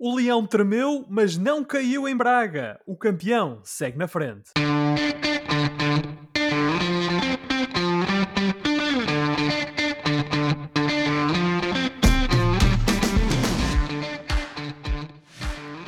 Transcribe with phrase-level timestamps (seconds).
[0.00, 2.78] O leão tremeu, mas não caiu em Braga.
[2.86, 4.52] O campeão segue na frente.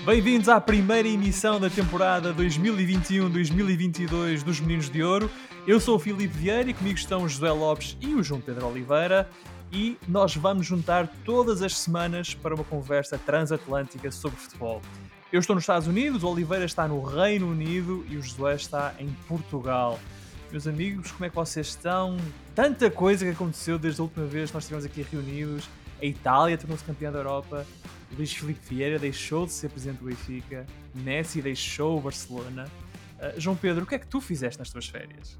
[0.04, 5.30] Bem-vindos à primeira emissão da temporada 2021-2022 dos Meninos de Ouro.
[5.68, 8.66] Eu sou o Filipe Vieira e comigo estão o José Lopes e o João Pedro
[8.66, 9.30] Oliveira
[9.72, 14.82] e nós vamos juntar todas as semanas para uma conversa transatlântica sobre futebol.
[15.32, 18.94] Eu estou nos Estados Unidos, o Oliveira está no Reino Unido e o Josué está
[18.98, 19.98] em Portugal.
[20.50, 22.16] Meus amigos, como é que vocês estão?
[22.54, 25.68] Tanta coisa que aconteceu desde a última vez que nós estivemos aqui reunidos.
[26.02, 27.64] A Itália tornou-se campeã da Europa.
[28.16, 30.66] Luís Filipe Vieira deixou de ser presidente do Benfica.
[30.92, 32.66] Messi deixou o Barcelona.
[33.20, 35.38] Uh, João Pedro, o que é que tu fizeste nas tuas férias?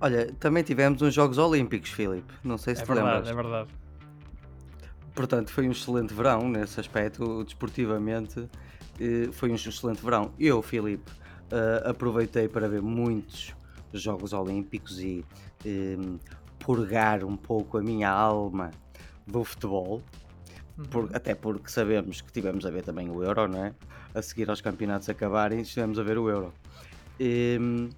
[0.00, 2.32] Olha, também tivemos uns Jogos Olímpicos, Filipe.
[2.44, 3.28] Não sei se é te verdade, lembras.
[3.28, 3.70] É verdade,
[5.14, 8.48] Portanto, foi um excelente verão nesse aspecto, desportivamente.
[9.32, 10.32] Foi um excelente verão.
[10.38, 11.10] Eu, Filipe,
[11.50, 13.52] eh, aproveitei para ver muitos
[13.92, 15.24] Jogos Olímpicos e
[15.64, 15.96] eh,
[16.60, 18.70] purgar um pouco a minha alma
[19.26, 20.00] do futebol.
[20.90, 21.10] Por- Uhum.
[21.12, 23.74] até porque sabemos que tivemos a ver também o Euro, não é?
[24.14, 26.54] A seguir aos campeonatos acabarem, estivemos a ver o Euro.
[27.18, 27.88] Ehm,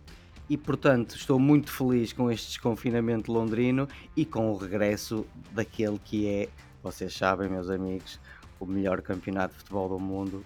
[0.51, 6.27] E, portanto, estou muito feliz com este desconfinamento londrino e com o regresso daquele que
[6.27, 6.49] é,
[6.83, 8.19] vocês sabem, meus amigos,
[8.59, 10.45] o melhor campeonato de futebol do mundo.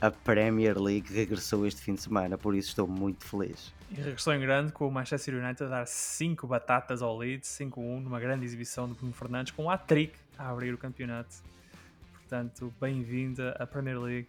[0.00, 3.74] A Premier League regressou este fim de semana, por isso estou muito feliz.
[3.90, 8.00] E regressou em grande com o Manchester United a dar 5 batatas ao Leeds, 5-1,
[8.00, 11.36] numa grande exibição do Bruno Fernandes, com o hat-trick a abrir o campeonato.
[12.14, 14.28] Portanto, bem-vinda à Premier League.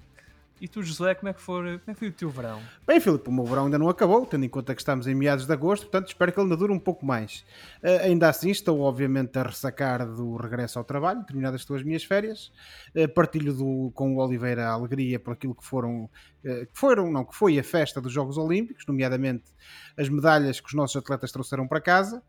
[0.63, 2.61] E tu, José, como é, que for, como é que foi o teu verão?
[2.87, 5.45] Bem, Filipe, o meu verão ainda não acabou, tendo em conta que estamos em meados
[5.45, 7.43] de agosto, portanto espero que ele ainda dure um pouco mais.
[7.81, 12.05] Eh, ainda assim, estou obviamente a ressacar do regresso ao trabalho, terminadas as tuas minhas
[12.05, 12.49] férias.
[12.95, 16.09] Eh, partilho do- com o Oliveira a alegria por aquilo que foram,
[16.45, 19.43] eh, que foram, não, que foi a festa dos Jogos Olímpicos, nomeadamente
[19.97, 22.23] as medalhas que os nossos atletas trouxeram para casa.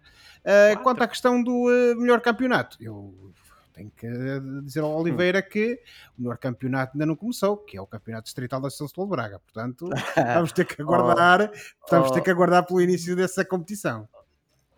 [0.82, 1.64] Quanto à questão do
[1.96, 3.32] melhor campeonato, eu
[3.74, 4.08] tenho que
[4.62, 5.80] dizer ao Oliveira que
[6.16, 9.40] o melhor campeonato ainda não começou, que é o campeonato distrital da São Braga.
[9.40, 9.90] Portanto,
[10.34, 11.50] vamos ter que aguardar,
[11.90, 14.08] vamos ter que aguardar pelo início dessa competição.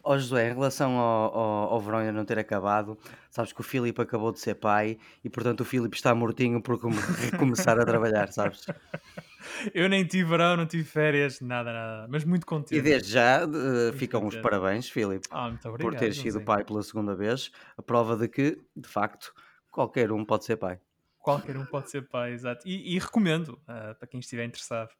[0.09, 2.97] Ó Josué, em relação ao, ao, ao verão ainda não ter acabado,
[3.28, 6.78] sabes que o Filipe acabou de ser pai e, portanto, o Filipe está mortinho por
[6.81, 6.94] come-
[7.33, 8.65] recomeçar a trabalhar, sabes?
[9.75, 12.06] Eu nem tive verão, não tive férias, nada, nada.
[12.09, 12.77] Mas muito contente.
[12.78, 15.27] E desde já eh, ficam os parabéns, Filipe.
[15.31, 19.33] Ah, por ter sido pai pela segunda vez, a prova de que, de facto,
[19.71, 20.78] qualquer um pode ser pai.
[21.26, 22.62] Qualquer um pode ser pai, exato.
[22.64, 24.91] E, e recomendo ah, para quem estiver interessado.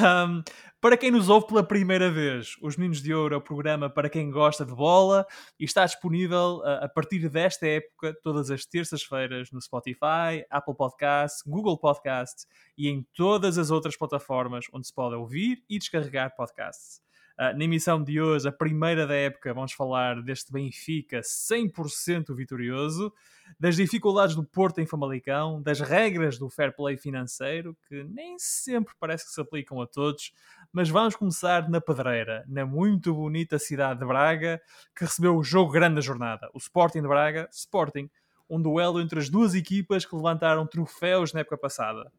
[0.00, 0.42] Ahm,
[0.80, 4.08] para quem nos ouve pela primeira vez, Os Meninos de Ouro é o programa para
[4.08, 5.26] quem gosta de bola
[5.60, 11.42] e está disponível ah, a partir desta época, todas as terças-feiras, no Spotify, Apple Podcasts,
[11.46, 12.46] Google Podcasts
[12.78, 17.03] e em todas as outras plataformas onde se pode ouvir e descarregar podcasts.
[17.36, 23.12] Ah, na emissão de hoje, a primeira da época, vamos falar deste Benfica 100% vitorioso
[23.58, 28.94] das dificuldades do Porto em Famalicão, das regras do fair play financeiro, que nem sempre
[29.00, 30.32] parece que se aplicam a todos,
[30.72, 34.62] mas vamos começar na Pedreira, na muito bonita cidade de Braga,
[34.96, 38.08] que recebeu o jogo grande da jornada, o Sporting de Braga, Sporting,
[38.48, 42.12] um duelo entre as duas equipas que levantaram troféus na época passada.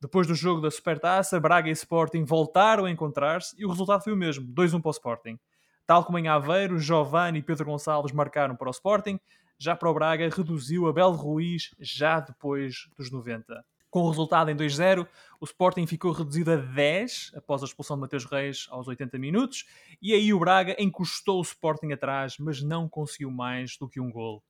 [0.00, 4.12] Depois do jogo da Supertaça, Braga e Sporting voltaram a encontrar-se e o resultado foi
[4.12, 5.38] o mesmo, 2-1 para o Sporting.
[5.84, 9.18] Tal como em Aveiro, Giovanni e Pedro Gonçalves marcaram para o Sporting,
[9.58, 13.64] já para o Braga reduziu a Belo Ruiz já depois dos 90.
[13.90, 15.08] Com o resultado em 2-0,
[15.40, 19.64] o Sporting ficou reduzido a 10 após a expulsão de Mateus Reis aos 80 minutos
[20.00, 24.12] e aí o Braga encostou o Sporting atrás, mas não conseguiu mais do que um
[24.12, 24.44] gol.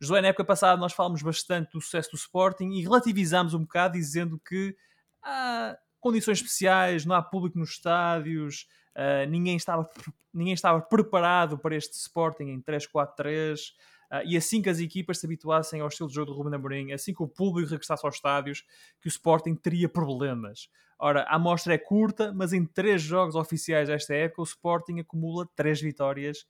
[0.00, 3.96] Josué, na época passada nós falamos bastante do sucesso do Sporting e relativizámos um bocado
[3.96, 4.76] dizendo que
[5.22, 9.88] há condições especiais, não há público nos estádios, ah, ninguém, estava,
[10.32, 13.72] ninguém estava preparado para este Sporting em 3-4-3.
[14.10, 16.92] Ah, e assim que as equipas se habituassem ao estilo de jogo do Ruben Amorim,
[16.92, 18.64] assim que o público regressasse aos estádios,
[19.00, 20.68] que o Sporting teria problemas.
[20.98, 25.48] Ora, a amostra é curta, mas em três jogos oficiais desta época, o Sporting acumula
[25.56, 26.46] três vitórias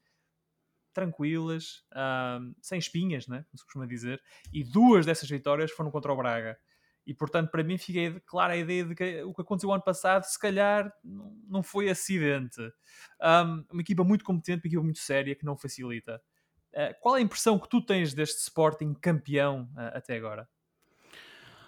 [0.93, 3.45] tranquilas, ah, sem espinhas, né?
[3.49, 4.21] como se costuma dizer,
[4.53, 6.59] e duas dessas vitórias foram contra o Braga.
[7.07, 10.25] E portanto, para mim, fica clara a ideia de que o que aconteceu ano passado,
[10.25, 12.61] se calhar, não foi acidente.
[13.21, 16.23] Um, uma equipa muito competente, uma equipa muito séria que não facilita.
[16.75, 20.49] Uh, qual é a impressão que tu tens deste Sporting campeão uh, até agora?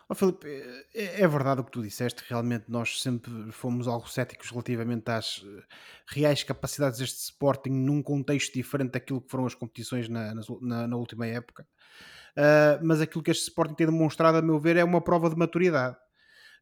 [0.08, 0.46] Ó Filipe,
[0.94, 5.42] é, é verdade o que tu disseste, realmente nós sempre fomos algo céticos relativamente às
[5.44, 5.62] eh,
[6.08, 10.96] reais capacidades deste Sporting num contexto diferente daquilo que foram as competições na, na- na
[10.96, 11.66] última época.
[12.36, 15.36] Uh, mas aquilo que este Sporting tem demonstrado, a meu ver, é uma prova de
[15.36, 15.96] maturidade.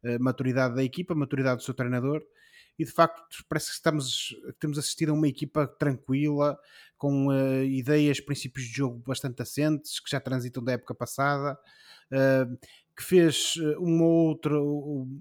[0.03, 2.23] Uh, maturidade da equipa, maturidade do seu treinador,
[2.79, 6.59] e de facto parece que estamos, temos assistido a uma equipa tranquila,
[6.97, 11.59] com uh, ideias, princípios de jogo bastante assentes, que já transitam da época passada,
[12.13, 12.59] uh,
[13.01, 14.55] que fez eh, uma outra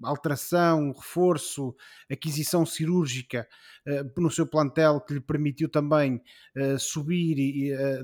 [0.02, 1.74] alteração, reforço,
[2.10, 3.48] aquisição cirúrgica
[3.86, 6.20] uh, no seu plantel que lhe permitiu também
[6.56, 7.30] uh, subir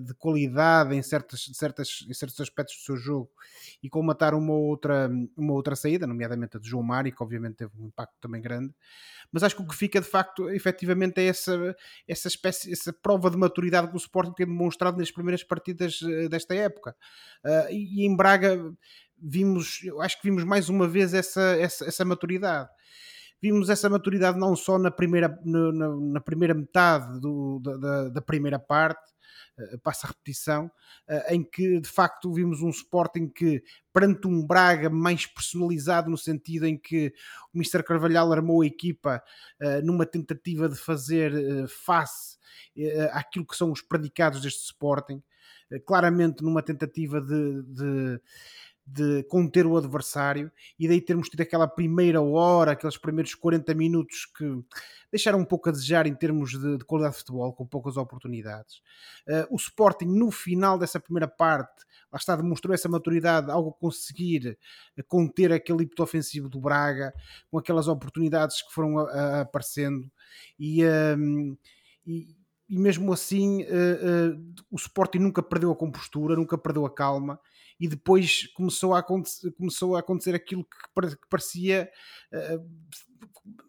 [0.00, 3.30] de qualidade em, certas, certas, em certos aspectos do seu jogo
[3.82, 7.72] e colmatar uma outra, uma outra saída, nomeadamente a de João Mário, que obviamente teve
[7.78, 8.72] um impacto também grande.
[9.30, 11.76] Mas acho que o que fica de facto, efetivamente, é essa,
[12.08, 15.98] essa espécie, essa prova de maturidade que o Sporting tem demonstrado nas primeiras partidas
[16.30, 16.96] desta época.
[17.70, 18.72] e em Braga
[19.18, 22.68] vimos, eu acho que vimos mais uma vez essa, essa, essa maturidade.
[23.40, 28.58] Vimos essa maturidade não só na primeira, na, na primeira metade do, da, da, primeira
[28.58, 29.12] parte,
[29.58, 30.66] uh, passa a repetição,
[31.08, 36.16] uh, em que de facto vimos um Sporting que, perante um Braga mais personalizado, no
[36.16, 37.12] sentido em que
[37.52, 37.82] o Mr.
[37.82, 39.22] Carvalhal armou a equipa
[39.60, 41.32] uh, numa tentativa de fazer
[41.68, 42.36] face
[43.12, 45.22] àquilo que são os predicados deste Sporting,
[45.86, 48.20] claramente numa tentativa de, de
[48.86, 54.26] de conter o adversário e daí termos tido aquela primeira hora, aqueles primeiros 40 minutos
[54.26, 54.44] que
[55.10, 58.76] deixaram um pouco a desejar em termos de, de qualidade de futebol, com poucas oportunidades.
[59.28, 64.56] Uh, o Sporting, no final dessa primeira parte, lá está, demonstrou essa maturidade ao conseguir
[65.08, 67.12] conter aquele ímpeto ofensivo do Braga,
[67.50, 70.08] com aquelas oportunidades que foram a, a, aparecendo
[70.58, 70.84] e,
[71.18, 71.56] um,
[72.06, 72.36] e
[72.68, 77.38] e mesmo assim uh, uh, o Sporting nunca perdeu a compostura, nunca perdeu a calma
[77.78, 81.90] e depois começou a acontecer, começou a acontecer aquilo que, parecia
[82.32, 82.66] uh,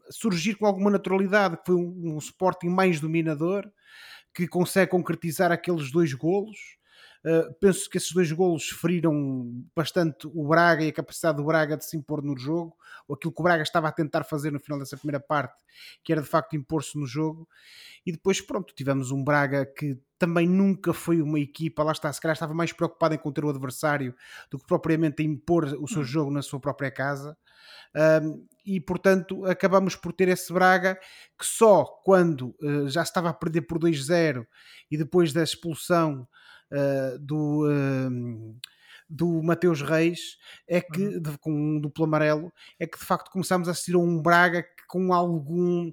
[0.09, 3.69] surgir com alguma naturalidade, que foi um, um Sporting mais dominador,
[4.33, 6.76] que consegue concretizar aqueles dois golos.
[7.25, 11.77] Uh, penso que esses dois golos feriram bastante o Braga e a capacidade do Braga
[11.77, 12.75] de se impor no jogo,
[13.07, 15.63] ou aquilo que o Braga estava a tentar fazer no final dessa primeira parte,
[16.03, 17.47] que era de facto impor-se no jogo.
[18.05, 22.19] E depois, pronto, tivemos um Braga que também nunca foi uma equipa, lá está, se
[22.19, 24.15] calhar estava mais preocupado em conter o adversário
[24.49, 26.05] do que propriamente em impor o seu hum.
[26.05, 27.37] jogo na sua própria casa.
[27.95, 30.99] Um, e portanto acabamos por ter esse Braga
[31.37, 34.45] que só quando uh, já estava a perder por 2-0
[34.91, 36.27] e depois da expulsão
[36.71, 38.55] uh, do, uh,
[39.09, 40.37] do Mateus Reis
[40.67, 41.21] é que, uhum.
[41.21, 44.63] de, com um duplo amarelo, é que de facto começámos a assistir a um Braga
[44.63, 45.91] que, com algum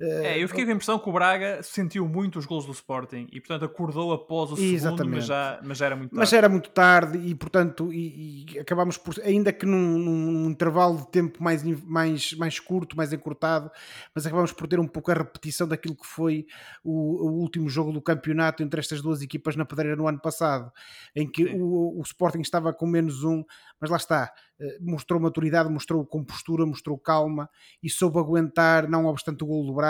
[0.00, 3.26] é, eu fiquei com a impressão que o Braga sentiu muito os gols do Sporting
[3.32, 6.20] e, portanto, acordou após o segundo, mas já, mas já era muito tarde.
[6.20, 10.98] Mas era muito tarde e, portanto, e, e acabámos por, ainda que num, num, intervalo
[10.98, 13.70] de tempo mais, mais, mais curto, mais encurtado,
[14.14, 16.46] mas acabámos por ter um pouco a repetição daquilo que foi
[16.84, 20.72] o, o último jogo do campeonato entre estas duas equipas na pedreira no ano passado,
[21.14, 23.42] em que o, o Sporting estava com menos um,
[23.80, 27.48] mas lá está, eh, mostrou maturidade, mostrou compostura, mostrou calma
[27.80, 29.87] e soube aguentar, não obstante o gol do Braga,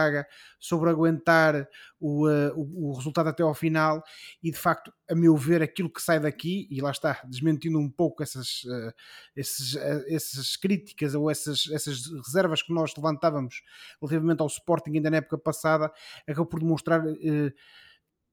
[0.58, 1.68] soube aguentar
[2.00, 4.02] o, uh, o, o, resultado até ao final.
[4.42, 7.90] E de facto, a meu ver, aquilo que sai daqui, e lá está, desmentindo um
[7.90, 8.92] pouco essas, uh,
[9.36, 13.62] esses, uh, essas críticas ou essas, essas reservas que nós levantávamos
[14.00, 15.92] relativamente ao Sporting ainda na época passada,
[16.26, 17.02] acabou por demonstrar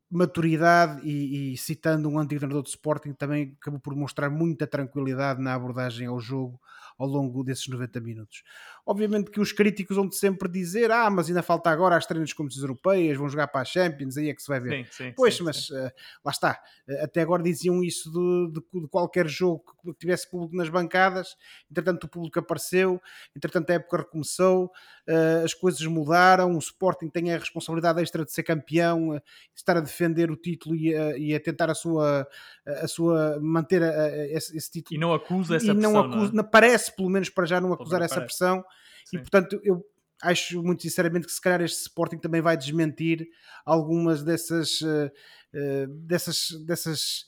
[0.09, 5.41] maturidade e, e, citando um antigo treinador de Sporting também acabou por mostrar muita tranquilidade
[5.41, 6.59] na abordagem ao jogo
[6.97, 8.43] ao longo desses 90 minutos.
[8.85, 12.63] Obviamente que os críticos vão sempre dizer ah, mas ainda falta agora as treinas competições
[12.63, 14.85] europeias, vão jogar para as Champions, aí é que se vai ver.
[14.85, 15.91] Sim, sim, pois, sim, mas uh,
[16.23, 16.61] lá está.
[16.87, 21.35] Uh, até agora diziam isso de, de, de, qualquer jogo que tivesse público nas bancadas,
[21.69, 23.01] entretanto o público apareceu,
[23.35, 28.31] entretanto a época recomeçou, uh, as coisas mudaram, o Sporting tem a responsabilidade extra de
[28.31, 29.19] ser campeão,
[29.55, 32.27] estar a defender o título e a, e a tentar a sua,
[32.65, 34.95] a sua manter a, esse, esse, título.
[34.95, 35.93] E não acusa essa e pressão.
[35.93, 36.47] Não acusa, não é?
[36.47, 38.37] Parece pelo menos para já não acusar essa parece.
[38.37, 38.63] pressão
[39.05, 39.17] Sim.
[39.17, 39.85] E portanto, eu
[40.21, 43.27] acho muito sinceramente que se calhar este Sporting também vai desmentir
[43.65, 45.11] algumas dessas, uh,
[45.53, 47.25] uh, dessas, dessas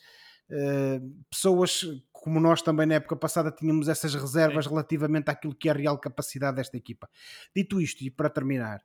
[0.50, 1.83] uh, pessoas
[2.27, 4.72] como nós também na época passada tínhamos essas reservas Sim.
[4.72, 7.10] relativamente àquilo que é a real capacidade desta equipa.
[7.55, 8.81] Dito isto, e para terminar,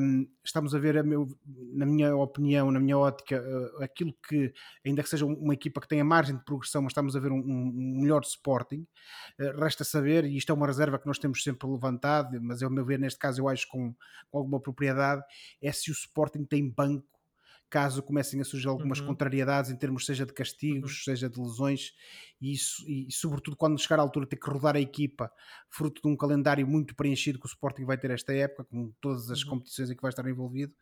[0.00, 1.26] um, estamos a ver, a meu,
[1.72, 4.52] na minha opinião, na minha ótica, uh, aquilo que,
[4.86, 7.40] ainda que seja uma equipa que tenha margem de progressão, mas estamos a ver um,
[7.40, 8.86] um melhor Sporting.
[9.36, 12.70] Uh, resta saber, e isto é uma reserva que nós temos sempre levantado, mas ao
[12.70, 13.92] meu ver, neste caso, eu acho com,
[14.30, 15.24] com alguma propriedade,
[15.60, 17.14] é se o Sporting tem banco
[17.74, 19.06] caso comecem a surgir algumas uhum.
[19.06, 21.04] contrariedades em termos seja de castigos, uhum.
[21.04, 21.92] seja de lesões,
[22.44, 25.32] e, isso, e sobretudo quando chegar à altura ter que rodar a equipa,
[25.70, 29.30] fruto de um calendário muito preenchido que o Sporting vai ter esta época, com todas
[29.30, 29.50] as uhum.
[29.50, 30.74] competições em que vai estar envolvido,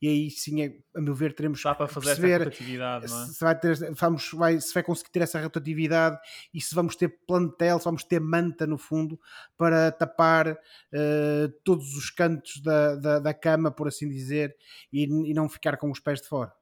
[0.00, 3.26] e aí sim, é, a meu ver, teremos Dá para fazer perceber rotatividade, não é?
[3.26, 6.18] se, vai ter, vamos, vai, se vai conseguir ter essa rotatividade
[6.52, 9.18] e se vamos ter plantel, se vamos ter manta no fundo
[9.56, 14.54] para tapar uh, todos os cantos da, da, da, cama, por assim dizer,
[14.92, 16.52] e, e não ficar com os pés de fora.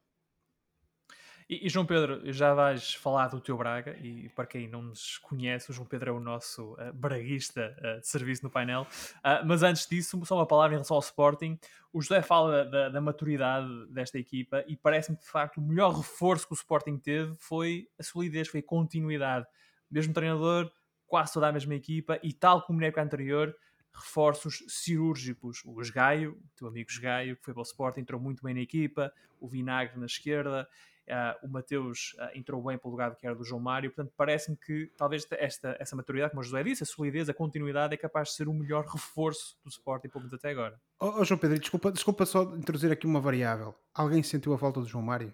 [1.47, 5.19] E, e, João Pedro, já vais falar do teu Braga, e para quem não nos
[5.19, 8.87] conhece, o João Pedro é o nosso uh, braguista uh, de serviço no painel.
[9.17, 11.59] Uh, mas antes disso, só uma palavra em relação ao Sporting.
[11.93, 15.95] O José fala da, da maturidade desta equipa e parece-me que de facto o melhor
[15.95, 19.45] reforço que o Sporting teve foi a solidez, foi a continuidade.
[19.89, 20.71] Mesmo treinador,
[21.05, 23.55] quase toda a mesma equipa e tal como na época anterior,
[23.93, 25.61] reforços cirúrgicos.
[25.63, 28.61] O Esgaio, o teu amigo Esgaio, que foi para o Sporting, entrou muito bem na
[28.61, 30.67] equipa, o Vinagre na esquerda,
[31.07, 34.11] Uh, o Mateus uh, entrou bem para o lugar que era do João Mário, portanto
[34.17, 37.97] parece-me que talvez esta, essa maturidade, como o José disse, a solidez, a continuidade é
[37.97, 40.79] capaz de ser o melhor reforço do Sporting, pelo menos até agora.
[40.99, 43.75] Oh, oh, João Pedro, desculpa, desculpa só introduzir aqui uma variável.
[43.93, 45.31] Alguém sentiu a falta do João Mário?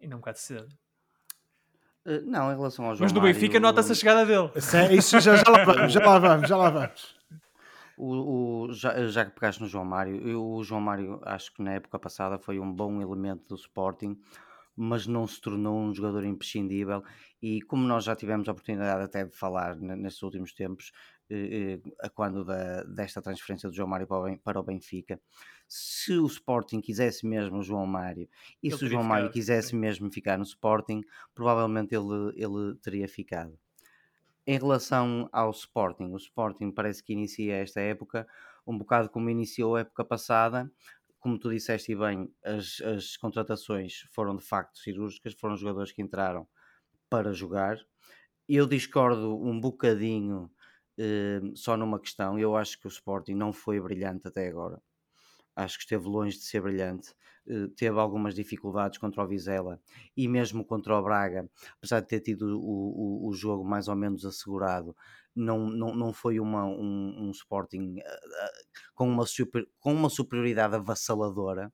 [0.00, 0.68] E não um bocado cedo.
[2.06, 4.52] Uh, não, em relação ao João Mas no Mário, Benfica nota-se a chegada dele.
[4.96, 7.18] Isso já, já lá vamos, já lá vamos, já lá vamos.
[7.98, 11.62] O, o- já, já que pegaste no João Mário, eu- o João Mário acho que
[11.62, 14.16] na época passada foi um bom elemento do Sporting,
[14.76, 17.02] mas não se tornou um jogador imprescindível.
[17.42, 20.92] E como nós já tivemos a oportunidade até de falar nestes últimos tempos,
[21.30, 24.06] eh, eh, quando da, desta transferência do João Mário
[24.44, 25.20] para o, Benfica,
[25.66, 28.28] se o Sporting quisesse mesmo o João Mário
[28.62, 31.02] e Ele se o João Mário quisesse mesmo ficar no Sporting,
[31.34, 33.58] provavelmente ele, ele teria ficado.
[34.50, 38.26] Em relação ao Sporting, o Sporting parece que inicia esta época
[38.66, 40.72] um bocado como iniciou a época passada.
[41.20, 46.48] Como tu disseste bem, as, as contratações foram de facto cirúrgicas, foram jogadores que entraram
[47.10, 47.78] para jogar.
[48.48, 50.50] Eu discordo um bocadinho
[50.98, 52.38] eh, só numa questão.
[52.38, 54.82] Eu acho que o Sporting não foi brilhante até agora
[55.58, 57.12] acho que esteve longe de ser brilhante.
[57.46, 59.80] Uh, teve algumas dificuldades contra o Vizela
[60.16, 61.48] e mesmo contra o Braga,
[61.78, 64.94] apesar de ter tido o, o, o jogo mais ou menos assegurado,
[65.34, 70.10] não, não, não foi uma, um, um Sporting uh, uh, com, uma super, com uma
[70.10, 71.72] superioridade avassaladora.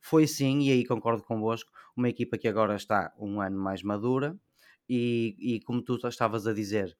[0.00, 4.36] Foi sim, e aí concordo convosco, uma equipa que agora está um ano mais madura
[4.88, 6.96] e, e como tu estavas a dizer,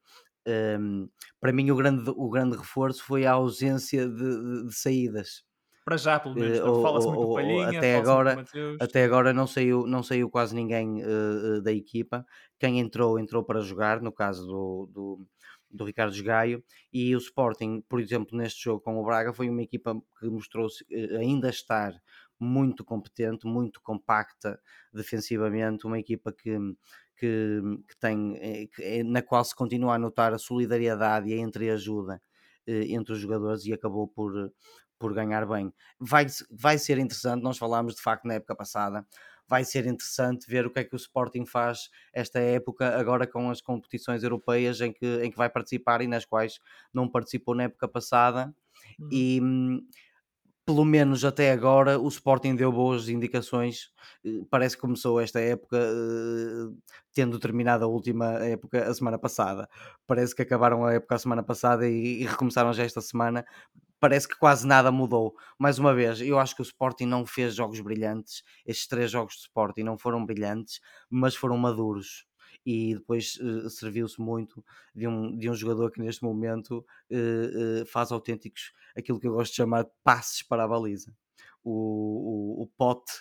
[0.47, 1.09] um, ehm,
[1.39, 5.43] para mim o grande, o grande reforço foi a ausência de, de, de saídas
[5.91, 6.59] para já, pelo menos.
[6.59, 8.45] Uh, fala-se muito do Palhinha, até agora,
[8.79, 12.25] até agora não saiu, não saiu quase ninguém uh, da equipa.
[12.57, 15.27] Quem entrou, entrou para jogar, no caso do, do,
[15.69, 16.63] do Ricardo Gaio.
[16.93, 20.85] E o Sporting, por exemplo, neste jogo com o Braga, foi uma equipa que mostrou-se
[21.17, 21.93] ainda estar
[22.39, 24.59] muito competente, muito compacta
[24.93, 26.57] defensivamente, uma equipa que,
[27.17, 32.21] que, que tem, que, na qual se continua a notar a solidariedade e a entreajuda
[32.65, 34.51] entre os jogadores e acabou por,
[35.01, 35.73] por ganhar bem.
[35.99, 39.03] Vai, vai ser interessante, nós falámos de facto na época passada,
[39.47, 43.49] vai ser interessante ver o que é que o Sporting faz esta época, agora com
[43.49, 46.59] as competições europeias em que, em que vai participar e nas quais
[46.93, 48.53] não participou na época passada.
[48.99, 49.09] Uhum.
[49.11, 49.87] E hum,
[50.65, 53.91] pelo menos até agora o Sporting deu boas indicações.
[54.23, 56.73] Eh, parece que começou esta época eh,
[57.13, 59.67] tendo terminado a última época a semana passada.
[60.07, 63.45] Parece que acabaram a época a semana passada e, e recomeçaram já esta semana
[64.01, 65.35] parece que quase nada mudou.
[65.59, 68.43] Mais uma vez, eu acho que o Sporting não fez jogos brilhantes.
[68.65, 72.25] Estes três jogos de Sporting não foram brilhantes, mas foram maduros.
[72.65, 77.85] E depois uh, serviu-se muito de um, de um jogador que neste momento uh, uh,
[77.85, 81.15] faz autênticos aquilo que eu gosto de chamar de passes para a baliza.
[81.63, 83.13] O, o, o Pote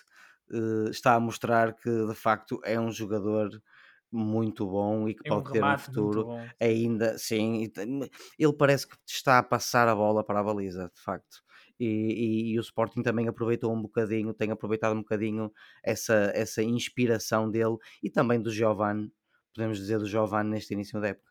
[0.91, 3.63] está a mostrar que de facto é um jogador
[4.13, 6.29] muito bom e que é um pode ter um futuro
[6.61, 7.71] ainda, sim,
[8.39, 11.43] ele parece que está a passar a bola para a baliza, de facto.
[11.79, 15.51] E, e, e, o Sporting também aproveitou um bocadinho, tem aproveitado um bocadinho
[15.83, 19.11] essa, essa inspiração dele e também do Giovanni,
[19.55, 21.31] podemos dizer do Giovanni neste início da época.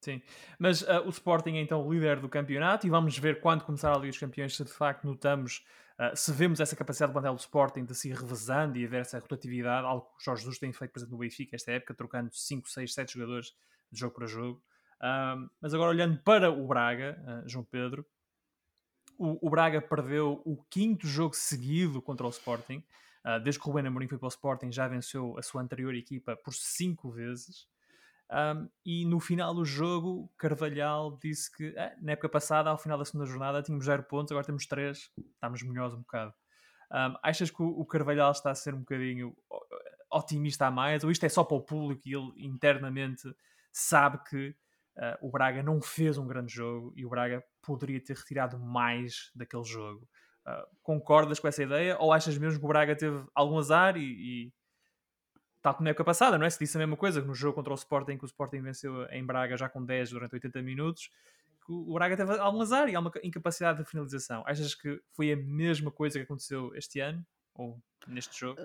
[0.00, 0.20] Sim,
[0.58, 3.90] mas uh, o Sporting é então o líder do campeonato e vamos ver quando começar
[3.90, 5.64] a Liga dos Campeões se de facto notamos
[5.98, 9.02] Uh, se vemos essa capacidade do plantel do Sporting de se ir revezando e haver
[9.02, 11.94] essa rotatividade, algo que o Jorge Jesus tem feito, por exemplo, no Benfica esta época,
[11.94, 13.54] trocando 5, 6, 7 jogadores
[13.92, 14.62] de jogo para jogo.
[15.00, 18.04] Uh, mas agora olhando para o Braga, uh, João Pedro,
[19.16, 22.82] o, o, Braga perdeu o quinto jogo seguido contra o Sporting.
[23.44, 26.34] desde que o Ruben Amorim foi para o Sporting, já venceu a sua anterior equipa
[26.34, 27.68] por 5 vezes.
[28.30, 32.98] Um, e no final do jogo, Carvalhal disse que eh, na época passada, ao final
[32.98, 36.32] da segunda jornada, tínhamos 0 pontos, agora temos 3, estamos melhores um bocado.
[36.90, 39.36] Um, achas que o, Carvalhal está a ser um bocadinho.
[40.10, 43.22] otimista a mais, ou isto é só para o público e ele internamente
[43.72, 44.54] sabe que
[44.96, 49.30] uh, o Braga não fez um grande jogo e o Braga poderia ter retirado mais
[49.34, 50.08] daquele jogo.
[50.46, 54.02] Uh, concordas com essa ideia ou achas mesmo que o Braga teve algum azar e,
[54.02, 54.52] e
[55.64, 56.50] tal como na época passada, não é?
[56.50, 59.06] Se disse a mesma coisa que no jogo contra o Sporting, que o Sporting venceu
[59.06, 61.08] em Braga já com 10 durante 80 minutos,
[61.64, 64.44] que o Braga teve algum azar e alguma incapacidade de finalização.
[64.46, 67.24] Achas que foi a mesma coisa que aconteceu este ano?
[67.54, 68.60] Ou neste jogo?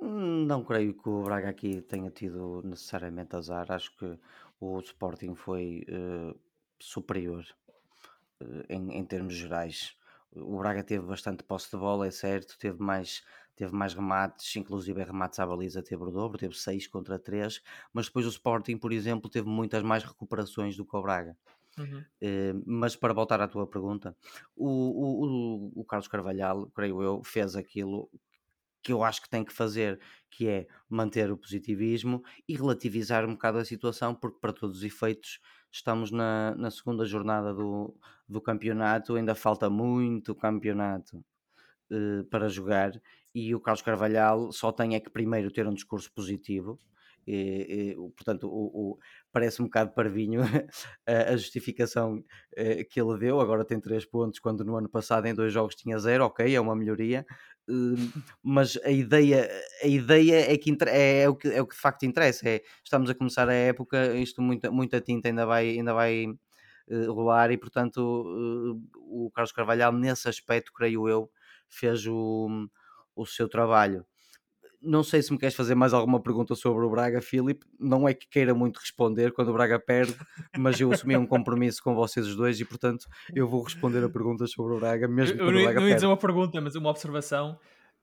[0.00, 3.70] Hum, não creio que o Braga aqui tenha tido necessariamente azar.
[3.70, 4.18] Acho que
[4.58, 6.34] o Sporting foi uh,
[6.80, 7.44] superior
[8.40, 9.98] uh, em, em termos gerais.
[10.34, 13.22] O Braga teve bastante posse de bola, é certo, teve mais
[13.54, 17.60] teve mais remates, inclusive remates à baliza teve o dobro, teve 6 contra 3,
[17.92, 21.36] mas depois o Sporting, por exemplo, teve muitas mais recuperações do que o Braga.
[21.78, 22.04] Uhum.
[22.22, 24.16] Uh, mas para voltar à tua pergunta,
[24.54, 28.10] o, o, o, Carlos Carvalhal, creio eu, fez aquilo
[28.82, 33.32] que eu acho que tem que fazer, que é manter o positivismo e relativizar um
[33.32, 35.40] bocado a situação, porque para todos os efeitos
[35.70, 37.94] estamos na, na segunda jornada do,
[38.28, 41.24] do campeonato, ainda falta muito campeonato
[41.92, 42.92] uh, para jogar
[43.34, 46.78] e o Carlos Carvalhal só tem é que primeiro ter um discurso positivo.
[47.24, 48.98] E, e, portanto, o, o
[49.30, 50.40] parece um bocado parvinho
[51.06, 52.22] a, justificação
[52.56, 53.40] eh, que ele deu.
[53.40, 56.24] Agora tem 3 pontos, quando no ano passado em dois jogos tinha zero.
[56.24, 57.24] Ok, é uma melhoria,
[57.68, 57.94] hum,
[58.42, 59.48] mas a ideia,
[59.82, 62.48] a ideia é, que é, é, o que é o que de facto interessa.
[62.48, 67.12] É, estamos a começar a época, isto muita, muita tinta ainda vai, ainda vai uh,
[67.12, 68.00] rolar, e portanto,
[68.96, 71.30] o Carlos Carvalhal, nesse aspecto, creio eu,
[71.74, 72.68] fez o
[73.14, 74.04] o seu trabalho.
[74.80, 77.64] Não sei se me queres fazer mais alguma pergunta sobre o Braga, Filipe.
[77.78, 80.16] Não é que queira muito responder quando o Braga perde,
[80.58, 84.08] mas eu assumi um compromisso com vocês os dois e, portanto, eu vou responder a
[84.08, 86.60] perguntas sobre o Braga, mesmo eu, quando eu, o Braga não ia dizer uma pergunta,
[86.60, 87.58] mas uma observação.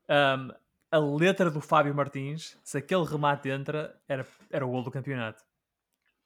[0.10, 0.54] Um,
[0.92, 5.44] a letra do Fábio Martins, se aquele remate entra, era, era o gol do campeonato.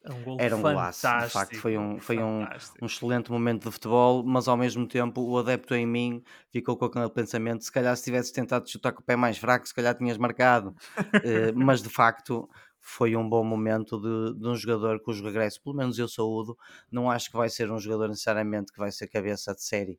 [0.04, 2.44] Era um, gol Era um golaço, de facto, foi, um, foi um,
[2.82, 6.86] um, excelente momento de futebol, mas ao mesmo tempo o adepto em mim ficou com
[6.86, 9.96] aquele pensamento: se calhar se tivesse tentado chutar com o pé mais fraco, se calhar
[9.96, 10.76] tinhas marcado.
[10.98, 12.50] uh, mas de facto
[12.82, 16.58] foi um bom momento de, de, um jogador cujo regresso, pelo menos eu saúdo.
[16.92, 19.98] Não acho que vai ser um jogador necessariamente que vai ser cabeça de série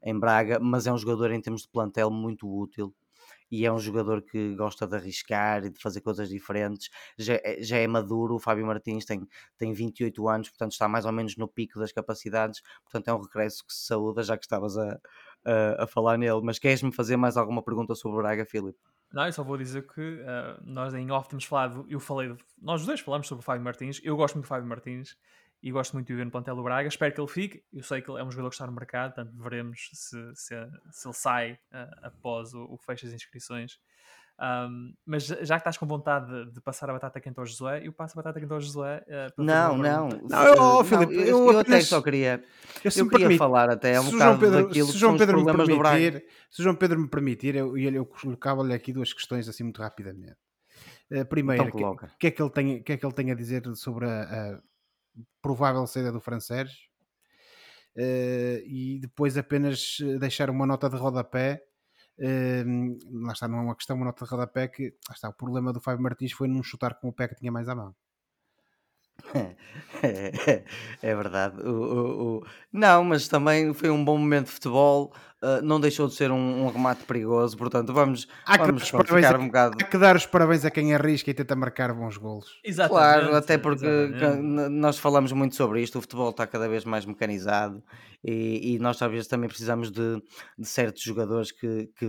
[0.00, 2.94] em Braga, mas é um jogador em termos de plantel muito útil
[3.50, 6.88] e é um jogador que gosta de arriscar e de fazer coisas diferentes.
[7.18, 9.26] Já, é, já é maduro, o Fábio Martins tem,
[9.58, 13.20] tem 28 anos, portanto está mais ou menos no pico das capacidades, portanto é um
[13.20, 15.00] regresso que se saúda, já que estavas a,
[15.44, 16.40] a, a falar nele.
[16.42, 18.78] Mas queres-me fazer mais alguma pergunta sobre o Braga, Filipe?
[19.12, 22.86] Não, eu só vou dizer que uh, nós em off temos falado, eu falei, nós
[22.86, 25.16] dois falamos sobre o Fábio Martins, eu gosto muito do Fábio Martins
[25.62, 26.88] e gosto muito de o ver no plantel do Braga.
[26.88, 27.62] Espero que ele fique.
[27.72, 30.54] Eu sei que ele é um jogador que está no mercado, portanto veremos se, se,
[30.90, 33.78] se ele sai uh, após o, o fecho das inscrições.
[34.40, 37.86] Um, mas já que estás com vontade de, de, passar a batata quente ao Josué,
[37.86, 39.04] eu passo a batata quente ao Josué.
[39.06, 40.08] Uh, não, não.
[40.08, 42.42] Não, eu, oh, Filipe, eu, eu, eu até só queria,
[42.82, 46.62] eu, eu queria falar até um bocado Pedro, daquilo se João Pedro me permitir, Se
[46.62, 50.38] João Pedro me permitir, eu, eu, eu colocava-lhe aqui duas questões assim muito rapidamente.
[51.12, 53.34] Uh, primeiro, então, que, que, é que ele tem, que é que ele tem a
[53.34, 54.60] dizer sobre a, a
[55.42, 56.90] provável saída do Fran Sérgio.
[57.96, 61.62] Uh, e depois apenas eh, deixar uma nota de rodapé.
[62.18, 65.32] Uh, lá está, não é uma questão, uma nota de rodapé que lá está, o
[65.32, 67.94] problema do Fábio Martins foi não chutar com o pé que tinha mais à mão.
[70.02, 70.62] É,
[71.02, 71.60] é verdade.
[71.60, 72.46] O, o, o...
[72.72, 75.12] Não, mas também foi um bom momento de futebol.
[75.42, 77.56] Uh, não deixou de ser um, um remate perigoso.
[77.56, 79.76] Portanto, vamos, há que, vamos pronto, ficar um bocado.
[79.80, 82.60] Há que dar os parabéns a quem arrisca e tenta marcar bons golos.
[82.64, 82.98] Exatamente.
[82.98, 84.68] Claro, até porque exatamente.
[84.70, 85.98] nós falamos muito sobre isto.
[85.98, 87.82] O futebol está cada vez mais mecanizado
[88.24, 90.22] e, e nós talvez também precisamos de,
[90.58, 92.06] de certos jogadores que, que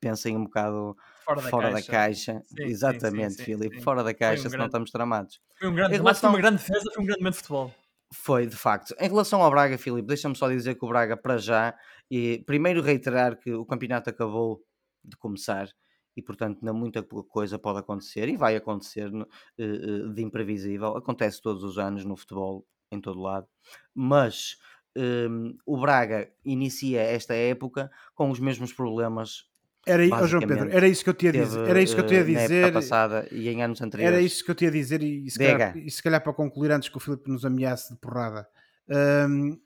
[0.00, 1.86] pensem um bocado fora da fora caixa.
[1.86, 2.42] Da caixa.
[2.46, 4.68] Sim, Exatamente, Filipe, fora da caixa, um senão grande...
[4.68, 5.40] estamos tramados.
[5.58, 6.30] Foi um grande, relação...
[6.30, 7.74] foi uma grande defesa, foi um grande momento de futebol.
[8.12, 8.94] Foi, de facto.
[9.00, 11.74] Em relação ao Braga, Filipe, deixa-me só dizer que o Braga, para já,
[12.10, 14.62] e primeiro reiterar que o campeonato acabou
[15.02, 15.68] de começar
[16.16, 19.10] e, portanto, não muita coisa pode acontecer e vai acontecer
[19.58, 20.96] eh, eh, de imprevisível.
[20.96, 23.48] Acontece todos os anos no futebol, em todo lado,
[23.92, 24.56] mas
[24.96, 29.48] um, ehm, o Braga inicia esta época com os mesmos problemas
[29.86, 31.68] era, oh João Pedro, era isso que eu tinha a dizer.
[31.68, 32.72] Era isso que eu tinha a eh, dizer.
[32.72, 34.14] passada e em anos anteriores.
[34.14, 36.32] Era isso que eu tinha a dizer e, e, se, calhar, e se, calhar, para
[36.32, 38.48] concluir antes que o Filipe nos ameace de porrada.
[38.88, 39.60] Um,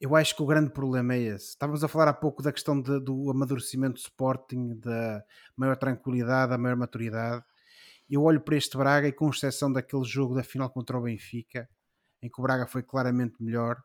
[0.00, 1.50] eu acho que o grande problema é esse.
[1.50, 5.22] Estávamos a falar há pouco da questão de, do amadurecimento do Sporting, da
[5.56, 7.44] maior tranquilidade, da maior maturidade.
[8.10, 11.68] Eu olho para este Braga e com exceção daquele jogo da final contra o Benfica,
[12.20, 13.80] em que o Braga foi claramente melhor,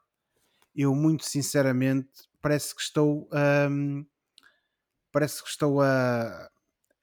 [0.75, 2.07] eu muito sinceramente
[2.39, 3.27] parece que estou
[3.69, 4.05] um,
[5.17, 6.47] parece que estou a,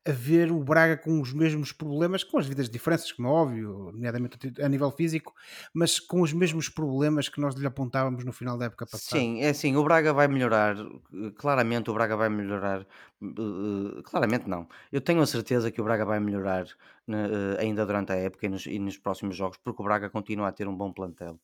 [0.07, 3.90] a ver o Braga com os mesmos problemas, com as vidas diferenças, como é óbvio,
[3.92, 5.35] nomeadamente a nível físico,
[5.74, 9.20] mas com os mesmos problemas que nós lhe apontávamos no final da época passada.
[9.20, 14.48] Sim, é assim, o Braga vai melhorar, eh, claramente o Braga vai melhorar, eh, claramente
[14.48, 14.68] não.
[14.92, 16.66] Eu tenho a certeza que o Braga vai melhorar
[17.09, 20.46] eh, ainda durante a época e nos, e nos próximos jogos, porque o Braga continua
[20.48, 21.40] a ter um bom plantel.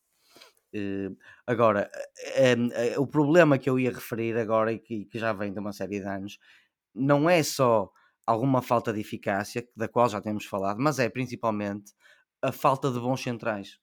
[1.45, 1.89] agora,
[2.97, 6.07] o problema que eu ia referir agora e que já vem de uma série de
[6.07, 6.39] anos,
[6.93, 7.91] não é só
[8.25, 11.93] alguma falta de eficácia, da qual já temos falado, mas é principalmente
[12.41, 13.79] a falta de bons centrais.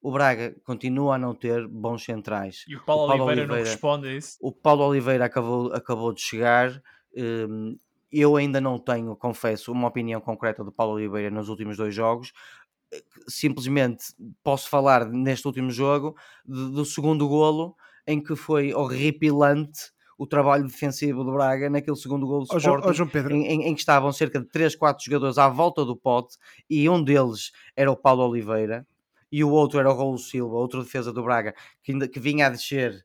[0.00, 2.64] O Braga continua a não ter bons centrais.
[2.66, 4.36] E o Paulo, o Paulo Oliveira, Oliveira, não responde a isso?
[4.40, 6.82] O Paulo Oliveira acabou, acabou de chegar.
[7.16, 7.78] Um,
[8.10, 12.32] eu ainda não tenho, confesso, uma opinião concreta do Paulo Oliveira nos últimos dois jogos.
[13.28, 14.06] Simplesmente
[14.42, 19.92] posso falar neste último jogo do segundo golo em que foi horripilante
[20.22, 23.34] o trabalho defensivo do Braga naquele segundo gol do oh, Sporting, oh, João Pedro.
[23.34, 26.36] Em, em, em, que estavam cerca de 3, 4 jogadores à volta do pote
[26.70, 28.86] e um deles era o Paulo Oliveira
[29.32, 32.46] e o outro era o Raul Silva, outro defesa do Braga, que, ainda, que vinha
[32.46, 33.04] a descer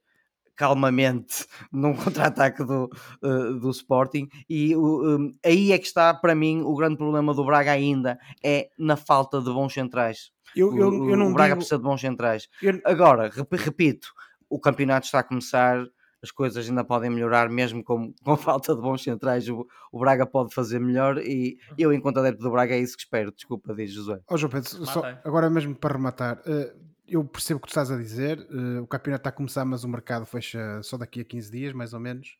[0.55, 2.87] calmamente num contra-ataque do,
[3.23, 4.29] uh, do Sporting.
[4.47, 8.69] E um, aí é que está para mim o grande problema do Braga ainda é
[8.77, 10.31] na falta de bons centrais.
[10.55, 11.57] Eu, eu, o, eu o Braga digo...
[11.57, 12.47] precisa de bons centrais.
[12.85, 14.09] Agora, repito
[14.49, 15.83] o campeonato está a começar
[16.27, 19.47] as coisas ainda podem melhorar, mesmo com, com falta de bons centrais.
[19.49, 23.03] O, o, Braga pode fazer melhor e eu, enquanto adepto do Braga, é isso que
[23.03, 23.31] espero.
[23.31, 24.19] Desculpa, diz José.
[24.29, 27.89] Oh, João Pedro, só, agora mesmo para rematar, uh, eu percebo o que tu estás
[27.89, 28.39] a dizer.
[28.51, 31.73] Uh, o campeonato está a começar, mas o mercado fecha só daqui a 15 dias,
[31.73, 32.37] mais ou menos.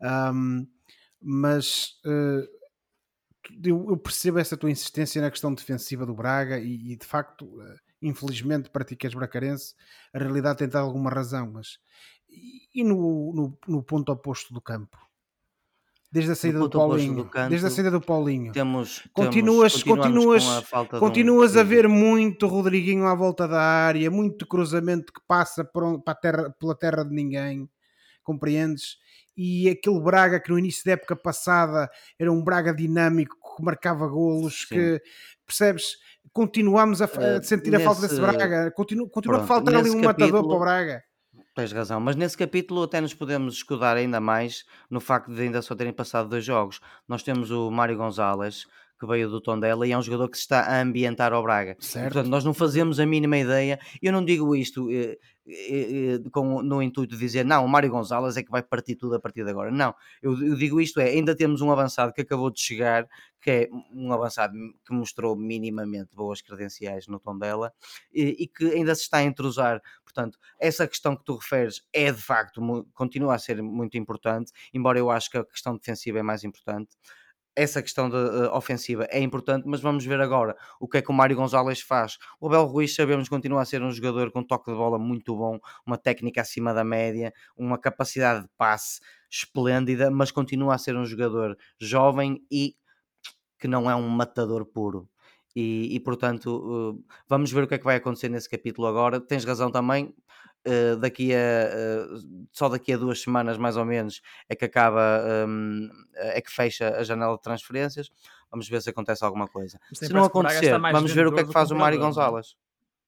[0.00, 0.66] Um,
[1.22, 2.00] mas
[3.62, 7.46] eu, eu, percebo essa tua insistência na questão defensiva do Braga e, e de facto
[8.02, 9.74] infelizmente para ti que és bracarense,
[10.12, 11.78] a realidade tem dado alguma razão, mas
[12.74, 14.96] e no, no, no ponto oposto do campo?
[16.12, 19.84] Desde a saída do Paulinho, do canto, desde a saída do Paulinho, temos, continuas, temos,
[19.84, 20.44] continuas,
[20.98, 21.60] continuas um...
[21.60, 26.50] a ver muito Rodriguinho à volta da área, muito cruzamento que passa por, para terra,
[26.58, 27.70] pela terra de ninguém,
[28.24, 28.96] compreendes?
[29.36, 31.88] E aquele Braga que no início da época passada
[32.18, 34.74] era um Braga dinâmico que marcava golos, Sim.
[34.74, 35.02] que
[35.46, 35.96] percebes?
[36.32, 39.76] Continuamos a, a eh, sentir nesse, a falta desse Braga, continua, continua Pronto, a faltar
[39.76, 41.09] ali um capítulo, matador para o Braga
[41.60, 45.60] Tens razão, mas nesse capítulo até nos podemos escudar ainda mais no facto de ainda
[45.60, 46.80] só terem passado dois jogos.
[47.06, 48.66] Nós temos o Mário Gonzalez,
[49.00, 51.74] que veio do Tondela e é um jogador que se está a ambientar ao Braga.
[51.80, 52.12] Certo.
[52.12, 53.80] Portanto, nós não fazemos a mínima ideia.
[54.02, 57.90] Eu não digo isto eh, eh, eh, com, no intuito de dizer não, o Mário
[57.90, 59.70] Gonzalez é que vai partir tudo a partir de agora.
[59.70, 63.08] Não, eu, eu, digo isto é, ainda temos um avançado que acabou de chegar,
[63.40, 64.52] que é um avançado
[64.86, 67.72] que mostrou minimamente boas credenciais no Tondela
[68.12, 69.80] e, e que ainda se está a entrosar.
[70.04, 72.60] Portanto, essa questão que tu referes é de facto,
[72.92, 76.96] continua a ser muito importante, embora eu acho que a questão defensiva é mais importante
[77.60, 81.10] essa questão de, uh, ofensiva é importante, mas vamos ver agora o que é que
[81.10, 82.16] o Mário Gonzalez faz.
[82.40, 85.58] O Abel Ruiz sabemos continua a ser um jogador com toque de bola muito bom,
[85.86, 91.04] uma técnica acima da média, uma capacidade de passe esplêndida, mas continua a ser um
[91.04, 92.74] jogador jovem e
[93.58, 95.08] que não é um matador puro.
[95.54, 99.20] E, e portanto, uh, vamos ver o que é que vai acontecer nesse capítulo agora.
[99.20, 100.14] Tens razão também,
[100.66, 105.24] Uh, daqui a uh, só daqui a duas semanas mais ou menos é que acaba
[105.48, 108.10] um, é que fecha a janela de transferências
[108.50, 111.52] vamos ver se acontece alguma coisa se não acontecer vamos ver o que é que
[111.52, 112.00] faz o Mário é?
[112.02, 112.56] Gonzalez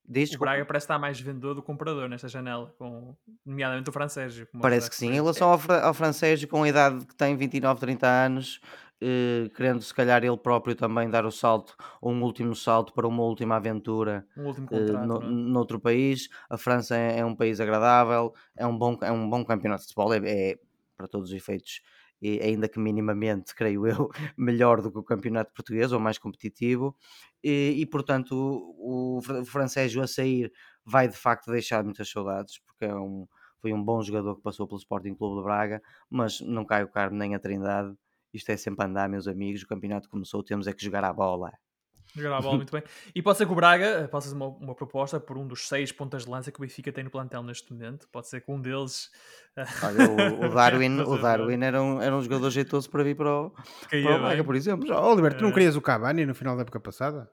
[0.08, 3.14] Diz, o Braga parece estar mais vendedor do comprador nesta janela, com,
[3.46, 4.48] nomeadamente o Francésio.
[4.60, 5.08] Parece que sim.
[5.08, 8.60] Em relação ao, ao Francésio, com a idade que tem, 29, 30 anos,
[9.02, 13.22] eh, querendo se calhar ele próprio também dar o salto, um último salto para uma
[13.24, 15.26] última aventura um último eh, contrato, no, é?
[15.26, 16.28] noutro país.
[16.48, 19.88] A França é, é, um país agradável, é um bom, é um bom campeonato de
[19.88, 20.58] futebol, é, é
[20.96, 21.82] para todos os efeitos
[22.22, 26.96] e ainda que minimamente, creio eu, melhor do que o campeonato português ou mais competitivo,
[27.42, 30.52] e, e portanto o, o Francésio a sair
[30.84, 33.26] vai de facto deixar muitas saudades, porque é um,
[33.60, 36.88] foi um bom jogador que passou pelo Sporting Clube de Braga, mas não cai o
[36.88, 37.96] Carmo nem a Trindade.
[38.32, 39.62] Isto é sempre andar, meus amigos.
[39.62, 41.52] O campeonato começou, temos é que jogar a bola.
[42.14, 42.82] Jogar a bola muito bem.
[43.14, 45.66] E pode ser que o Braga eh, possa fazer uma, uma, proposta por um dos
[45.66, 48.06] seis pontas de lança que o Benfica tem no plantel neste momento.
[48.12, 49.10] Pode ser que um deles.
[49.56, 53.16] Eh, Olha, o, o Darwin, o Darwin era, um, era um jogador jeitoso para vir
[53.16, 54.94] para o, para o Braga, por exemplo.
[54.94, 57.30] Oliver, tu não eh, querias o Cavani no final da época passada?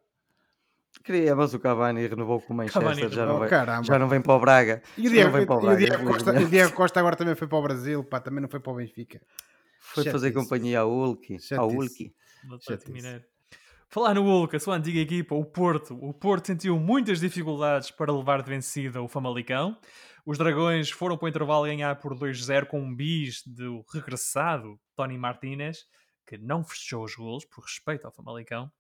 [1.04, 3.50] Queria, mas o Cavani renovou com o Manchester, já, não vai,
[3.84, 4.82] já não vem para o Braga.
[4.98, 7.62] E o Diego, Braga, o Diego, Costa, o Diego Costa agora também foi para o
[7.62, 9.22] Brasil, pá, também não foi para o Benfica.
[9.80, 11.38] Foi fazer companhia ao Hulk.
[11.58, 12.14] Ao Hulk.
[13.92, 15.98] Falar no Hulk, a sua antiga equipa, o Porto.
[16.00, 19.76] O Porto sentiu muitas dificuldades para levar de vencida o Famalicão.
[20.26, 25.18] Os Dragões foram para o intervalo ganhar por 2-0 com um bis do regressado Tony
[25.18, 25.86] Martinez,
[26.30, 28.72] que não fechou os golos, por respeito ao Famalicão,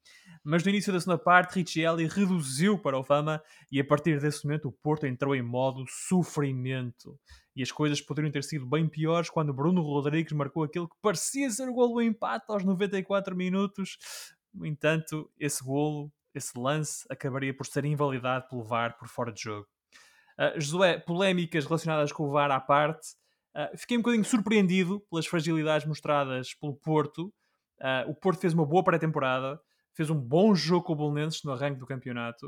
[0.44, 4.46] mas no início da segunda parte, Richelli reduziu para o Fama e a partir desse
[4.46, 7.20] momento o Porto entrou em modo sofrimento.
[7.56, 11.50] E as coisas poderiam ter sido bem piores quando Bruno Rodrigues marcou aquele que parecia
[11.50, 13.98] ser o golo do empate aos 94 minutos.
[14.54, 19.42] No entanto, esse golo, esse lance, acabaria por ser invalidado pelo VAR por fora de
[19.42, 19.68] jogo.
[20.38, 23.10] Uh, Josué, polémicas relacionadas com o VAR à parte,
[23.56, 27.34] uh, fiquei um bocadinho surpreendido pelas fragilidades mostradas pelo Porto.
[27.82, 29.60] Uh, o Porto fez uma boa pré-temporada,
[29.94, 32.48] fez um bom jogo com o Bolonenses no arranque do campeonato.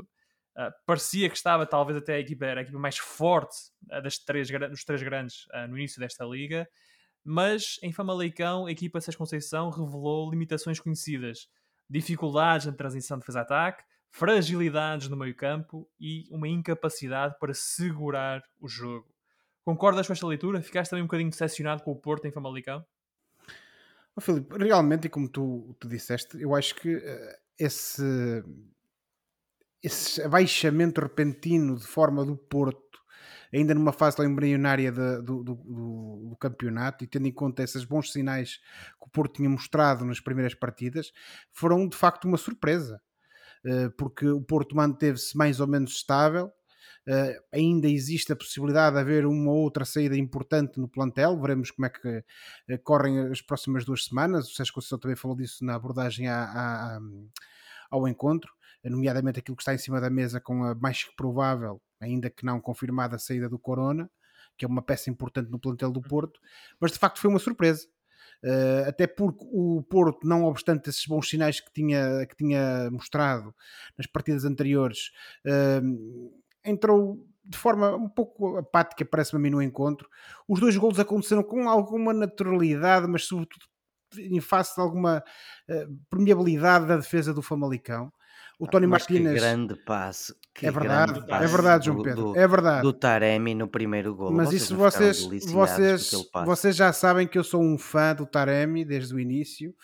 [0.56, 3.56] Uh, parecia que estava, talvez até a equipa era a equipa mais forte
[3.90, 6.68] uh, das três, dos três grandes no início desta liga,
[7.24, 11.48] mas em Famalicão a equipa de Sérgio Conceição revelou limitações conhecidas,
[11.88, 18.68] dificuldades na transição de defesa-ataque, fragilidades no meio campo e uma incapacidade para segurar o
[18.68, 19.08] jogo.
[19.64, 20.60] Concordas com esta leitura?
[20.60, 22.84] Ficaste também um bocadinho decepcionado com o Porto em Famalicão?
[24.16, 27.00] Oh, Filipe, realmente, e como tu, tu disseste, eu acho que
[27.58, 28.02] esse
[29.82, 33.00] esse abaixamento repentino de forma do Porto,
[33.52, 38.12] ainda numa fase embrionária de, do, do, do, campeonato, e tendo em conta esses bons
[38.12, 38.58] sinais
[39.00, 41.12] que o Porto tinha mostrado nas primeiras partidas,
[41.50, 43.00] foram de facto uma surpresa,
[43.64, 46.50] eh, porque o Porto manteve-se mais ou menos estável.
[47.08, 51.40] Uh, ainda existe a possibilidade de haver uma outra saída importante no plantel.
[51.40, 54.48] Veremos como é que uh, correm as próximas duas semanas.
[54.48, 57.00] O Sérgio Conceição também falou disso na abordagem à, à,
[57.90, 58.52] ao encontro
[58.90, 62.44] nomeadamente aquilo que está em cima da mesa com a mais que provável, ainda que
[62.44, 64.10] não confirmada, saída do Corona,
[64.56, 66.40] que é uma peça importante no plantel do Porto,
[66.80, 67.86] mas de facto foi uma surpresa.
[68.44, 73.54] Uh, até porque o Porto, não obstante esses bons sinais que tinha, que tinha mostrado
[73.96, 75.12] nas partidas anteriores,
[75.46, 80.08] uh, entrou de forma um pouco apática, parece-me a mim, no encontro.
[80.48, 83.66] Os dois golos aconteceram com alguma naturalidade, mas sobretudo
[84.16, 85.22] em face de alguma
[85.68, 88.12] uh, permeabilidade da defesa do Famalicão
[88.58, 89.34] o Tony Mas Martínez.
[89.34, 90.34] Que grande passe.
[90.54, 92.32] Que é verdade, é passe verdade, João Pedro.
[92.32, 92.82] Do, é verdade.
[92.82, 94.30] Do Taremi no primeiro gol.
[94.30, 96.12] Mas isso vocês, vocês,
[96.44, 99.74] vocês já sabem que eu sou um fã do Taremi desde o início,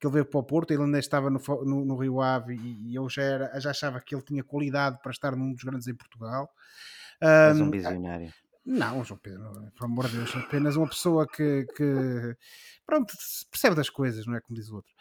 [0.00, 2.90] que ele veio para o Porto, ele ainda estava no, no, no Rio Ave e,
[2.90, 5.86] e eu já, era, já achava que ele tinha qualidade para estar num dos grandes
[5.86, 6.50] em Portugal.
[7.22, 8.32] Um, um visionário.
[8.64, 12.36] Não, João Pedro, por amor de Deus, apenas uma pessoa que, que
[12.86, 13.12] pronto,
[13.50, 14.92] percebe das coisas, não é como diz o outro.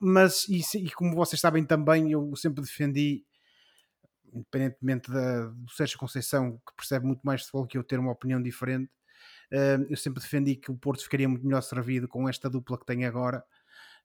[0.00, 3.24] Mas, e, e, como vocês sabem também, eu sempre defendi,
[4.34, 8.10] independentemente da, do Sérgio Conceição, que percebe muito mais de futebol que eu, ter uma
[8.10, 8.90] opinião diferente,
[9.88, 13.04] eu sempre defendi que o Porto ficaria muito melhor servido com esta dupla que tem
[13.04, 13.44] agora.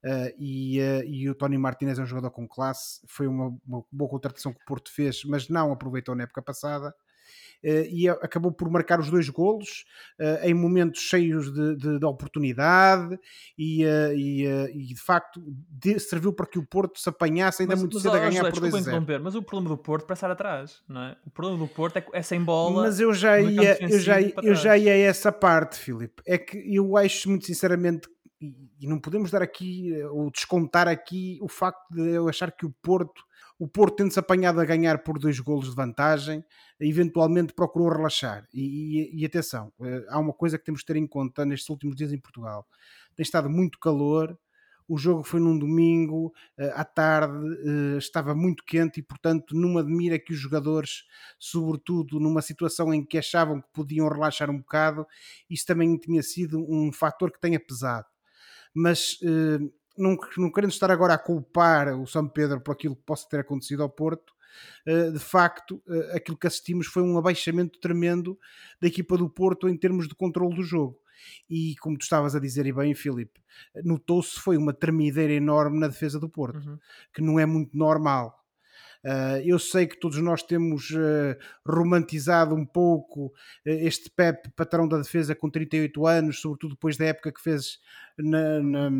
[0.03, 3.85] Uh, e, uh, e, o Tony Martinez é um jogador com classe, foi uma, uma
[3.91, 6.93] boa contratação que o Porto fez, mas não aproveitou na época passada.
[7.63, 9.85] Eh, e acabou por marcar os dois golos
[10.19, 13.19] eh, em momentos cheios de, de, de oportunidade
[13.55, 15.39] e, eh, e, e, de facto
[15.69, 18.39] de, serviu para que o Porto se apanhasse ainda mas, muito mas, cedo a ganhar
[18.45, 21.17] José, por 2 0 Mas o problema do Porto é estar atrás, não é?
[21.23, 22.81] O problema do Porto é, é sem bola.
[22.81, 26.23] Mas eu já ia, eu já, eu já ia a essa parte, Filipe.
[26.25, 28.09] É que eu acho muito sinceramente
[28.79, 32.71] e não podemos dar aqui ou descontar aqui o facto de eu achar que o
[32.81, 33.23] Porto
[33.61, 36.43] o Porto tendo-se apanhado a ganhar por dois golos de vantagem,
[36.79, 38.47] eventualmente procurou relaxar.
[38.51, 41.69] E, e, e, atenção, eh, há uma coisa que temos de ter em conta nestes
[41.69, 42.67] últimos dias em Portugal.
[43.15, 44.35] Tem estado muito calor,
[44.87, 49.77] o jogo foi num domingo, eh, à tarde, eh, estava muito quente e, portanto, não
[49.77, 51.03] admira que os jogadores,
[51.37, 55.05] sobretudo numa situação em que achavam que podiam relaxar um bocado,
[55.47, 58.07] isso também tinha sido um fator que tenha pesado.
[58.73, 59.19] Mas
[59.97, 63.39] não, não querendo estar agora a culpar o São Pedro por aquilo que possa ter
[63.39, 64.33] acontecido ao Porto,
[64.85, 68.37] eh, de facto, eh, aquilo que assistimos foi um abaixamento tremendo
[68.81, 70.97] da equipa do Porto em termos de controle do jogo.
[71.49, 73.39] E como tu estavas a dizer, e bem, Filipe,
[73.83, 76.79] notou-se foi uma tremideira enorme na defesa do Porto, uhum.
[77.13, 78.41] que não é muito normal.
[79.03, 83.31] Uh, eu sei que todos nós temos uh, romantizado um pouco uh,
[83.65, 87.79] este Pep, patrão da defesa, com 38 anos, sobretudo depois da época que fez
[88.15, 88.91] na, na,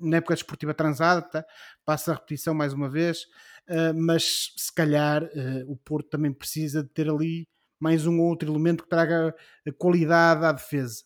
[0.00, 1.46] na época desportiva transata,
[1.84, 3.22] passa a repetição mais uma vez,
[3.68, 8.28] uh, mas se calhar uh, o Porto também precisa de ter ali mais um ou
[8.28, 9.34] outro elemento que traga
[9.78, 11.02] qualidade à defesa.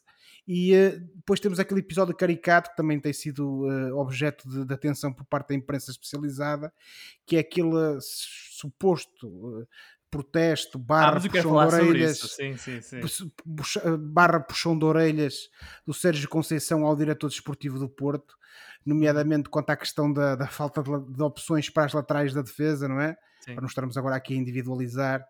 [0.46, 0.72] E
[1.14, 5.48] depois temos aquele episódio caricato que também tem sido objeto de, de, atenção por parte
[5.48, 6.70] da imprensa especializada,
[7.24, 9.66] que é aquele suposto
[10.14, 13.00] protesto, barra ah, puxão de orelhas, sim, sim, sim.
[13.98, 15.50] barra puxão de orelhas
[15.84, 18.36] do Sérgio Conceição ao diretor desportivo do Porto,
[18.86, 22.86] nomeadamente quanto à questão da, da falta de, de, opções para as laterais da defesa,
[22.86, 23.16] não é?
[23.44, 25.26] Para não estarmos agora aqui a individualizar.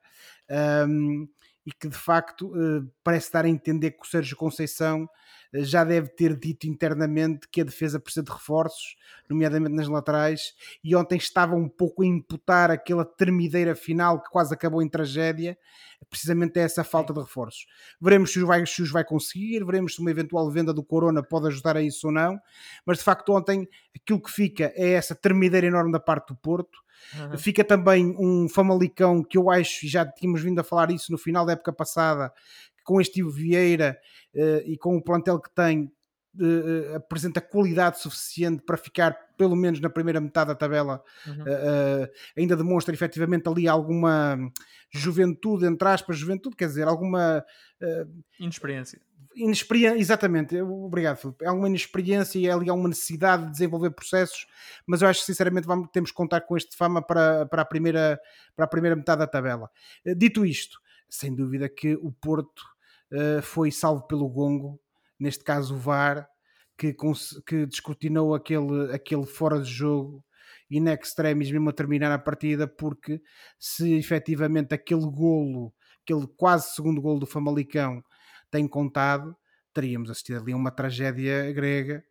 [0.87, 1.27] Um,
[1.67, 5.85] e que de facto uh, parece dar a entender que o Sérgio Conceição uh, já
[5.85, 8.97] deve ter dito internamente que a defesa precisa de reforços,
[9.29, 14.53] nomeadamente nas laterais, e ontem estava um pouco a imputar aquela termideira final que quase
[14.53, 15.57] acabou em tragédia,
[16.11, 17.67] precisamente é essa falta de reforços.
[18.01, 21.23] Veremos se os, vai, se os vai conseguir, veremos se uma eventual venda do Corona
[21.23, 22.39] pode ajudar a isso ou não,
[22.85, 26.84] mas de facto ontem aquilo que fica é essa termideira enorme da parte do Porto,
[27.13, 27.39] Uhum.
[27.39, 31.45] Fica também um Famalicão que eu acho, já tínhamos vindo a falar isso no final
[31.45, 32.33] da época passada,
[32.85, 33.99] com este Vieira
[34.35, 35.91] uh, e com o plantel que tem,
[36.37, 41.03] uh, apresenta qualidade suficiente para ficar pelo menos na primeira metade da tabela.
[41.27, 41.43] Uhum.
[41.43, 44.39] Uh, ainda demonstra efetivamente ali alguma
[44.93, 47.45] juventude, entre aspas, juventude, quer dizer, alguma
[48.39, 49.01] inexperiência
[49.37, 51.45] inexperiência, exatamente, obrigado Filipe.
[51.45, 54.47] Há uma inexperiência e ali há uma necessidade de desenvolver processos,
[54.87, 57.65] mas eu acho que sinceramente vamos, temos que contar com este fama para, para, a
[57.65, 58.21] primeira,
[58.55, 59.71] para a primeira metade da tabela.
[60.05, 62.63] Eh, dito isto, sem dúvida que o Porto
[63.13, 64.81] uh, foi salvo pelo Gongo,
[65.19, 66.29] neste caso o VAR,
[66.77, 66.95] que,
[67.47, 70.25] que descortinou aquele, aquele fora de jogo
[70.71, 73.23] in extremis mesmo a terminar a partida, porque
[73.59, 78.03] se efetivamente aquele golo, aquele quase segundo golo do Famalicão
[78.55, 79.37] tem contado,
[79.73, 82.05] teríamos assistido ali a uma tragédia grega.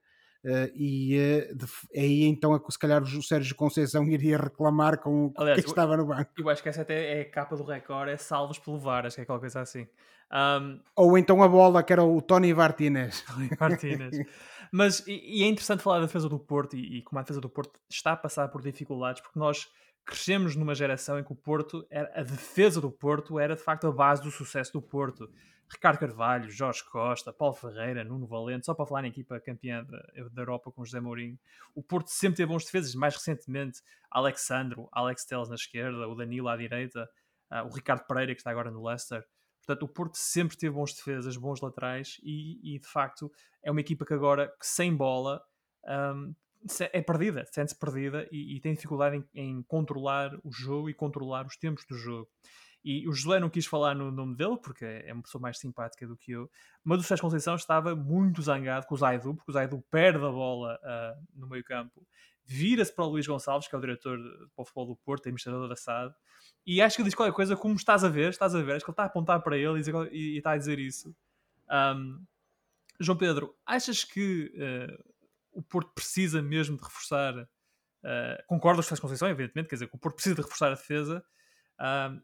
[0.43, 5.33] Uh, e uh, de, aí então se calhar o Sérgio Conceição iria reclamar com o
[5.37, 6.29] Aliás, que estava no banco.
[6.37, 9.15] Eu acho que essa até é a capa do recorde, é salvos pelo VAR, acho
[9.15, 9.87] que é aquela coisa assim.
[10.33, 10.81] Um...
[10.97, 13.23] Ou então a bola que era o Tony Martinez.
[14.69, 17.39] Mas e, e, é interessante falar da defesa do Porto e, e, como a defesa
[17.39, 19.69] do Porto está a passar por dificuldades, porque nós
[20.05, 23.87] crescemos numa geração em que o Porto, era, a defesa do Porto era de facto
[23.87, 25.29] a base do sucesso do Porto.
[25.73, 30.29] Ricardo Carvalho, Jorge Costa, Paulo Ferreira, Nuno Valente, só para falar na equipa campeã da,
[30.29, 31.37] da Europa com José Mourinho.
[31.75, 36.47] O Porto sempre teve bons defesas, mais recentemente Alexandro, Alex Teles na esquerda, o Danilo
[36.47, 37.09] à direita,
[37.51, 39.23] uh, o Ricardo Pereira que está agora no Leicester.
[39.65, 43.31] Portanto, o Porto sempre teve bons defesas, bons laterais e, e de facto
[43.63, 45.41] é uma equipa que agora, que sem bola,
[45.85, 46.33] um,
[46.91, 51.45] é perdida, sente-se perdida e, e, tem dificuldade em, em, controlar o jogo e controlar
[51.45, 52.29] os tempos do jogo.
[52.83, 56.05] E o José não quis falar no nome dele, porque é uma pessoa mais simpática
[56.05, 56.51] do que eu,
[56.83, 60.29] mas o Sérgio Conceição estava muito zangado com o Zaidu, porque o Zaidu perde a
[60.29, 62.05] bola uh, no meio campo,
[62.43, 64.19] vira-se para o Luís Gonçalves, que é o diretor
[64.53, 66.13] para o futebol do Porto, administrador da SAD,
[66.65, 68.83] e acho que ele diz qualquer coisa como estás a ver, estás a ver, acho
[68.83, 71.15] que ele está a apontar para ele e, e, e está a dizer isso.
[71.71, 72.21] Um,
[72.99, 75.13] João Pedro, achas que uh,
[75.51, 77.47] o Porto precisa mesmo de reforçar?
[78.03, 80.75] Uh, concordas com essa Conceição, evidentemente, quer dizer, que o Porto precisa de reforçar a
[80.75, 81.23] defesa,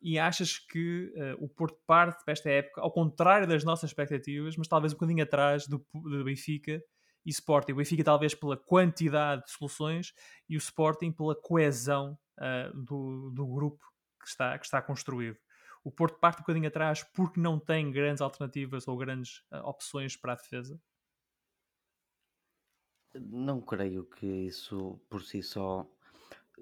[0.02, 4.56] e achas que uh, o Porto parte para esta época, ao contrário das nossas expectativas,
[4.56, 6.82] mas talvez um bocadinho atrás do, do Benfica
[7.26, 7.74] e Sporting.
[7.74, 10.14] O Benfica talvez pela quantidade de soluções
[10.48, 13.84] e o Sporting pela coesão uh, do, do grupo
[14.22, 15.38] que está, que está construído.
[15.84, 20.16] O Porto parte um bocadinho atrás porque não tem grandes alternativas ou grandes uh, opções
[20.16, 20.80] para a defesa?
[23.16, 25.90] Não creio que isso por si só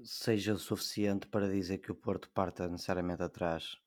[0.03, 3.77] seja suficiente para dizer que o Porto parta necessariamente atrás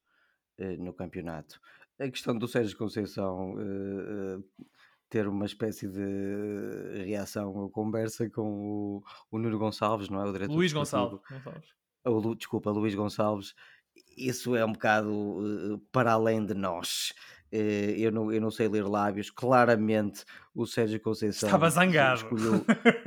[0.59, 1.61] eh, no campeonato.
[1.99, 4.65] A questão do Sérgio Conceição eh, eh,
[5.09, 10.29] ter uma espécie de reação ou conversa com o, o Nuno Gonçalves, não é?
[10.29, 11.21] O diretor Luís Gonçalves.
[11.29, 11.69] Gonçalves.
[12.05, 13.55] O, desculpa, Luís Gonçalves.
[14.17, 17.13] Isso é um bocado uh, para além de nós.
[17.53, 19.31] Uh, eu, não, eu não sei ler lábios.
[19.31, 22.21] Claramente, o Sérgio Conceição estava zangado.
[22.21, 22.65] Escolheu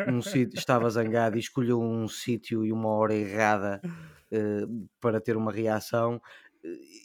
[0.08, 5.38] um sítio, estava zangado e escolheu um sítio e uma hora errada uh, para ter
[5.38, 6.22] uma reação.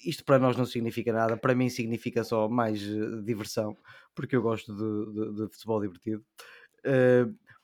[0.04, 2.80] Isto para nós não significa nada, para mim significa só mais
[3.24, 3.76] diversão,
[4.14, 6.24] porque eu gosto de, de, de futebol divertido.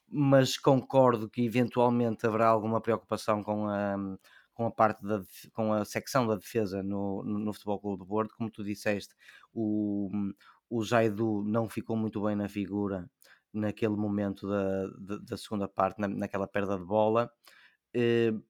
[0.08, 3.96] mas concordo que eventualmente haverá alguma preocupação com a
[4.54, 8.34] com a parte da com a secção da defesa no, no, Futebol Clube do Porto,
[8.36, 9.14] como tu disseste,
[9.52, 10.10] o,
[10.70, 13.10] o Jaidu não ficou muito bem na figura
[13.52, 17.30] naquele momento da, da, da segunda parte, na, naquela perda de bola.
[17.96, 18.42] Uh,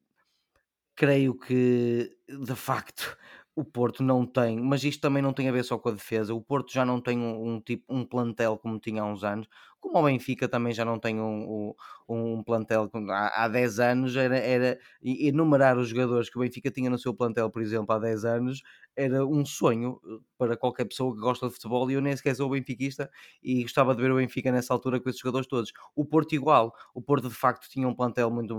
[0.96, 3.16] creio que de facto
[3.56, 6.34] o Porto não tem, mas isto também não tem a ver só com a defesa.
[6.34, 9.46] O Porto já não tem um, um tipo um plantel como tinha há uns anos,
[9.84, 11.72] como o Benfica também já não tem um,
[12.08, 14.16] um, um plantel há, há 10 anos.
[14.16, 17.98] Era, era enumerar os jogadores que o Benfica tinha no seu plantel, por exemplo, há
[17.98, 18.62] 10 anos,
[18.96, 21.90] era um sonho eh, para qualquer pessoa que gosta de futebol.
[21.90, 23.10] E eu nem sequer sou benfiquista
[23.42, 25.72] e gostava de ver o Benfica nessa altura com esses jogadores todos.
[25.94, 28.56] O Porto, igual, o Porto de facto tinha um plantel muito,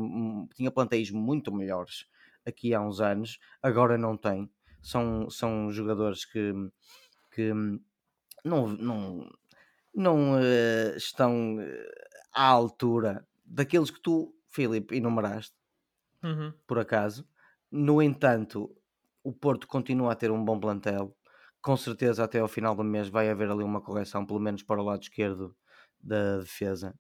[0.56, 2.06] tinha plantéis muito melhores
[2.46, 4.50] aqui há uns anos, agora não tem
[4.86, 6.54] são, são jogadores que,
[7.32, 7.52] que
[8.44, 9.30] não, não,
[9.96, 11.92] não uh, estão eh,
[12.34, 15.56] à altura daqueles que tu, Filipe, enumeraste,
[16.24, 16.54] uhum.
[16.68, 17.28] por acaso.
[17.72, 18.76] No entanto,
[19.24, 21.16] o Porto continua a ter um bom plantel,
[21.62, 24.82] com certeza até ao final do mês vai haver ali uma correção, pelo menos para
[24.82, 25.56] o lado esquerdo
[26.00, 26.94] da defesa.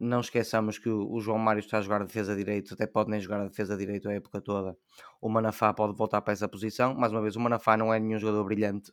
[0.00, 3.20] Não esqueçamos que o João Mário está a jogar a defesa direito, até pode nem
[3.20, 4.76] jogar a defesa direito a época toda.
[5.20, 6.92] O Manafá pode voltar para essa posição.
[6.94, 8.92] Mais uma vez, o Manafá não é nenhum jogador brilhante,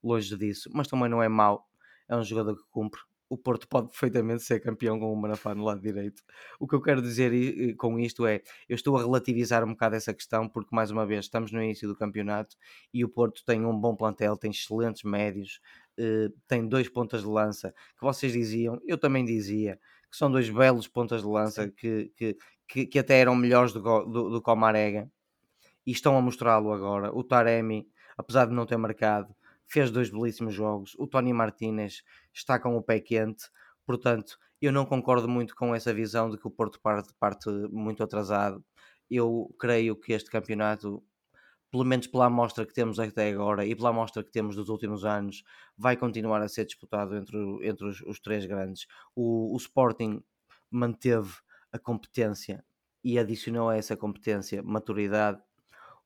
[0.00, 1.67] longe disso, mas também não é mau.
[2.08, 5.64] É um jogador que cumpre o Porto pode perfeitamente ser campeão com o Manafá no
[5.64, 6.22] lado direito.
[6.58, 7.30] O que eu quero dizer
[7.76, 11.26] com isto é, eu estou a relativizar um bocado essa questão, porque mais uma vez
[11.26, 12.56] estamos no início do campeonato
[12.92, 15.60] e o Porto tem um bom plantel, tem excelentes médios,
[15.98, 19.78] eh, tem dois pontas de lança que vocês diziam, eu também dizia,
[20.10, 22.36] que são dois belos pontas de lança que, que,
[22.66, 25.10] que, que até eram melhores do, do, do que o Marega
[25.86, 27.14] e estão a mostrá-lo agora.
[27.14, 27.86] O Taremi,
[28.16, 29.34] apesar de não ter marcado,
[29.68, 30.94] fez dois belíssimos jogos.
[30.98, 32.02] O Tony Martinez
[32.32, 33.44] está com o pé quente,
[33.86, 38.02] portanto, eu não concordo muito com essa visão de que o Porto parte, parte muito
[38.02, 38.64] atrasado.
[39.08, 41.02] Eu creio que este campeonato,
[41.70, 45.04] pelo menos pela amostra que temos até agora e pela amostra que temos dos últimos
[45.04, 45.44] anos,
[45.76, 48.86] vai continuar a ser disputado entre, entre os, os três grandes.
[49.14, 50.22] O, o Sporting
[50.70, 51.34] manteve
[51.70, 52.64] a competência
[53.04, 55.40] e adicionou a essa competência maturidade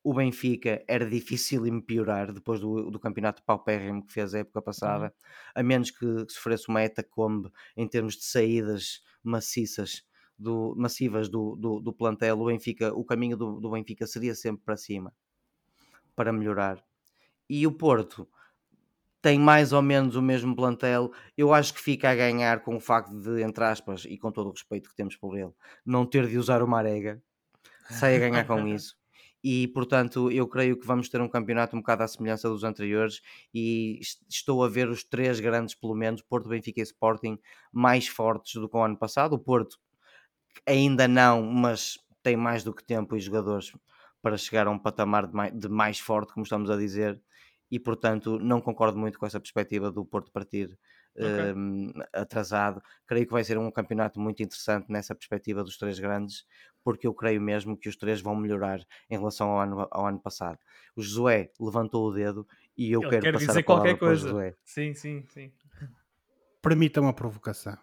[0.03, 4.61] o Benfica era difícil em piorar depois do, do campeonato paupérrimo que fez a época
[4.61, 5.11] passada, uhum.
[5.55, 10.03] a menos que sofresse uma etacombe em termos de saídas maciças
[10.37, 14.63] do, massivas do, do, do, plantel, o Benfica, o caminho do, do Benfica seria sempre
[14.65, 15.13] para cima
[16.15, 16.83] para melhorar.
[17.49, 18.27] E o Porto
[19.21, 21.11] tem mais ou menos o mesmo plantel.
[21.35, 24.49] Eu acho que fica a ganhar com o facto de, entre aspas, e com todo
[24.49, 25.51] o respeito que temos por ele,
[25.85, 27.23] não ter de usar o Marega.
[27.89, 28.95] Sai a ganhar com isso
[29.43, 33.21] e portanto eu creio que vamos ter um campeonato um bocado à semelhança dos anteriores
[33.53, 37.37] e estou a ver os três grandes pelo menos, Porto, Benfica e Sporting
[37.71, 39.77] mais fortes do que o ano passado, o Porto
[40.65, 43.73] ainda não, mas tem mais do que tempo e jogadores
[44.21, 47.21] para chegar a um patamar de mais, de mais forte, como estamos a dizer
[47.69, 50.77] e portanto não concordo muito com essa perspectiva do Porto partir
[51.15, 51.53] okay.
[51.53, 52.81] um, atrasado.
[53.05, 56.45] Creio que vai ser um campeonato muito interessante nessa perspectiva dos três grandes,
[56.83, 58.79] porque eu creio mesmo que os três vão melhorar
[59.09, 60.59] em relação ao ano, ao ano passado.
[60.95, 64.27] O Josué levantou o dedo e eu Ele quero quer passar dizer a qualquer coisa.
[64.27, 64.55] Josué.
[64.63, 65.51] Sim, sim, sim.
[66.61, 67.77] Permita uma provocação.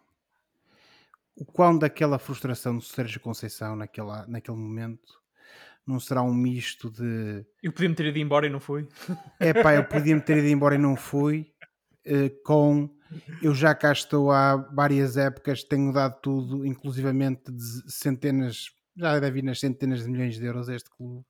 [1.36, 5.20] O quão daquela frustração do Sérgio Conceição naquela, naquele momento
[5.86, 7.44] não será um misto de.
[7.62, 8.86] Eu podia-me ter ido embora e não fui.
[9.40, 11.52] É pá, eu podia-me ter ido embora e não fui.
[12.06, 12.88] Uh, com
[13.42, 18.70] eu já cá estou há várias épocas, tenho dado tudo, inclusivamente de centenas,
[19.00, 21.24] já deve ir nas centenas de milhões de euros este clube.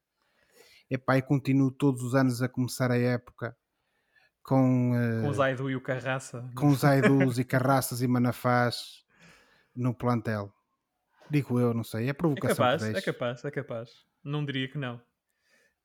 [0.91, 3.57] Epá, e continuo todos os anos a começar a época
[4.43, 6.51] com, uh, com o Zaidu e o Carraça.
[6.57, 9.05] Com os Zaidus e Carraças e Manafás
[9.75, 10.53] no plantel.
[11.31, 12.66] Digo eu, não sei, é provocação.
[12.66, 13.91] É capaz, é capaz, é capaz.
[14.25, 15.01] Não diria que não.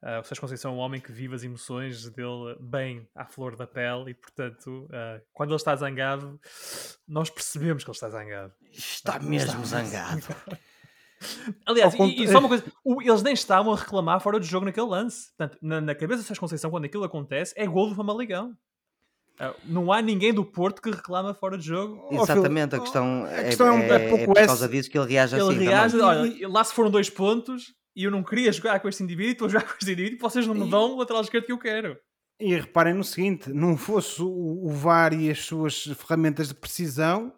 [0.01, 3.55] Uh, o Sérgio Conceição é um homem que vive as emoções dele bem à flor
[3.55, 6.39] da pele e, portanto, uh, quando ele está zangado,
[7.07, 8.53] nós percebemos que ele está zangado.
[8.71, 10.25] Está mesmo está zangado.
[11.65, 14.65] Aliás, e, e, só uma coisa, o, eles nem estavam a reclamar fora do jogo
[14.65, 15.29] naquele lance.
[15.37, 18.55] Portanto, na, na cabeça do Sérgio Conceição, quando aquilo acontece, é gol do Famaligão.
[19.39, 22.07] Uh, não há ninguém do Porto que reclama fora de jogo.
[22.11, 25.35] Exatamente, a questão, a questão é, é, é, é por causa disso que ele reage
[25.35, 25.65] ele assim.
[25.65, 29.31] Reage, olha, lá se foram dois pontos, e eu não queria jogar com este indivíduo,
[29.31, 31.57] estou a jogar com este indivíduo, vocês não me dão o lateral esquerdo que eu
[31.57, 31.97] quero.
[32.39, 37.33] E reparem no seguinte: não fosse o, o VAR e as suas ferramentas de precisão,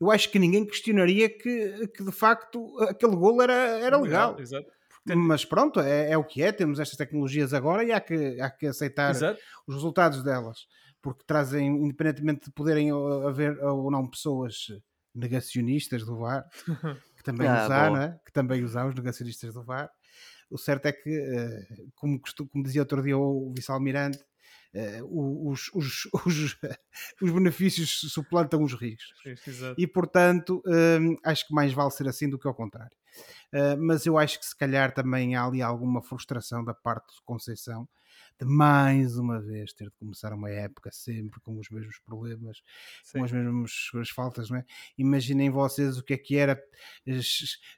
[0.00, 4.30] eu acho que ninguém questionaria que, que de facto aquele gol era, era legal.
[4.30, 4.40] legal.
[4.40, 4.66] Exato.
[5.04, 8.50] Mas pronto, é, é, o que é, temos estas tecnologias agora e há que, há
[8.50, 9.40] que aceitar Exato.
[9.66, 10.66] os resultados delas,
[11.00, 12.90] porque trazem, independentemente de poderem
[13.26, 14.66] haver ou não pessoas
[15.14, 16.44] negacionistas do VAR,
[17.16, 18.20] que também ah, usar, né?
[18.24, 19.90] que também usar os negacionistas do VAR,
[20.50, 22.20] o certo é que, eh, como,
[22.50, 24.18] como dizia outro dia o vice-almirante,
[24.72, 26.56] Uh, os, os, os,
[27.20, 29.20] os, benefícios suplantam os riscos.
[29.46, 29.74] Exato.
[29.80, 32.96] E portanto, uh, acho que mais vale ser assim do que ao contrário.
[33.52, 37.22] Uh, mas eu acho que se calhar também há ali alguma frustração da parte de
[37.24, 37.88] Conceição
[38.38, 42.62] de mais uma vez ter de começar uma época sempre com os mesmos problemas,
[43.04, 43.18] Sim.
[43.18, 44.64] com as mesmas faltas, não é?
[44.96, 46.60] Imaginem vocês o que é que era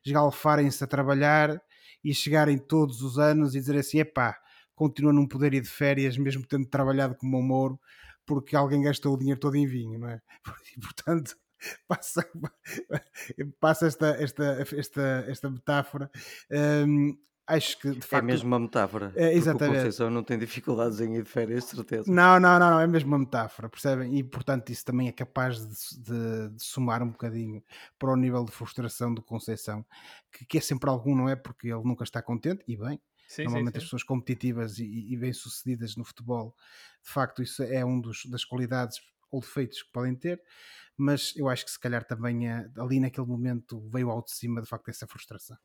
[0.04, 1.60] esgalfarem-se a trabalhar
[2.04, 4.38] e chegarem todos os anos e dizer assim: epá,
[4.74, 7.80] continua não poder ir de férias, mesmo tendo trabalhado como um Moro,
[8.26, 10.20] porque alguém gastou o dinheiro todo em vinho, não é?
[10.76, 11.36] E, portanto,
[11.88, 12.28] passa,
[13.60, 14.44] passa esta, esta,
[14.76, 16.10] esta, esta metáfora.
[16.50, 17.16] Um,
[17.46, 18.24] acho que de é facto.
[18.24, 19.12] É mesmo uma metáfora.
[19.14, 19.72] É, exatamente.
[19.72, 22.10] O Conceição não tem dificuldades em ir de férias, certeza.
[22.10, 24.16] Não, não, não, não, é mesmo uma metáfora, percebem?
[24.18, 27.62] E portanto isso também é capaz de, de, de somar um bocadinho
[27.98, 29.84] para o nível de frustração do Conceição,
[30.32, 31.36] que, que, é sempre algum, não é?
[31.36, 33.00] Porque ele nunca está contente, e bem.
[33.32, 33.86] Sim, Normalmente sim, as sim.
[33.86, 36.54] pessoas competitivas e, e bem-sucedidas no futebol,
[37.02, 40.42] de facto, isso é um dos, das qualidades ou defeitos que podem ter,
[40.96, 44.60] mas eu acho que se calhar também eh, ali naquele momento veio ao de cima
[44.60, 45.56] de facto essa frustração.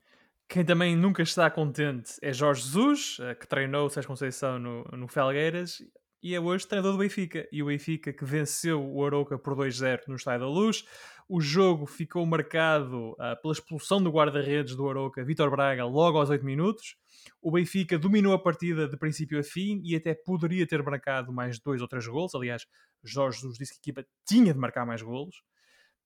[0.47, 4.84] Quem também nunca está contente é Jorge Jesus, eh, que treinou o Sérgio Conceição no,
[4.93, 5.82] no Felgueiras
[6.22, 7.47] e é hoje treinador do Benfica.
[7.51, 10.84] E o Benfica que venceu o Arouca por 2-0 no Estádio da Luz.
[11.30, 16.30] O jogo ficou marcado ah, pela expulsão do guarda-redes do Arouca, Vítor Braga, logo aos
[16.30, 16.95] 8 minutos.
[17.41, 21.59] O Benfica dominou a partida de princípio a fim e até poderia ter marcado mais
[21.59, 22.34] dois ou três golos.
[22.34, 22.65] Aliás,
[23.03, 25.36] Jorge Jesus disse que a equipa tinha de marcar mais golos.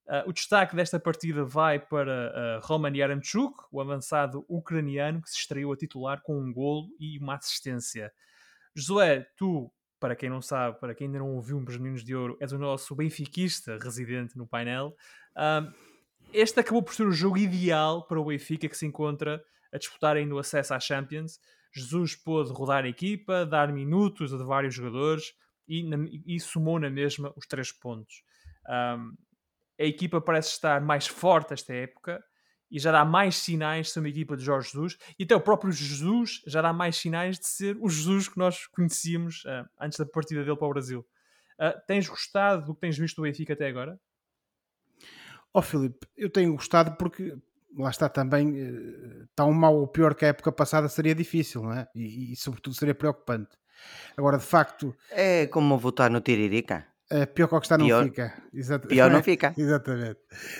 [0.07, 5.38] Uh, o destaque desta partida vai para uh, Roman Yaramchuk, o avançado ucraniano que se
[5.38, 8.12] estreou a titular com um golo e uma assistência.
[8.76, 9.72] Josué, tu,
[10.02, 12.58] para quem não sabe, para quem ainda não ouviu os Meninos de Ouro, és o
[12.58, 14.97] nosso benfiquista residente no painel.
[15.34, 15.72] Uh,
[16.34, 20.18] este acabou por ser o jogo ideal para o Benfica que se encontra a disputar
[20.18, 21.39] ainda o acesso à Champions.
[21.72, 25.36] Jesus pôde rodar a equipa, dar minutos a vários jogadores
[25.68, 25.86] e,
[26.26, 28.24] e somou na mesma os três pontos.
[28.68, 29.16] Um,
[29.80, 32.24] a equipa parece estar mais forte esta época
[32.72, 35.41] e já dá mais sinais de ser uma equipa de Jorge Jesus e até o
[35.41, 39.99] próprio Jesus já dá mais sinais de ser o Jesus que nós conhecíamos uh, antes
[39.99, 41.05] da partida dele para o Brasil.
[41.59, 43.99] Uh, tens gostado do que tens visto do Benfica até agora?
[45.53, 47.38] Ó oh, Filipe, eu tenho gostado porque
[47.78, 51.74] lá está também uh, tão mal ou pior que a época passada seria difícil, não
[51.74, 51.88] é?
[51.93, 53.57] E, e sobretudo seria preocupante.
[54.15, 54.95] Agora, de facto.
[55.09, 56.88] É como votar no Tiririca.
[57.12, 58.43] Uh, pior que o que está pior, não fica.
[58.53, 58.88] Exato.
[58.88, 59.53] Pior não fica.
[59.57, 60.20] Exatamente.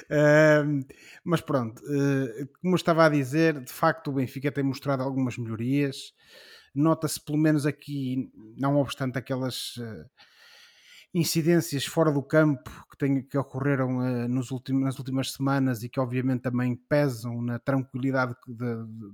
[0.10, 0.86] Uh,
[1.24, 5.38] mas pronto, uh, como eu estava a dizer, de facto o Benfica tem mostrado algumas
[5.38, 6.14] melhorias.
[6.76, 9.76] Nota-se pelo menos aqui, não obstante aquelas
[11.14, 16.00] incidências fora do campo que, tem, que ocorreram nos últimos, nas últimas semanas e que
[16.00, 19.14] obviamente também pesam na tranquilidade de, de,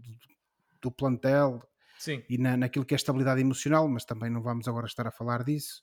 [0.79, 1.63] do plantel
[1.97, 2.23] Sim.
[2.29, 5.43] e na, naquilo que é estabilidade emocional, mas também não vamos agora estar a falar
[5.43, 5.81] disso.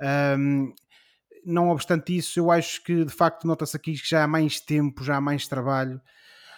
[0.00, 0.72] Um,
[1.44, 5.04] não obstante isso, eu acho que de facto nota-se aqui que já há mais tempo,
[5.04, 6.00] já há mais trabalho.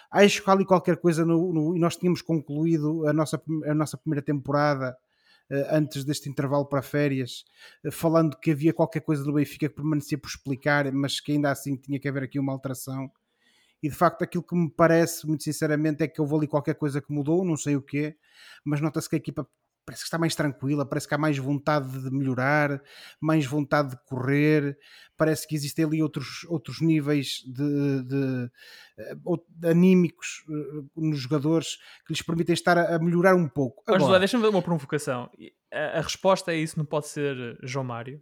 [0.09, 3.73] Acho que há ali qualquer coisa no, no, e nós tínhamos concluído a nossa, a
[3.73, 4.97] nossa primeira temporada
[5.51, 7.43] uh, antes deste intervalo para férias,
[7.85, 11.51] uh, falando que havia qualquer coisa no Benfica que permanecia por explicar, mas que ainda
[11.51, 13.11] assim tinha que haver aqui uma alteração.
[13.83, 17.01] E de facto, aquilo que me parece, muito sinceramente, é que houve ali qualquer coisa
[17.01, 18.15] que mudou, não sei o quê,
[18.63, 19.47] mas nota-se que a equipa
[19.87, 22.83] parece que está mais tranquila, parece que há mais vontade de melhorar,
[23.21, 24.77] mais vontade de correr,
[25.15, 28.51] parece que existem ali outros, outros níveis de, de,
[29.49, 30.43] de anímicos
[30.93, 33.81] nos jogadores que lhes permitem estar a, a melhorar um pouco.
[33.87, 35.29] Agora, deixa-me ver uma provocação.
[35.73, 38.21] A, a, resposta a isso não pode ser João Mário?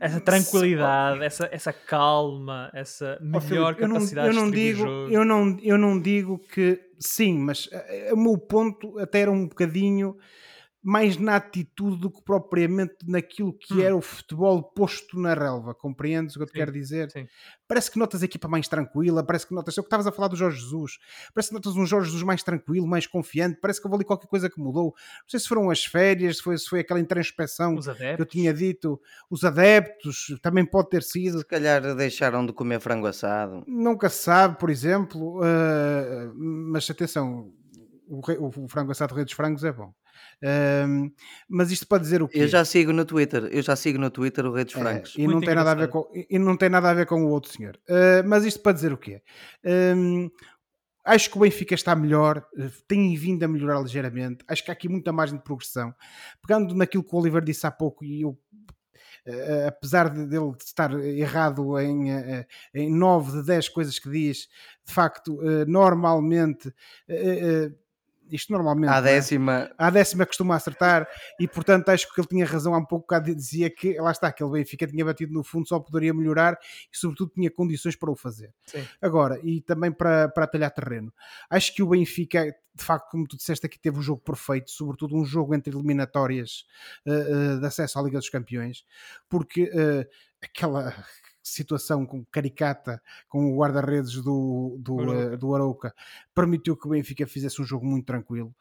[0.00, 4.56] Essa tranquilidade, essa, essa calma, essa melhor oh, Filipe, capacidade eu não, eu não de
[4.56, 5.12] digo, jogo.
[5.12, 7.68] Eu não, eu não digo que sim, mas
[8.12, 10.16] o meu ponto até era um bocadinho
[10.82, 13.80] mais na atitude do que propriamente naquilo que hum.
[13.80, 15.74] era o futebol posto na relva.
[15.74, 17.10] Compreendes o que eu te sim, quero dizer?
[17.10, 17.26] Sim.
[17.68, 19.78] Parece que notas a equipa mais tranquila, parece que notas.
[19.78, 20.98] É o que estavas a falar do Jorge Jesus.
[21.32, 23.58] Parece que notas um Jorge Jesus mais tranquilo, mais confiante.
[23.60, 24.86] Parece que houve ali qualquer coisa que mudou.
[24.86, 28.52] Não sei se foram as férias, se foi, se foi aquela introspeção que eu tinha
[28.52, 29.00] dito.
[29.30, 31.38] Os adeptos, também pode ter sido.
[31.38, 33.62] Se calhar deixaram de comer frango assado.
[33.66, 35.38] Nunca se sabe, por exemplo.
[35.38, 37.52] Uh, mas atenção,
[38.12, 39.92] o, o, o frango assado Rei dos Frangos é bom.
[40.86, 41.10] Um,
[41.48, 42.40] mas isto para dizer o quê?
[42.40, 45.14] Eu já sigo no Twitter, eu já sigo no Twitter o Rei dos Francos.
[45.16, 47.24] É, e, não tem nada a ver com, e não tem nada a ver com
[47.24, 47.78] o outro senhor.
[47.88, 49.22] Uh, mas isto para dizer o quê?
[49.64, 50.30] Um,
[51.04, 52.44] acho que o Benfica está melhor,
[52.86, 54.44] tem vindo a melhorar ligeiramente.
[54.46, 55.94] Acho que há aqui muita margem de progressão.
[56.46, 58.38] Pegando naquilo que o Oliver disse há pouco, e eu
[59.24, 62.44] Uh, apesar de, dele estar errado em, uh,
[62.74, 64.48] em 9 de 10 coisas que diz,
[64.84, 66.74] de facto, uh, normalmente
[68.32, 68.90] isto normalmente.
[68.90, 69.70] A décima.
[69.70, 69.74] É?
[69.76, 71.06] A décima costuma acertar
[71.38, 74.42] e, portanto, acho que ele tinha razão há um pouco dizia que lá está, que
[74.42, 76.58] ele Benfica tinha batido no fundo, só poderia melhorar
[76.92, 78.52] e, sobretudo, tinha condições para o fazer.
[78.64, 78.84] Sim.
[79.00, 81.12] Agora, e também para, para talhar terreno,
[81.50, 85.14] acho que o Benfica, de facto, como tu disseste aqui, teve um jogo perfeito, sobretudo
[85.14, 86.64] um jogo entre eliminatórias
[87.06, 88.84] uh, uh, de acesso à Liga dos Campeões,
[89.28, 90.08] porque uh,
[90.42, 90.94] aquela
[91.42, 95.94] situação com caricata com o guarda-redes do, do, uh, do Arauca
[96.34, 98.54] permitiu que o Benfica fizesse um jogo muito tranquilo.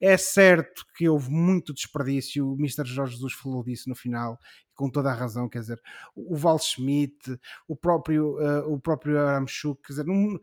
[0.00, 2.84] É certo que houve muito desperdício, o Mr.
[2.84, 4.38] Jorge Jesus falou disso no final,
[4.74, 5.80] com toda a razão, quer dizer,
[6.14, 10.38] o Val Schmidt, o próprio, uh, o próprio Aramchuk, quer dizer, não,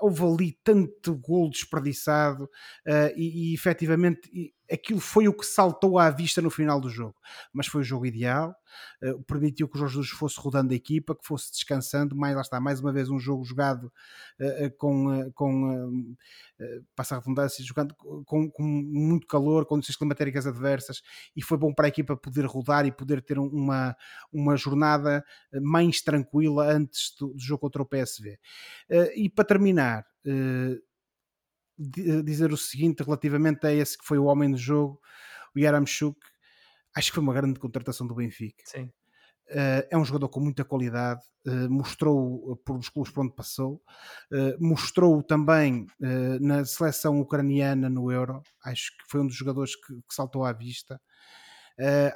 [0.00, 6.10] houve ali tanto gol desperdiçado uh, e, e efetivamente aquilo foi o que saltou à
[6.10, 7.16] vista no final do jogo.
[7.52, 8.54] Mas foi o jogo ideal,
[9.02, 12.42] uh, permitiu que o Jorge Jesus fosse rodando a equipa, que fosse descansando, mais lá
[12.42, 13.92] está, mais uma vez um jogo jogado
[14.40, 16.16] uh, com, com
[16.94, 21.02] passa a redundância, jogando com, com, muito calor, condições climatéricas adversas,
[21.34, 23.96] e foi bom para a equipa poder rodar e poder ter uma,
[24.30, 25.24] uma jornada
[25.62, 28.38] mais tranquila antes do, do jogo contra o PSV.
[29.16, 30.04] e para terminar,
[31.80, 35.00] dizer o seguinte relativamente a esse que foi o homem do jogo,
[35.56, 36.18] o Yaramchuk.
[36.94, 38.62] Acho que foi uma grande contratação do Benfica.
[38.66, 38.90] Sim.
[39.50, 43.82] Uh, é um jogador com muita qualidade, uh, mostrou por os clubes por onde passou,
[44.32, 45.86] uh, mostrou também
[46.40, 48.42] na seleção ucraniana no Euro.
[48.64, 51.00] Acho que foi um dos jogadores que, que saltou à vista.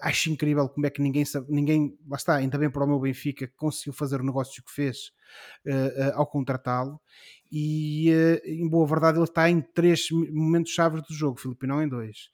[0.00, 3.50] Acho incrível como é que ninguém, ninguém, lá está, ainda bem para o meu Benfica,
[3.56, 5.12] conseguiu fazer o negócio que fez
[6.14, 7.00] ao contratá-lo.
[7.56, 11.80] E uh, em boa verdade ele está em três momentos chaves do jogo, Filipe, não
[11.80, 12.30] em dois,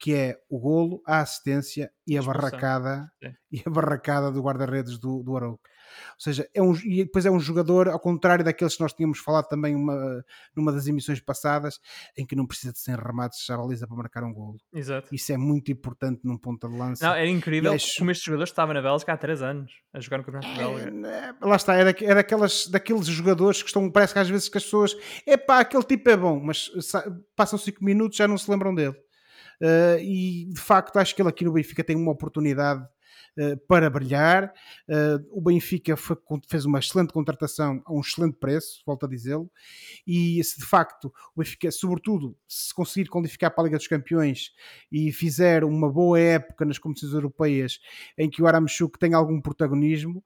[0.00, 3.08] que é o golo, a assistência e a barracada
[3.52, 5.62] e a barracada do guarda-redes do, do Arauco.
[6.10, 9.18] Ou seja, é um, e depois é um jogador, ao contrário daqueles que nós tínhamos
[9.18, 10.24] falado também uma,
[10.54, 11.80] numa das emissões passadas,
[12.16, 14.56] em que não precisa de 100 remates já baliza para marcar um golo.
[14.72, 15.14] Exato.
[15.14, 17.06] Isso é muito importante num ponto de lança.
[17.06, 17.98] Não, era incrível acho...
[17.98, 21.08] como este jogador estava na Bélgica há 3 anos a jogar no Campeonato de Bélgica.
[21.08, 24.48] É, lá está, é, da, é daquelas, daqueles jogadores que estão, parece que às vezes
[24.48, 26.70] que as pessoas, é pá, aquele tipo é bom, mas
[27.36, 28.96] passam 5 minutos já não se lembram dele.
[29.62, 32.84] Uh, e de facto acho que ele aqui no Benfica tem uma oportunidade
[33.66, 34.52] para brilhar.
[34.88, 36.16] Uh, o Benfica foi,
[36.48, 39.50] fez uma excelente contratação a um excelente preço, volto a dizê-lo,
[40.06, 44.52] e se de facto o Benfica, sobretudo, se conseguir qualificar para a Liga dos Campeões
[44.90, 47.80] e fizer uma boa época nas competições europeias
[48.16, 50.24] em que o Aramchuk tem algum protagonismo,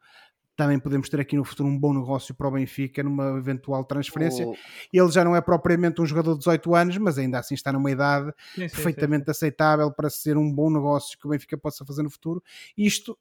[0.58, 4.44] também podemos ter aqui no futuro um bom negócio para o Benfica numa eventual transferência.
[4.44, 4.56] Oh.
[4.92, 7.88] Ele já não é propriamente um jogador de 18 anos, mas ainda assim está numa
[7.88, 11.86] idade sim, sim, perfeitamente sim, aceitável para ser um bom negócio que o Benfica possa
[11.86, 12.42] fazer no futuro.
[12.76, 13.16] Isto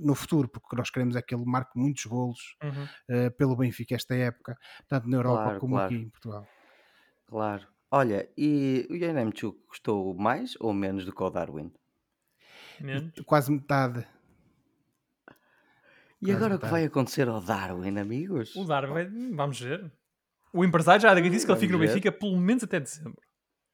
[0.00, 3.26] no futuro, porque nós queremos é que ele marque muitos golos uhum.
[3.26, 5.94] uh, pelo Benfica esta época, tanto na Europa claro, como claro.
[5.94, 6.48] aqui em Portugal.
[7.24, 7.68] Claro.
[7.88, 11.72] Olha, e o Yanemchuk custou mais ou menos do que o Darwin?
[12.80, 13.12] Menos.
[13.24, 14.04] Quase metade.
[16.22, 18.54] E agora o que vai acontecer ao Darwin, amigos?
[18.54, 19.90] O Darwin, vamos ver.
[20.52, 23.22] O empresário já disse que ele fica no Benfica pelo menos até dezembro,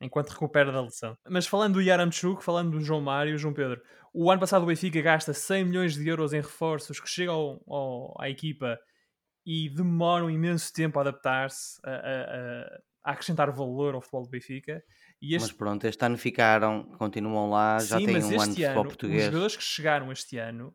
[0.01, 1.17] enquanto recupera da lesão.
[1.29, 3.81] Mas falando do Yaramchuk, falando do João Mário, João Pedro,
[4.13, 8.15] o ano passado o Benfica gasta 100 milhões de euros em reforços que chegam ao,
[8.21, 8.79] à equipa
[9.45, 14.83] e demoram imenso tempo a adaptar-se, a, a, a, acrescentar valor ao futebol do Benfica.
[15.23, 15.41] Este...
[15.41, 19.21] Mas pronto, este ano ficaram, continuam lá, já Sim, têm um ano de futebol português.
[19.21, 20.75] Os jogadores que chegaram este ano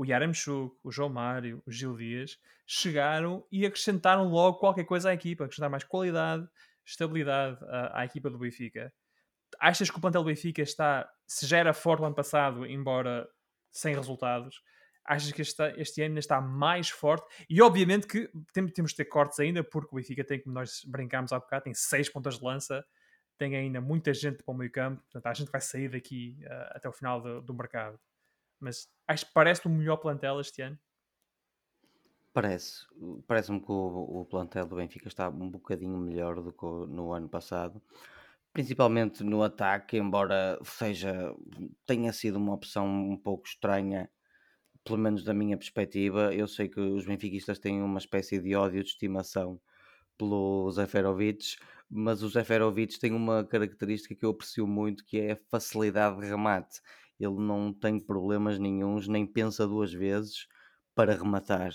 [0.00, 5.12] o Yaramchuk, o João Mário, o Gil Dias, chegaram e acrescentaram logo qualquer coisa à
[5.12, 6.48] equipa, acrescentaram mais qualidade,
[6.82, 8.90] estabilidade à, à equipa do Benfica.
[9.58, 13.28] Achas que o plantel do Benfica está, se já era forte o ano passado, embora
[13.70, 14.62] sem resultados,
[15.04, 17.26] achas que este, este ano ainda está mais forte?
[17.50, 20.80] E obviamente que temos, temos de ter cortes ainda, porque o Benfica tem, como nós
[20.86, 22.82] brincámos há bocado, tem seis pontas de lança,
[23.36, 26.70] tem ainda muita gente para o meio campo, portanto a gente vai sair daqui uh,
[26.70, 28.00] até o final do, do mercado
[28.60, 30.78] mas acho que parece o melhor plantel este ano.
[32.32, 32.86] Parece.
[33.26, 37.28] Parece-me que o, o, plantel do Benfica está um bocadinho melhor do que no ano
[37.28, 37.82] passado.
[38.52, 41.34] Principalmente no ataque, embora seja
[41.86, 44.08] tenha sido uma opção um pouco estranha,
[44.84, 46.32] pelo menos da minha perspectiva.
[46.32, 49.60] Eu sei que os benfiquistas têm uma espécie de ódio de estimação
[50.16, 51.56] pelo Zeferovic,
[51.90, 56.26] mas o Zeferovic tem uma característica que eu aprecio muito, que é a facilidade de
[56.26, 56.80] remate
[57.20, 60.46] ele não tem problemas nenhums, nem pensa duas vezes
[60.94, 61.72] para rematar.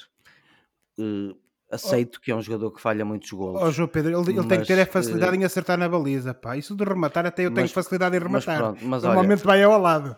[0.97, 1.37] Uh,
[1.71, 2.21] aceito oh.
[2.21, 3.61] que é um jogador que falha muitos gols.
[3.61, 5.87] Oh, João Pedro, ele, ele mas, tem que ter a facilidade uh, em acertar na
[5.87, 6.57] baliza, pá.
[6.57, 8.59] Isso de rematar, até eu tenho mas, facilidade em rematar.
[8.59, 10.17] Mas pronto, mas Normalmente olha, vai ao lado.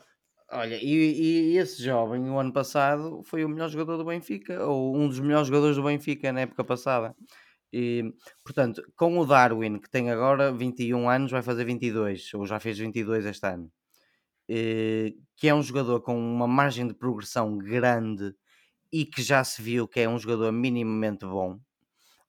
[0.50, 4.96] Olha, e, e, esse jovem, o ano passado, foi o melhor jogador do Benfica, ou
[4.96, 7.14] um dos melhores jogadores do Benfica na época passada.
[7.72, 8.14] E,
[8.46, 12.78] portanto, com o Darwin, que tem agora 21 anos, vai fazer 22, ou já fez
[12.78, 13.70] 22 este ano.
[14.50, 18.34] Eh, que é um jogador com uma margem de progressão grande
[18.92, 21.60] e que já se viu que é um jogador minimamente bom,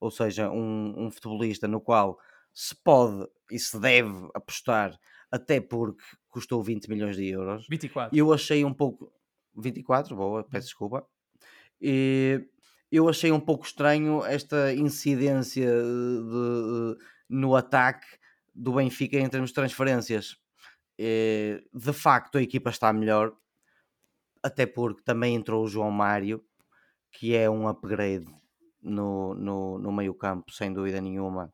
[0.01, 2.19] ou seja, um, um futebolista no qual
[2.53, 4.99] se pode e se deve apostar,
[5.31, 7.67] até porque custou 20 milhões de euros.
[7.69, 8.17] 24.
[8.17, 9.13] Eu achei um pouco.
[9.57, 10.69] 24, boa, peço hum.
[10.69, 11.07] desculpa.
[11.81, 12.45] E
[12.91, 18.07] eu achei um pouco estranho esta incidência de, de, no ataque
[18.55, 20.37] do Benfica em termos de transferências.
[20.99, 23.35] Eh, de facto a equipa está melhor,
[24.43, 26.45] até porque também entrou o João Mário,
[27.13, 28.27] que é um upgrade
[28.83, 31.53] no, no, no meio campo, sem dúvida nenhuma.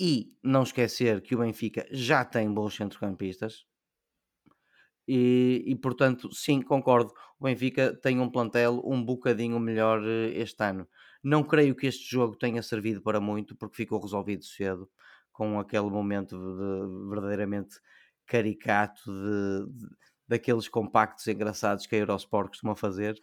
[0.00, 3.64] E não esquecer que o Benfica já tem bons centrocampistas,
[5.06, 7.12] E, e, portanto, sim, concordo.
[7.40, 10.86] O Benfica tem um plantel um bocadinho melhor eh, este ano.
[11.24, 14.88] Não creio que este jogo tenha servido para muito, porque ficou resolvido cedo,
[15.32, 17.76] com aquele momento de, verdadeiramente
[18.28, 19.88] caricato de, de,
[20.28, 23.18] daqueles compactos engraçados que a Eurosport costuma fazer,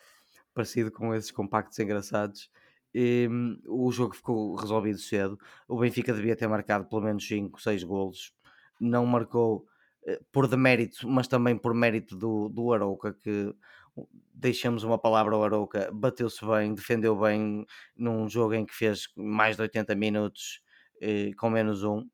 [0.54, 2.50] parecido com esses compactos engraçados.
[2.94, 3.30] E,
[3.68, 5.40] o jogo ficou resolvido cedo.
[5.68, 8.34] O Benfica devia ter marcado pelo menos 5, 6 golos.
[8.80, 9.68] Não marcou
[10.06, 13.54] eh, por demérito, mas também por mérito do, do Arouca, que
[14.34, 19.56] deixamos uma palavra ao Arouca, bateu-se bem, defendeu bem num jogo em que fez mais
[19.56, 20.62] de 80 minutos
[21.02, 22.08] eh, com menos um.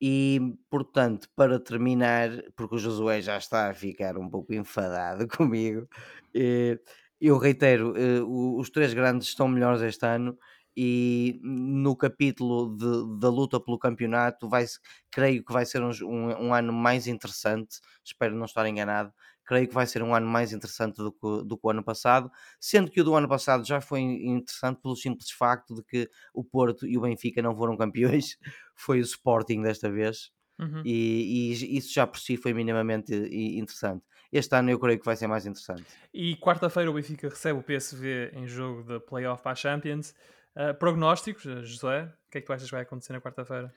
[0.00, 5.88] E, portanto, para terminar, porque o Josué já está a ficar um pouco enfadado comigo,
[6.34, 6.78] eh,
[7.20, 10.36] eu reitero, eh, os três grandes estão melhores este ano
[10.76, 14.66] e no capítulo de, da luta pelo campeonato vai,
[15.10, 19.12] creio que vai ser um, um, um, ano mais interessante, espero não estar enganado,
[19.44, 22.30] creio que vai ser um ano mais interessante do que, do que o ano passado,
[22.58, 26.42] sendo que o do ano passado já foi interessante pelo simples facto de que o
[26.42, 28.38] Porto e o Benfica não foram campeões,
[28.74, 30.82] foi o Sporting desta vez, uhum.
[30.84, 34.04] e, e, isso já por si foi minimamente interessante.
[34.32, 35.84] Este ano eu creio que vai ser mais interessante.
[36.12, 40.12] E quarta-feira o Benfica recebe o PSV em jogo de playoff para a Champions.
[40.56, 43.72] Uh, prognósticos, José, o que é que tu achas que vai acontecer na quarta-feira?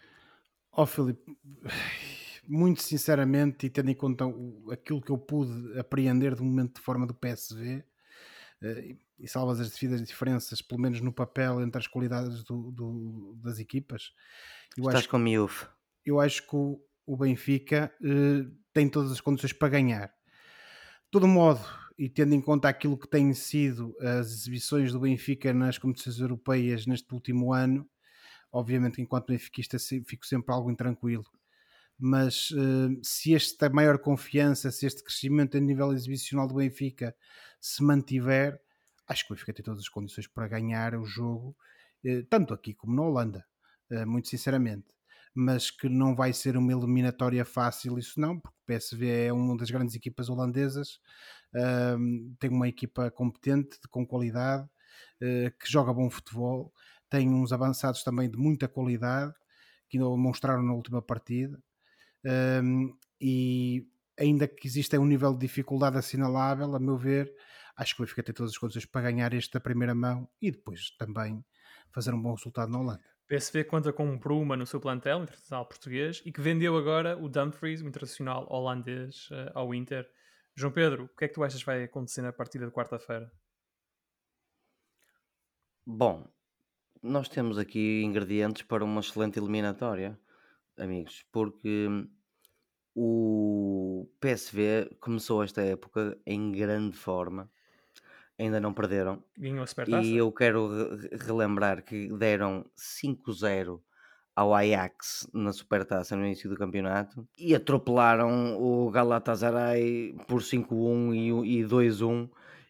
[0.71, 1.35] Oh, Filipe,
[2.47, 4.23] muito sinceramente, e tendo em conta
[4.71, 7.83] aquilo que eu pude apreender do momento de forma do PSV,
[8.61, 13.35] eh, e salvas as devidas diferenças, pelo menos no papel, entre as qualidades do, do,
[13.43, 14.13] das equipas.
[14.77, 15.67] Eu Estás acho, com Miuf.
[16.05, 20.07] Eu acho que o, o Benfica eh, tem todas as condições para ganhar.
[20.07, 21.61] De todo modo,
[21.97, 26.85] e tendo em conta aquilo que têm sido as exibições do Benfica nas competições europeias
[26.85, 27.89] neste último ano,
[28.51, 31.25] obviamente enquanto benfiquista fico sempre algo intranquilo
[31.99, 37.15] mas uh, se esta maior confiança, se este crescimento a nível exibicional do Benfica
[37.59, 38.61] se mantiver,
[39.07, 41.55] acho que o Benfica tem todas as condições para ganhar o jogo,
[42.05, 43.45] uh, tanto aqui como na Holanda,
[43.91, 44.85] uh, muito sinceramente.
[45.33, 49.55] Mas que não vai ser uma eliminatória fácil, isso não, porque o PSV é uma
[49.57, 50.99] das grandes equipas holandesas,
[51.53, 54.67] ehm, tem uma equipa competente, com qualidade,
[55.19, 56.73] que joga bom futebol,
[57.07, 59.31] tem uns avançados também de muita qualidade,
[59.87, 61.61] que mostraram na última partida
[62.27, 63.87] um, e
[64.19, 67.33] ainda que exista um nível de dificuldade assinalável, a meu ver,
[67.77, 70.91] acho que o Benfica tem todas as condições para ganhar esta primeira mão e depois
[70.97, 71.43] também
[71.91, 73.03] fazer um bom resultado na Holanda.
[73.27, 77.27] PSV conta com um Bruma no seu plantel, internacional português, e que vendeu agora o
[77.27, 80.07] Dumfries, o internacional holandês, uh, ao Inter.
[80.55, 83.31] João Pedro, o que é que tu achas vai acontecer na partida de quarta-feira?
[85.85, 86.25] Bom,
[87.01, 90.17] nós temos aqui ingredientes para uma excelente eliminatória
[90.77, 91.87] amigos, porque
[92.99, 97.47] o PSV começou esta época em grande forma,
[98.39, 99.23] ainda não perderam.
[100.03, 103.79] E eu quero relembrar que deram 5-0
[104.35, 111.63] ao Ajax na Supertaça no início do campeonato e atropelaram o Galatasaray por 5-1 e
[111.63, 112.27] 2-1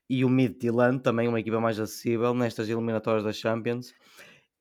[0.09, 3.93] e o Midtjylland, também uma equipa mais acessível nestas eliminatórias da Champions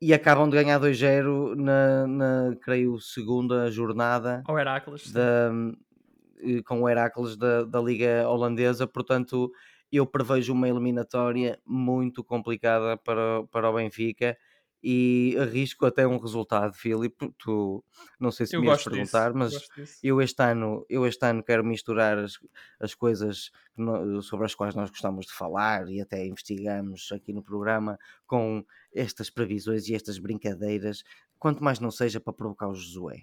[0.01, 5.51] e acabam de ganhar 2-0 na, na, creio, segunda jornada ao Heracles, da,
[6.40, 9.51] eh, com o Heracles da, da Liga Holandesa, portanto
[9.90, 14.36] eu prevejo uma eliminatória muito complicada para, para o Benfica
[14.83, 17.33] e arrisco até um resultado, Filipe.
[17.39, 17.85] Tu
[18.20, 21.43] não sei se eu me ias perguntar, disso, mas eu, este ano, eu este ano
[21.43, 22.39] quero misturar as,
[22.79, 23.51] as coisas
[24.22, 28.64] sobre as quais nós gostamos de falar e até investigamos aqui no programa com
[28.95, 31.03] estas previsões e estas brincadeiras,
[31.39, 33.22] quanto mais não seja para provocar o Josué.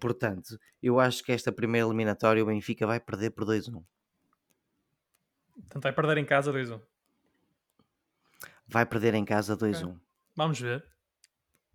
[0.00, 3.84] Portanto, eu acho que esta primeira eliminatória o Benfica vai perder por 2-1.
[5.54, 6.80] Portanto, vai perder em casa 2-1.
[8.66, 9.84] Vai perder em casa 2-1.
[9.84, 10.07] Okay.
[10.38, 10.84] Vamos ver.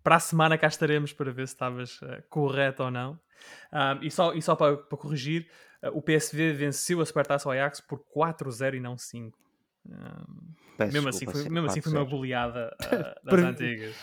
[0.02, 3.20] Para a semana cá estaremos para ver se estavas uh, correto ou não.
[3.70, 5.46] Um, e só, e só para, para corrigir,
[5.82, 9.38] uh, o PSV venceu a Supertaça ao Ajax por 4-0 e não 5.
[9.86, 13.94] Um, mesmo, assim, foi, mesmo assim foi uma goleada uh, das antigas.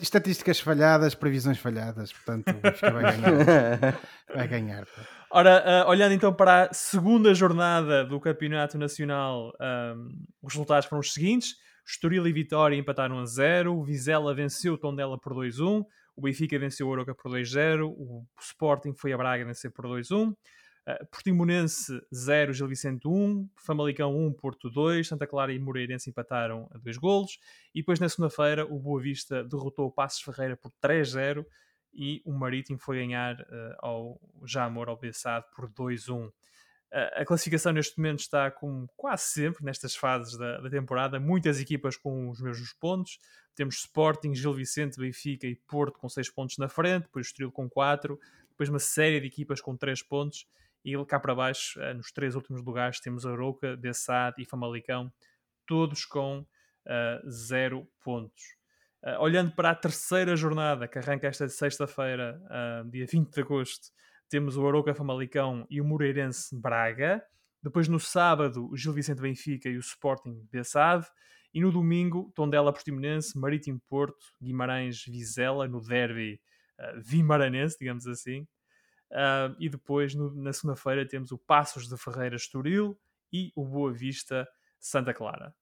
[0.00, 2.44] Estatísticas falhadas, previsões falhadas, portanto
[2.80, 4.00] vai ganhar.
[4.34, 4.86] vai ganhar.
[5.30, 11.00] Ora, uh, olhando então para a segunda jornada do Campeonato Nacional, um, os resultados foram
[11.00, 11.56] os seguintes.
[11.86, 15.84] Estoril e Vitória empataram a 0, o Vizela venceu o Tondela por 2-1,
[16.16, 20.30] o Benfica venceu o Oroca por 2-0, o Sporting foi a Braga vencer por 2-1,
[20.30, 20.36] uh,
[20.86, 26.68] eh, Portimonense 0, Gil Vicente 1, Famalicão 1, Porto 2, Santa Clara e Moreirense empataram
[26.72, 27.38] a 2 golos,
[27.74, 31.44] e depois na segunda-feira o Boa Vista derrotou o Passos Ferreira por 3-0
[31.94, 36.30] e o Marítimo foi ganhar uh, ao Jamor, ao Bessado, por 2-1.
[36.92, 41.96] A classificação neste momento está como quase sempre nestas fases da, da, temporada, muitas equipas
[41.96, 43.18] com os mesmos pontos.
[43.54, 47.68] Temos Sporting, Gil Vicente, Benfica e Porto com 6 pontos na frente, depois o com
[47.68, 48.18] 4,
[48.50, 50.46] depois uma série de equipas com 3 pontos
[50.84, 55.12] e cá para baixo, eh, nos três últimos lugares, temos Arouca, Bessade e Famalicão,
[55.66, 56.44] todos com
[57.28, 58.42] 0 uh, pontos.
[59.04, 63.88] Uh, olhando para a terceira jornada, que arranca esta sexta-feira, uh, dia 20 de agosto,
[64.32, 67.22] temos o Arouca Famalicão e o Moreirense Braga.
[67.62, 71.06] Depois no sábado, o Gil Vicente Benfica e o Sporting Bessade.
[71.52, 76.40] E no domingo, Tondela Portimonense, Marítimo Porto, Guimarães Vizela, no derby
[76.80, 78.48] uh, vimaranense, digamos assim.
[79.10, 82.98] Uh, e depois, no, na segunda-feira, temos o Passos de Ferreira Estoril
[83.30, 84.48] e o Boa Vista
[84.80, 85.54] Santa Clara.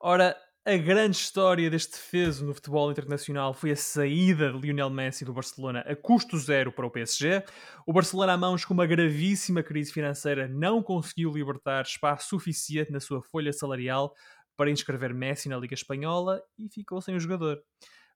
[0.00, 0.34] Ora,
[0.66, 5.34] a grande história deste defeso no futebol internacional foi a saída de Lionel Messi do
[5.34, 7.44] Barcelona a custo zero para o PSG.
[7.86, 12.98] O Barcelona, a mãos com uma gravíssima crise financeira, não conseguiu libertar espaço suficiente na
[12.98, 14.14] sua folha salarial
[14.56, 17.62] para inscrever Messi na Liga Espanhola e ficou sem o jogador.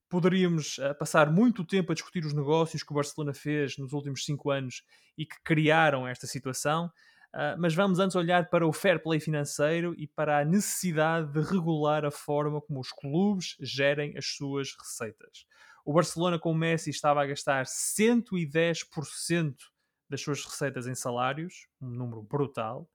[0.09, 4.25] Poderíamos uh, passar muito tempo a discutir os negócios que o Barcelona fez nos últimos
[4.25, 4.83] cinco anos
[5.19, 6.91] e que criaram esta situação,
[7.35, 11.41] Uh, mas vamos antes olhar para o fair play financeiro e para a necessidade de
[11.41, 15.45] regular a forma como os clubes gerem as suas receitas.
[15.85, 19.55] O Barcelona com o Messi estava a gastar 110%
[20.09, 22.89] das suas receitas em salários, um número brutal,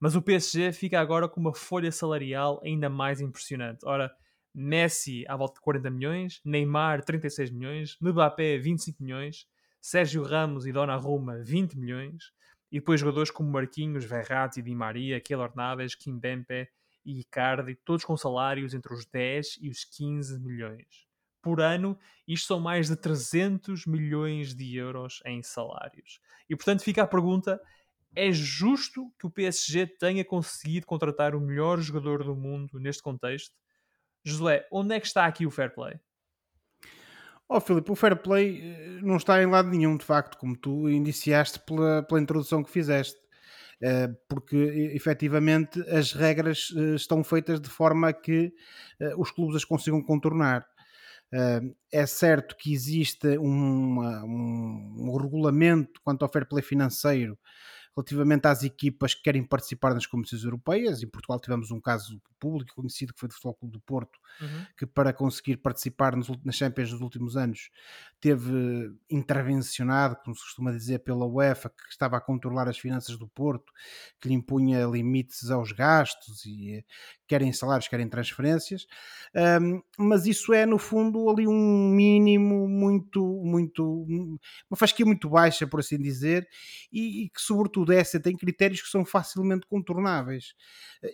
[0.00, 3.84] mas o PSG fica agora com uma folha salarial ainda mais impressionante.
[3.84, 4.10] Ora,
[4.54, 9.46] Messi à volta de 40 milhões, Neymar 36 milhões, Mbappé 25 milhões,
[9.82, 12.32] Sérgio Ramos e Donnarumma 20 milhões,
[12.70, 16.68] e depois jogadores como Marquinhos, Verratti, Di Maria, Keylor Navas, Kimpembe
[17.04, 21.06] e Icardi, todos com salários entre os 10 e os 15 milhões.
[21.40, 21.96] Por ano,
[22.26, 26.20] isto são mais de 300 milhões de euros em salários.
[26.50, 27.60] E portanto fica a pergunta:
[28.16, 33.54] é justo que o PSG tenha conseguido contratar o melhor jogador do mundo neste contexto?
[34.24, 36.00] Josué, onde é que está aqui o fair play?
[37.48, 40.88] Oh, Filipe, o fair play eh, não está em lado nenhum, de facto, como tu
[40.88, 43.18] indiciaste pela, pela introdução que fizeste.
[43.80, 44.56] Eh, porque
[44.94, 48.52] efetivamente as regras eh, estão feitas de forma que
[49.18, 50.66] os clubes as consigam contornar.
[51.92, 57.36] É certo que existe um, um regulamento quanto ao fair play financeiro
[57.96, 61.02] relativamente às equipas que querem participar nas competições europeias.
[61.02, 64.66] Em Portugal tivemos um caso público conhecido que foi do Futebol Clube do Porto, uhum.
[64.76, 67.70] que para conseguir participar nos, nas Champions nos últimos anos
[68.20, 73.26] teve intervencionado, como se costuma dizer, pela UEFA, que estava a controlar as finanças do
[73.28, 73.72] Porto,
[74.20, 76.84] que lhe impunha limites aos gastos, e
[77.26, 78.86] querem salários, querem transferências.
[79.60, 84.06] Um, mas isso é, no fundo, ali um mínimo muito, muito,
[84.70, 86.46] uma fasquia muito baixa, por assim dizer,
[86.92, 90.54] e, e que, sobretudo, essa tem critérios que são facilmente contornáveis.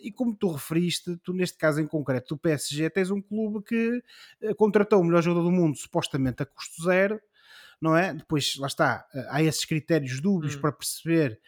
[0.01, 4.03] E como tu referiste, tu neste caso em concreto do PSG, tens um clube que
[4.41, 7.19] eh, contratou o melhor jogador do mundo supostamente a custo zero,
[7.81, 8.13] não é?
[8.13, 10.61] Depois, lá está, eh, há esses critérios dúbios hum.
[10.61, 11.39] para perceber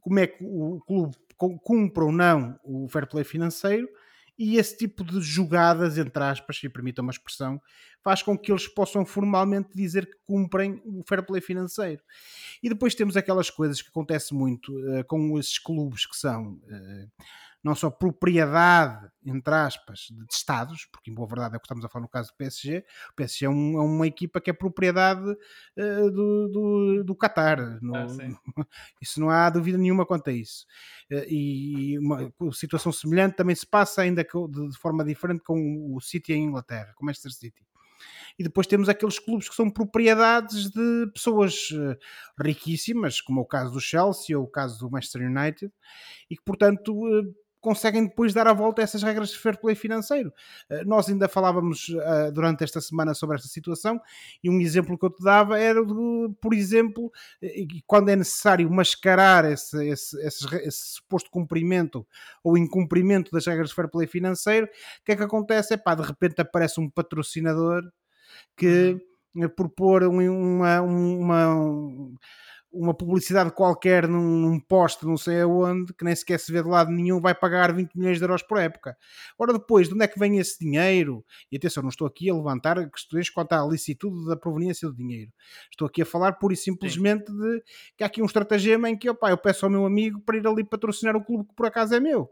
[0.00, 3.88] como é que o clube cumpre ou não o fair play financeiro
[4.38, 7.60] e esse tipo de jogadas, entre aspas, se permitam uma expressão,
[8.02, 12.02] faz com que eles possam formalmente dizer que cumprem o fair play financeiro.
[12.62, 17.10] E depois temos aquelas coisas que acontecem muito uh, com esses clubes que são uh,
[17.66, 21.84] não só propriedade, entre aspas, de Estados, porque em boa verdade é o que estamos
[21.84, 24.52] a falar no caso do PSG, o PSG é, um, é uma equipa que é
[24.52, 28.06] propriedade uh, do, do, do Qatar, no, ah,
[29.02, 30.64] isso não há dúvida nenhuma quanto a isso.
[31.10, 36.00] Uh, e uma, situação semelhante também se passa ainda de, de forma diferente com o
[36.00, 37.66] City em Inglaterra, com o Manchester City
[38.38, 41.96] e depois temos aqueles clubes que são propriedades de pessoas uh,
[42.38, 45.72] riquíssimas, como é o caso do Chelsea ou o caso do Manchester United,
[46.30, 46.94] e que, portanto,
[47.60, 50.32] conseguem depois dar a volta a essas regras de fair play financeiro.
[50.70, 51.86] Uh, nós ainda falávamos
[52.32, 54.00] durante esta semana sobre esta situação,
[54.42, 55.94] e um exemplo que eu te dava era, de,
[56.40, 57.10] por exemplo,
[57.86, 62.06] quando é necessário mascarar esse, esse, esse, esse suposto cumprimento
[62.42, 65.74] ou incumprimento das regras de fair play financeiro, o que é que acontece?
[65.74, 67.82] É pá, de repente aparece um patrocinador
[68.56, 68.98] que
[69.34, 69.44] uhum.
[69.44, 72.10] eh, propor uma, uma, uma
[72.94, 76.90] publicidade qualquer num, num poste, não sei aonde, que nem sequer se vê de lado
[76.90, 78.96] nenhum, vai pagar 20 milhões de euros por época.
[79.38, 81.24] Ora, depois, de onde é que vem esse dinheiro?
[81.50, 85.32] E atenção, não estou aqui a levantar questões quanto à licitude da proveniência do dinheiro.
[85.70, 87.38] Estou aqui a falar pura e simplesmente Sim.
[87.38, 87.62] de
[87.96, 90.46] que há aqui um estratagema em que opa, eu peço ao meu amigo para ir
[90.46, 92.30] ali patrocinar o clube que por acaso é meu.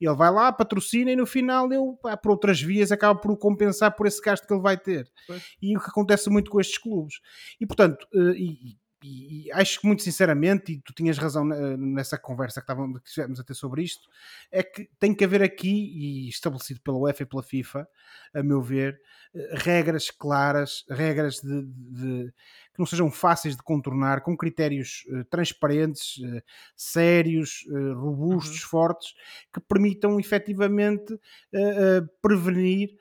[0.00, 3.94] Ele vai lá, patrocina e no final ele, pá, por outras vias, acaba por compensar
[3.94, 5.10] por esse gasto que ele vai ter.
[5.26, 5.42] Pois.
[5.62, 7.20] E o que acontece muito com estes clubes.
[7.60, 8.76] E portanto, eh, e,
[9.06, 13.08] e, e, acho que muito sinceramente, e tu tinhas razão nessa conversa que, estávamos, que
[13.08, 14.08] estivemos a ter sobre isto,
[14.50, 17.86] é que tem que haver aqui, e estabelecido pela UEFA e pela FIFA,
[18.32, 18.98] a meu ver,
[19.34, 22.32] eh, regras claras, regras de, de,
[22.74, 26.42] que não sejam fáceis de contornar, com critérios uh, transparentes, uh,
[26.76, 28.68] sérios, uh, robustos, uhum.
[28.68, 29.14] fortes,
[29.52, 31.18] que permitam efetivamente
[32.20, 32.96] prevenir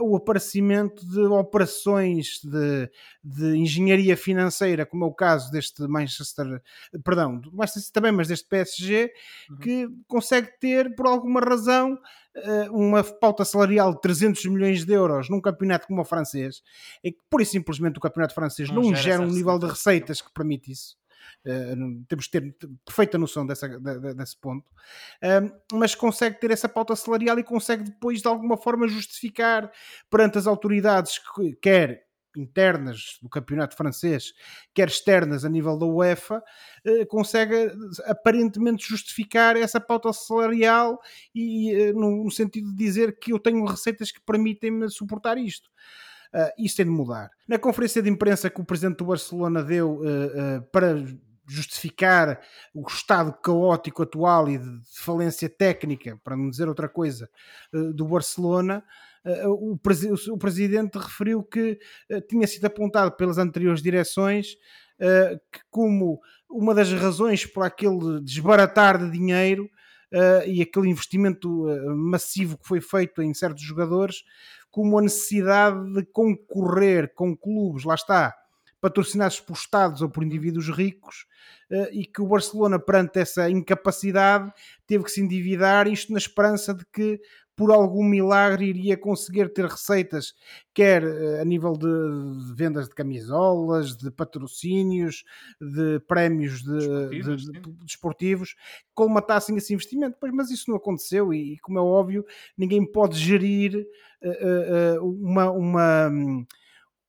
[0.00, 2.90] o aparecimento de operações de,
[3.22, 6.62] de, engenharia financeira, como é o caso deste Manchester,
[7.04, 9.12] perdão, do Manchester também, mas deste PSG,
[9.50, 9.56] uhum.
[9.58, 11.98] que consegue ter, por alguma razão,
[12.70, 16.62] uma pauta salarial de 300 milhões de euros num campeonato como o francês,
[17.02, 19.66] é que pura e simplesmente o campeonato francês não, não gera gera um nível de
[19.66, 20.96] receitas que permite isso.
[21.44, 26.68] Uh, temos de ter perfeita noção dessa, de, desse ponto, uh, mas consegue ter essa
[26.68, 29.70] pauta salarial e consegue depois de alguma forma justificar
[30.10, 32.05] perante as autoridades, que, quer
[32.36, 34.32] internas do campeonato francês,
[34.74, 36.42] quer externas a nível da UEFA,
[36.86, 37.72] uh, consegue
[38.04, 41.00] aparentemente justificar essa pauta salarial
[41.34, 45.70] e no, no sentido de dizer que eu tenho receitas que permitem-me suportar isto.
[46.34, 47.30] Uh, isso tem de mudar.
[47.48, 50.00] Na conferência de imprensa que o presidente do Barcelona deu
[50.70, 50.96] para
[51.48, 52.40] justificar
[52.74, 57.30] o estado caótico atual e de falência técnica, para não dizer outra coisa,
[57.94, 58.82] do Barcelona,
[59.46, 61.78] o, presi o, presidente referiu que
[62.28, 64.56] tinha sido apontado pelas anteriores direções
[65.52, 69.68] que como uma das razões por aquele desbaratar de dinheiro
[70.46, 71.66] e aquele investimento
[71.96, 74.22] massivo que foi feito em certos jogadores
[74.76, 78.36] como a necessidade de concorrer com clubes, lá está,
[78.78, 81.24] patrocinados por Estados ou por indivíduos ricos,
[81.70, 84.52] eh, e que o Barcelona, perante essa incapacidade,
[84.86, 87.18] teve que se endividar, isto na esperança de que
[87.56, 90.34] por algum milagre iria conseguir ter receitas,
[90.74, 95.24] quer eh, a nível de vendas de camisolas, de patrocínios,
[95.58, 100.18] de prémios de, de, de, desportivos, que colmatassem esse investimento.
[100.20, 102.26] Pois, mas isso não aconteceu e, como é óbvio,
[102.58, 103.86] ninguém pode gerir
[104.22, 106.10] uh, uh, uma, uma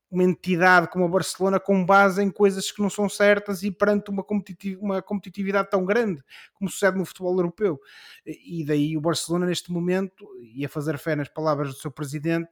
[0.09, 4.09] uma entidade como a Barcelona com base em coisas que não são certas e perante
[4.09, 7.79] uma, competitiv uma competitividade tão grande como sucede no futebol europeu.
[8.25, 12.49] E daí o Barcelona, neste momento, e a fazer fé nas palavras do seu presidente,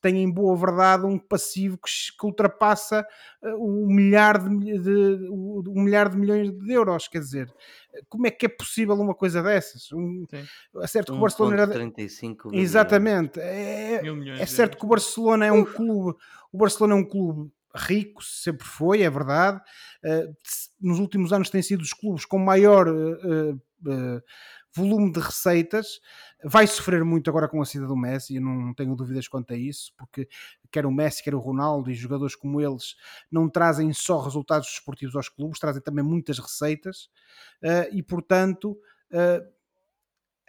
[0.00, 3.06] tem em boa verdade um passivo que, que ultrapassa
[3.42, 7.08] uh, um, milhar de, de, um milhar de milhões de euros.
[7.08, 7.52] Quer dizer,
[8.08, 9.90] como é que é possível uma coisa dessas?
[9.92, 10.26] Um,
[10.80, 11.72] é certo que o Barcelona era.
[11.72, 13.40] 35 Exatamente.
[13.40, 14.00] É,
[14.38, 16.16] é certo que o Barcelona é um clube.
[16.52, 19.60] O Barcelona é um clube rico, sempre foi, é verdade.
[20.04, 20.32] Uh,
[20.80, 24.22] nos últimos anos tem sido os clubes com maior uh, uh,
[24.74, 26.00] volume de receitas.
[26.42, 29.56] Vai sofrer muito agora com a saída do Messi, eu não tenho dúvidas quanto a
[29.56, 30.28] isso, porque
[30.70, 32.96] quer o Messi, quer o Ronaldo e jogadores como eles
[33.30, 37.08] não trazem só resultados desportivos aos clubes, trazem também muitas receitas
[37.62, 38.72] uh, e, portanto,
[39.10, 39.54] uh,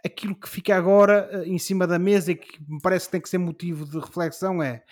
[0.04, 3.20] aquilo que fica agora uh, em cima da mesa e que me parece que tem
[3.20, 4.84] que ser motivo de reflexão é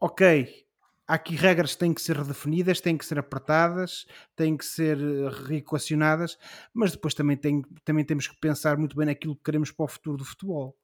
[0.00, 0.66] ok,
[1.06, 6.38] aqui regras têm que ser redefinidas, têm que ser apertadas, têm que ser eh, reequacionadas,
[6.72, 9.88] mas depois também, tem, também temos que pensar muito bem naquilo que queremos para o
[9.88, 10.76] futuro do futebol.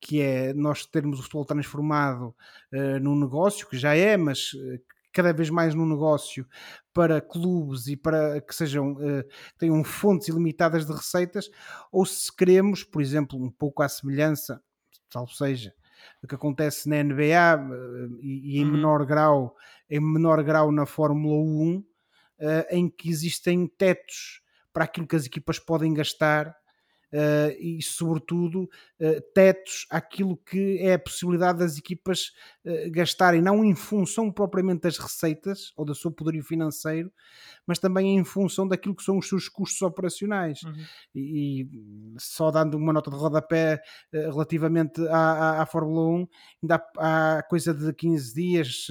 [0.00, 2.34] Que é nós termos o futebol transformado
[2.72, 4.80] uh, num negócio, que já é, mas uh,
[5.12, 6.44] cada vez mais num negócio
[6.92, 9.24] para clubes e para que sejam uh,
[9.58, 11.48] tenham fontes ilimitadas de receitas,
[11.92, 14.60] ou se queremos, por exemplo, um pouco à semelhança,
[15.08, 15.72] salvo seja,
[16.28, 18.72] que acontece na NBA eh, e, e em uhum.
[18.72, 19.56] menor grau
[19.88, 21.84] em menor grau na Fórmula 1 uh,
[22.38, 24.40] eh, em que existem tetos
[24.72, 26.56] para aquilo que as equipas podem gastar
[27.12, 28.62] Uh, e, sobretudo,
[28.98, 32.32] uh, tetos àquilo que é a possibilidade das equipas
[32.64, 37.12] uh, gastarem, não em função propriamente das receitas ou do seu poderio financeiro,
[37.66, 40.62] mas também em função daquilo que são os seus custos operacionais.
[40.62, 40.72] Uhum.
[41.14, 41.68] E, e,
[42.18, 46.28] só dando uma nota de rodapé relativamente à, à, à, Fórmula 1,
[46.62, 48.86] ainda há, há, coisa de 15 dias,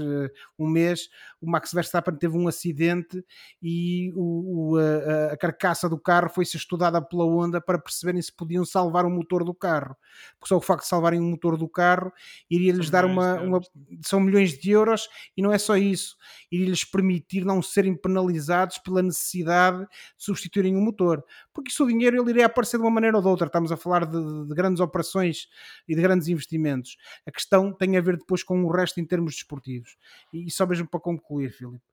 [0.59, 1.09] um mês,
[1.41, 3.25] o Max Verstappen teve um acidente
[3.61, 7.79] e o, o, a, a, carcaça do carro foi ser estudada pela Honda para
[8.11, 9.95] perceberem se podiam salvar o motor do carro.
[10.39, 12.11] Porque só o facto de salvarem o motor do carro
[12.49, 13.61] iria-lhes dar uma, uma.
[14.01, 16.15] São milhões de euros e não é só isso,
[16.51, 19.87] iria-lhes permitir não serem penalizados pela necessidade de
[20.17, 21.23] substituírem o motor.
[21.53, 23.47] Porque isso o dinheiro ele iria aparecer de uma maneira ou de outra.
[23.47, 25.47] Estamos a falar de, de grandes operações
[25.87, 26.97] e de grandes investimentos.
[27.25, 29.97] A questão tem a ver depois com o resto em termos desportivos.
[30.33, 31.83] E só mesmo para concluir, Filipe,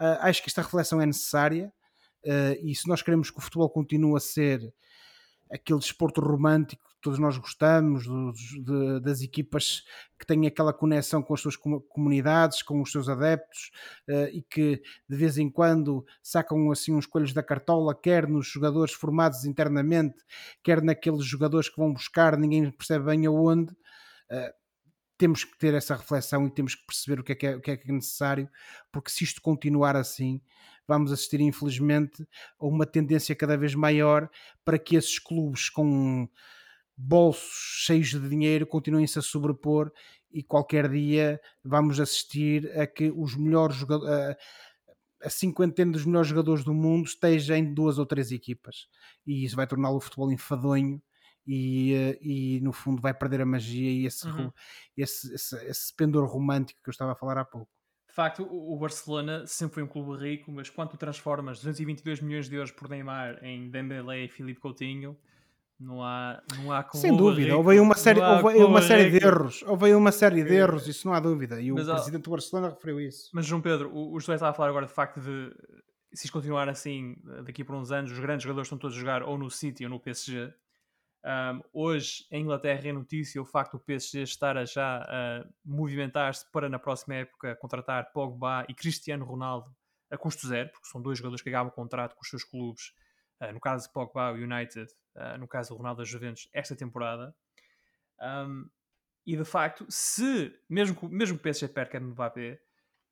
[0.00, 1.72] uh, acho que esta reflexão é necessária.
[2.24, 4.72] Uh, e se nós queremos que o futebol continue a ser
[5.54, 9.84] aquele desporto romântico todos nós gostamos, dos, de, das equipas
[10.18, 13.70] que têm aquela conexão com as suas comunidades, com os seus adeptos
[14.08, 18.46] uh, e que de vez em quando sacam assim uns coelhos da cartola, quer nos
[18.46, 20.16] jogadores formados internamente,
[20.62, 23.72] quer naqueles jogadores que vão buscar, ninguém percebe bem aonde.
[24.30, 24.64] Uh,
[25.18, 27.60] temos que ter essa reflexão e temos que perceber o que é que é, o
[27.60, 28.48] que é, que é necessário,
[28.90, 30.40] porque se isto continuar assim,
[30.86, 32.26] vamos assistir, infelizmente,
[32.58, 34.28] a uma tendência cada vez maior
[34.64, 36.28] para que esses clubes com
[36.96, 39.92] bolsos cheios de dinheiro continuem-se a sobrepor
[40.30, 44.36] e qualquer dia vamos assistir a que os melhores jogadores.
[45.22, 48.88] A cinquentena dos melhores jogadores do mundo esteja em duas ou três equipas
[49.26, 51.02] e isso vai torná-lo o futebol enfadonho
[51.46, 54.52] e, eh, e no fundo vai perder a magia e esse, uhum.
[54.96, 57.73] esse, esse, esse pendor romântico que eu estava a falar há pouco.
[58.14, 62.48] De facto, o Barcelona sempre foi um clube rico, mas quando tu transformas 222 milhões
[62.48, 65.18] de euros por Neymar em Dembélé e Filipe Coutinho,
[65.80, 69.16] não há, não há Sem dúvida, rico, houve aí uma série, houve uma série de
[69.16, 72.22] erros, houve aí uma série de erros, isso não há dúvida, e o mas, presidente
[72.22, 73.30] do Barcelona referiu isso.
[73.32, 75.52] Mas João Pedro, o, o José estava a falar agora de facto de
[76.12, 79.36] se continuar assim, daqui por uns anos, os grandes jogadores estão todos a jogar ou
[79.36, 80.54] no City ou no PSG,
[81.24, 86.44] um, hoje, em Inglaterra, é notícia o facto do PSG estar a já uh, movimentar-se
[86.52, 89.74] para, na próxima época, contratar Pogba e Cristiano Ronaldo
[90.10, 92.92] a custo zero, porque são dois jogadores que acabam o contrato com os seus clubes.
[93.40, 96.76] Uh, no caso de Pogba, o United, uh, no caso do Ronaldo, a Juventus, esta
[96.76, 97.34] temporada.
[98.20, 98.68] Um,
[99.26, 102.60] e de facto, se, mesmo mesmo que o PSG perca no Mbappé,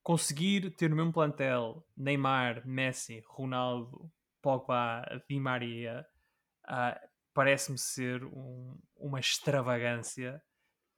[0.03, 6.07] conseguir ter no mesmo plantel Neymar, Messi, Ronaldo, Pogba, Di Maria,
[6.69, 10.43] uh, parece-me ser um, uma extravagância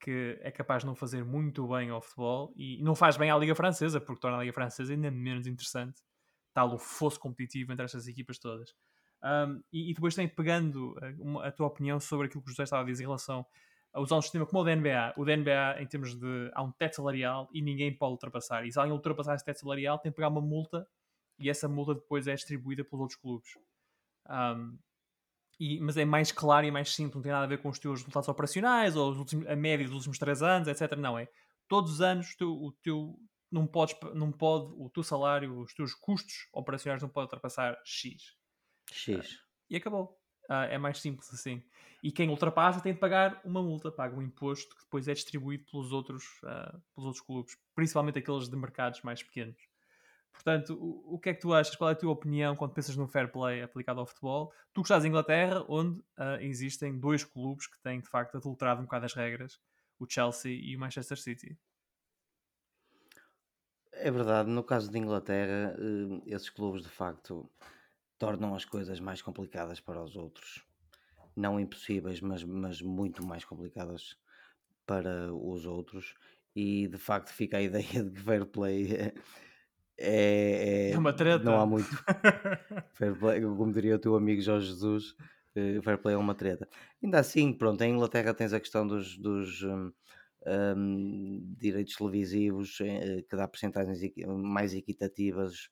[0.00, 3.38] que é capaz de não fazer muito bem ao futebol e não faz bem à
[3.38, 6.02] Liga Francesa, porque torna a Liga Francesa ainda menos interessante,
[6.52, 8.74] tal o fosse competitivo entre estas equipas todas.
[9.22, 12.52] Um, e, e, depois tem pegando a, uma, a, tua opinião sobre aquilo que o
[12.52, 13.46] José estava a dizer em relação
[13.94, 15.14] a usar um sistema como o da NBA.
[15.16, 16.50] O da NBA, em termos de.
[16.52, 18.66] há um teto salarial e ninguém pode ultrapassar.
[18.66, 20.86] E se alguém ultrapassar esse teto salarial, tem que pagar uma multa
[21.38, 23.48] e essa multa depois é distribuída pelos outros clubes.
[24.28, 24.78] Um,
[25.58, 27.78] e, mas é mais claro e mais simples, não tem nada a ver com os
[27.78, 30.96] teus resultados operacionais ou últimos, a média dos últimos 3 anos, etc.
[30.96, 31.28] Não, é
[31.68, 33.18] todos os anos tu, o teu
[33.50, 38.36] não, podes, não pode o teu salário, os teus custos operacionais não podem ultrapassar X.
[38.90, 39.32] X.
[39.32, 39.38] Uh,
[39.70, 40.18] e acabou.
[40.48, 41.62] Uh, é mais simples assim.
[42.02, 45.64] E quem ultrapassa tem de pagar uma multa, paga um imposto que depois é distribuído
[45.70, 49.56] pelos outros, uh, pelos outros clubes, principalmente aqueles de mercados mais pequenos.
[50.34, 51.74] Portanto, o, o, que é que tu achas?
[51.76, 54.52] Qual é a tua opinião quando pensas no fair play aplicado ao futebol?
[54.74, 58.80] Tu que estás em Inglaterra, onde uh, existem dois clubes que têm de facto adulterado
[58.80, 59.58] um bocado as regras,
[59.98, 61.56] o Chelsea e o Manchester City.
[63.92, 67.48] É verdade, no caso de Inglaterra, eh, esses clubes de facto
[68.18, 70.64] tornam as coisas mais complicadas para os outros.
[71.36, 74.18] Não impossíveis, mas, mas muito mais complicadas
[74.84, 76.14] para os outros.
[76.56, 79.14] E de facto fica a ideia de que fair play é,
[79.98, 81.44] é, é uma treta.
[81.44, 81.88] Não há muito.
[82.94, 85.10] fair play, como diria o teu amigo Jorge Jesus,
[85.56, 86.68] uh, fair play é uma treta.
[87.02, 89.92] Ainda assim, pronto, em Inglaterra tens a questão dos, dos um,
[90.46, 95.68] um, direitos televisivos uh, que dá porcentagens mais equitativas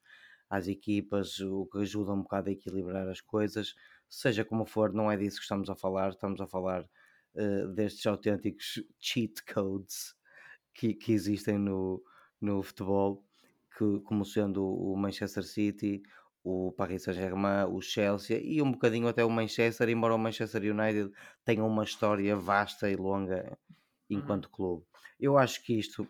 [0.48, 3.74] às equipas, o que ajuda um bocado a equilibrar as coisas.
[4.08, 6.82] Seja como for, não é disso que estamos a falar, estamos a falar
[7.34, 10.14] uh, destes autênticos cheat codes
[10.74, 12.02] que, que existem no,
[12.40, 13.24] no futebol
[13.76, 16.02] que, como sendo o Manchester City,
[16.44, 21.12] o Paris Saint-Germain, o Chelsea e um bocadinho até o Manchester, embora o Manchester United
[21.44, 23.56] tenha uma história vasta e longa
[24.10, 24.50] enquanto uhum.
[24.50, 24.84] clube.
[25.18, 26.06] Eu acho que isto,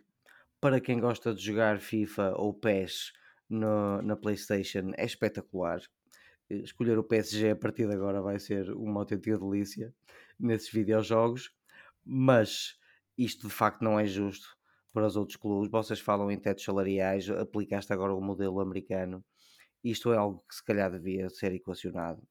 [0.60, 3.12] para quem gosta de jogar FIFA ou PES
[3.48, 5.80] no, na PlayStation, é espetacular.
[6.48, 9.94] Escolher o PSG a partir de agora vai ser uma autêntica delícia
[10.38, 11.54] nesses videojogos,
[12.04, 12.78] mas
[13.16, 14.56] isto de facto não é justo
[14.92, 15.70] para os outros clubes.
[15.70, 19.24] Vocês falam em tetos salariais, aplicaste agora o modelo americano.
[19.82, 22.22] Isto é algo que se calhar devia ser equacionado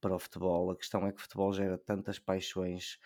[0.00, 0.70] para o futebol.
[0.70, 2.98] A questão é que o futebol gera tantas paixões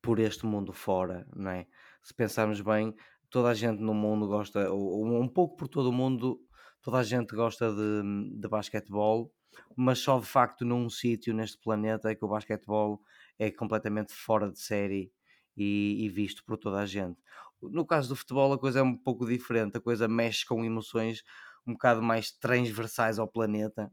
[0.00, 1.66] por este mundo fora, não é?
[2.02, 2.94] Se pensarmos bem,
[3.30, 6.38] toda a gente no mundo gosta, um pouco por todo o mundo,
[6.82, 9.32] toda a gente gosta de, de basquetebol,
[9.76, 13.00] mas só de facto num sítio neste planeta é que o basquetebol
[13.38, 15.10] é completamente fora de série
[15.56, 17.20] e, e, visto por toda a gente.
[17.62, 21.22] No caso do futebol, a coisa é um pouco diferente, a coisa mexe com emoções
[21.66, 23.90] um bocado mais transversais ao planeta.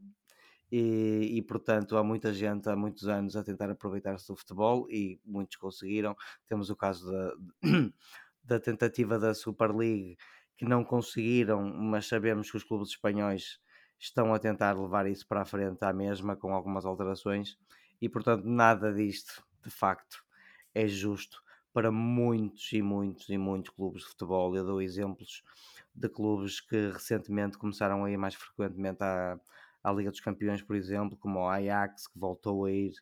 [0.70, 5.20] E, e, portanto há muita gente há muitos anos a tentar aproveitar-se do futebol e
[5.24, 6.16] muitos conseguiram.
[6.46, 7.34] Temos o caso da,
[8.42, 10.16] da tentativa da Super League
[10.56, 13.60] que não conseguiram, mas sabemos que os clubes espanhóis
[13.98, 17.56] estão a tentar levar isso para a frente à mesma com algumas alterações
[18.00, 20.24] e portanto nada disto de facto
[20.74, 24.54] é justo para muitos e muitos e muitos clubes de futebol.
[24.54, 25.42] Eu dou exemplos
[25.94, 29.38] de clubes que recentemente começaram a ir mais frequentemente à,
[29.82, 32.92] à Liga dos Campeões, por exemplo, como o Ajax, que voltou a ir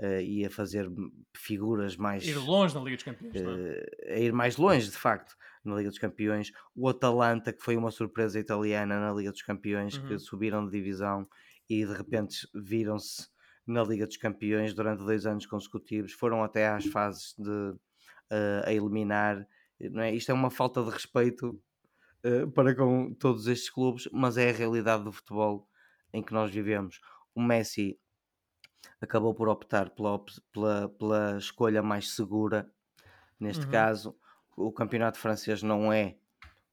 [0.00, 0.88] uh, e a fazer
[1.34, 2.26] figuras mais.
[2.26, 5.90] Ir longe na Liga dos Campeões, uh, a ir mais longe, de facto, na Liga
[5.90, 6.52] dos Campeões.
[6.74, 10.08] O Atalanta, que foi uma surpresa italiana na Liga dos Campeões, uhum.
[10.08, 11.28] que subiram de divisão
[11.68, 13.28] e de repente viram-se
[13.66, 17.74] na Liga dos Campeões durante dois anos consecutivos, foram até às fases de
[18.32, 19.46] uh, a eliminar.
[19.78, 20.14] Não é?
[20.14, 21.60] Isto é uma falta de respeito
[22.24, 25.68] uh, para com todos estes clubes, mas é a realidade do futebol
[26.12, 27.00] em que nós vivemos.
[27.34, 27.98] O Messi
[29.00, 30.22] acabou por optar pela,
[30.52, 32.70] pela, pela escolha mais segura.
[33.38, 33.70] Neste uhum.
[33.70, 34.16] caso,
[34.56, 36.16] o campeonato francês não é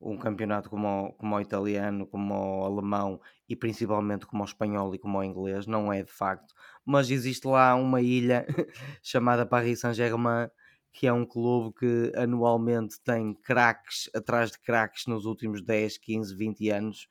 [0.01, 3.19] um campeonato como o, como o italiano, como o alemão
[3.49, 6.53] e principalmente como o espanhol e como o inglês, não é de facto,
[6.85, 8.45] mas existe lá uma ilha
[9.03, 10.49] chamada Paris Saint-Germain
[10.91, 16.35] que é um clube que anualmente tem craques atrás de craques nos últimos 10, 15,
[16.35, 17.07] 20 anos.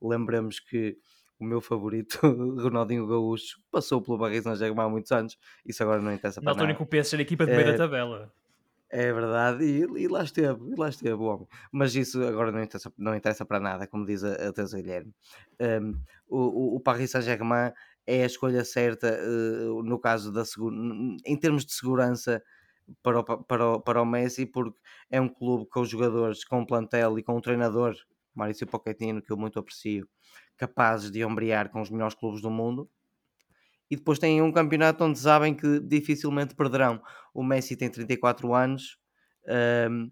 [0.00, 0.98] Lembremos que
[1.38, 2.18] o meu favorito,
[2.60, 5.38] Ronaldinho Gaúcho, passou pelo Paris Saint-Germain há muitos anos.
[5.64, 6.56] Isso agora não interessa para nada.
[6.56, 8.32] Na altura que o PSG era a equipa de meio é, da tabela.
[8.92, 11.46] É verdade, e, e, lá esteve, e lá esteve o homem.
[11.72, 15.14] Mas isso agora não interessa, não interessa para nada, como diz a, a Teresa Guilherme.
[15.60, 15.94] Um,
[16.28, 17.72] o, o, Paris Saint-Germain
[18.04, 20.42] é a escolha certa uh, no caso da
[21.24, 22.42] em termos de segurança
[23.02, 24.78] para o, para, o, para o Messi, porque
[25.10, 27.94] é um clube com jogadores, com um plantel e com um treinador,
[28.34, 30.08] Maurício Pochettino, que eu muito aprecio,
[30.56, 32.88] capazes de ombrear com os melhores clubes do mundo
[33.90, 37.02] e depois têm um campeonato onde sabem que dificilmente perderão.
[37.34, 38.96] O Messi tem 34 anos
[39.90, 40.10] um,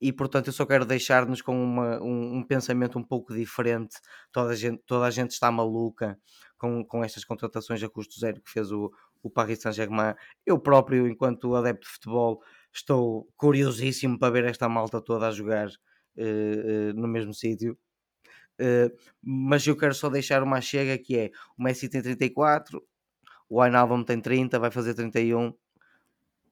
[0.00, 3.96] e, portanto, eu só quero deixar-nos com uma, um, um, pensamento um pouco diferente.
[4.30, 6.16] Toda a gente, toda a gente está maluca
[6.56, 8.92] com, com estas contratações a custo zero que fez o,
[9.22, 10.14] o Paris Saint-Germain.
[10.46, 12.42] Eu próprio, enquanto adepto de futebol,
[12.72, 17.78] estou curiosíssimo para ver esta malta toda a jogar uh, uh, no mesmo sítio.
[18.60, 18.90] Uh,
[19.22, 22.82] mas eu quero só deixar uma chega que é o Messi tem 34,
[23.48, 25.54] o Wijnaldum tem 30, vai fazer 31.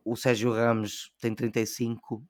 [0.04, 2.24] O Sérgio Ramos tem 35.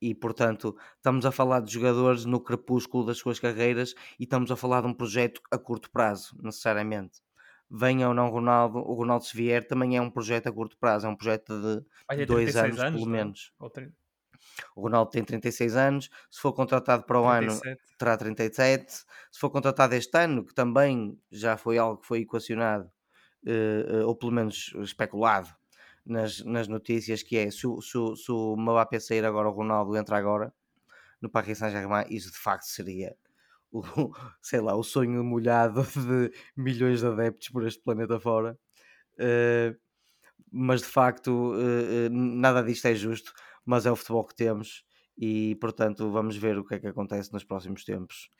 [0.00, 4.56] E, portanto, estamos a falar de jogadores no crepúsculo das suas carreiras e estamos a
[4.56, 7.20] falar de um projeto a curto prazo, necessariamente.
[7.70, 11.06] Venha ou não Ronaldo, o Ronaldo se vier também é um projeto a curto prazo,
[11.06, 13.18] é um projeto de dois anos, anos, pelo é?
[13.18, 13.52] menos.
[14.74, 17.68] O Ronaldo tem 36 anos, se for contratado para o 37.
[17.68, 18.92] ano, terá 37.
[18.92, 19.04] Se
[19.38, 22.90] for contratado este ano, que também já foi algo que foi equacionado,
[23.46, 25.54] uh, ou pelo menos especulado
[26.04, 30.16] nas, nas notícias, que é se, se, se o Mbappé sair agora, o Ronaldo entra
[30.16, 30.52] agora
[31.20, 33.16] no Paris Saint-Germain, isso de facto seria
[33.70, 33.82] o,
[34.42, 38.58] sei lá, o sonho molhado de milhões de adeptos por este planeta fora.
[39.14, 39.76] Uh,
[40.50, 43.32] mas de facto, uh, nada disto é justo,
[43.64, 44.84] mas é o futebol que temos
[45.18, 48.30] e portanto vamos ver o que é que acontece nos próximos tempos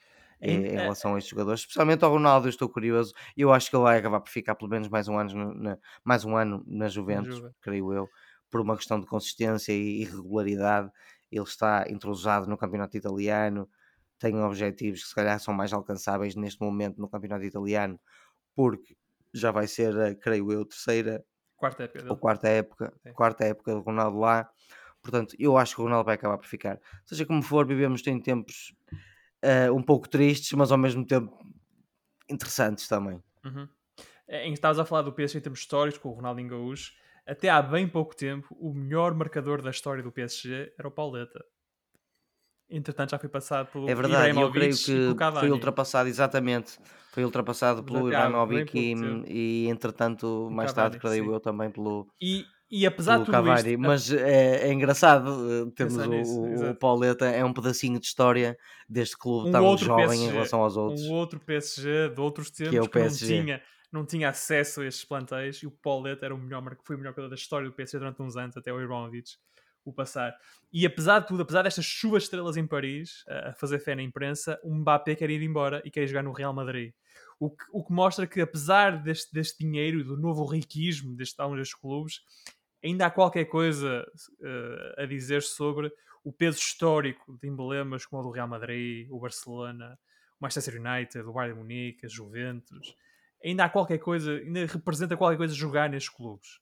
[0.40, 3.12] em, em relação a estes jogadores, especialmente ao Ronaldo, eu estou curioso.
[3.36, 6.24] Eu acho que ele vai acabar por ficar pelo menos mais um ano, na, mais
[6.24, 8.08] um ano na Juventus, creio eu,
[8.50, 10.90] por uma questão de consistência e regularidade.
[11.30, 13.68] Ele está entrosado no campeonato italiano,
[14.18, 17.98] tem objetivos que se calhar são mais alcançáveis neste momento no campeonato italiano,
[18.54, 18.96] porque
[19.32, 21.24] já vai ser, creio eu, terceira
[21.56, 24.50] quarta época, ou quarta época, quarta época do Ronaldo lá.
[25.02, 26.80] Portanto, eu acho que o Ronaldo vai acabar por ficar.
[27.04, 28.74] Seja como for, vivemos em tempos
[29.44, 31.38] uh, um pouco tristes, mas ao mesmo tempo
[32.28, 33.22] interessantes também.
[33.44, 33.68] Uhum.
[34.26, 36.92] É, em estavas a falar do PSG em termos históricos, com o Ronaldinho Gaúcho,
[37.26, 41.44] até há bem pouco tempo, o melhor marcador da história do PSG era o Pauleta.
[42.70, 46.78] Entretanto, já foi passado pelo É verdade, eu creio que foi ultrapassado, exatamente.
[47.12, 48.94] Foi ultrapassado pelo Ibrahimovic e,
[49.26, 52.06] e, entretanto, mais tarde, creio eu, também pelo.
[52.20, 53.80] E, e apesar de tudo Cavani, isto...
[53.80, 59.16] mas é, é engraçado eh, termos o, o, Pauleta, é um pedacinho de história deste
[59.16, 61.02] clube um tão jovem PSG, em relação aos outros.
[61.06, 64.82] Um outro PSG de outros tempos que, é o que não, tinha, não tinha acesso
[64.82, 67.66] a estes plantéis e o Pauleta era o melhor, foi o melhor jogador da história
[67.66, 69.30] do PSG durante uns anos, até o Ibrahimovic
[69.88, 70.36] o passar.
[70.72, 74.58] E apesar de tudo, apesar destas chuvas estrelas em Paris, a fazer fé na imprensa,
[74.62, 76.92] o Mbappé quer ir embora e quer jogar no Real Madrid.
[77.40, 81.74] O que, o que mostra que apesar deste, deste dinheiro, do novo riquismo deste, destes
[81.74, 82.20] clubes,
[82.84, 84.06] ainda há qualquer coisa
[84.40, 85.90] uh, a dizer sobre
[86.24, 89.98] o peso histórico de emblemas como o do Real Madrid, o Barcelona,
[90.38, 92.94] o Manchester United, o Bayern Munique, a Juventus.
[93.42, 96.60] Ainda há qualquer coisa, ainda representa qualquer coisa jogar nestes clubes.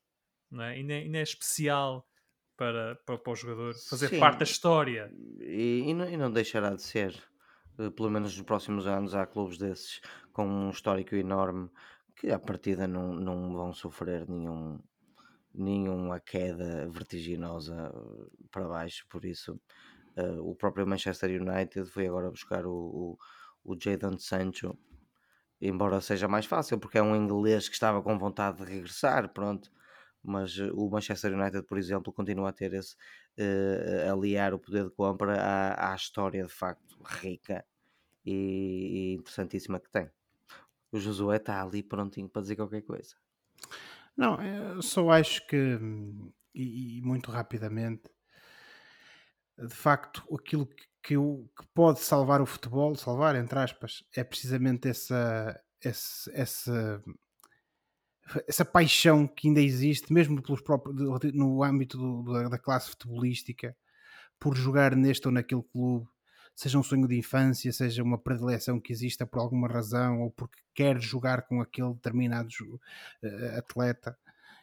[0.51, 0.75] Não é?
[0.75, 2.07] ainda, ainda é especial
[2.57, 4.21] para, para, para o jogador fazer Sim.
[4.21, 5.13] parte da história.
[5.41, 7.15] E, e, não, e não deixará de ser.
[7.79, 10.01] Uh, pelo menos nos próximos anos há clubes desses
[10.33, 11.71] com um histórico enorme
[12.17, 14.79] que à partida não, não vão sofrer nenhum,
[15.55, 17.93] nenhuma queda vertiginosa
[18.51, 19.61] para baixo, por isso
[20.17, 23.19] uh, o próprio Manchester United foi agora buscar o, o,
[23.65, 24.77] o Jadon Sancho,
[25.61, 29.71] embora seja mais fácil, porque é um inglês que estava com vontade de regressar, pronto,
[30.27, 32.95] mas o Manchester United, por exemplo, continua a ter esse
[33.39, 37.65] uh, aliar o poder de compra à, à história de facto rica
[38.25, 40.11] e, e interessantíssima que tem.
[40.91, 43.15] O Josué está ali prontinho para dizer qualquer coisa.
[44.17, 45.79] Não, eu só acho que,
[46.55, 48.11] e, e muito rapidamente,
[49.59, 54.89] de facto, aquilo que, que, que, pode salvar o futebol, salvar entre aspas, é precisamente
[54.89, 57.03] essa, essa, essa,
[58.47, 60.97] essa paixão que ainda existe, mesmo pelos próprios,
[61.33, 63.77] no âmbito do, da classe futebolística,
[64.39, 66.07] por jogar neste ou naquele clube,
[66.55, 70.61] seja um sonho de infância, seja uma predileção que exista por alguma razão ou porque
[70.75, 72.49] quer jogar com aquele determinado
[73.23, 74.17] uh, atleta.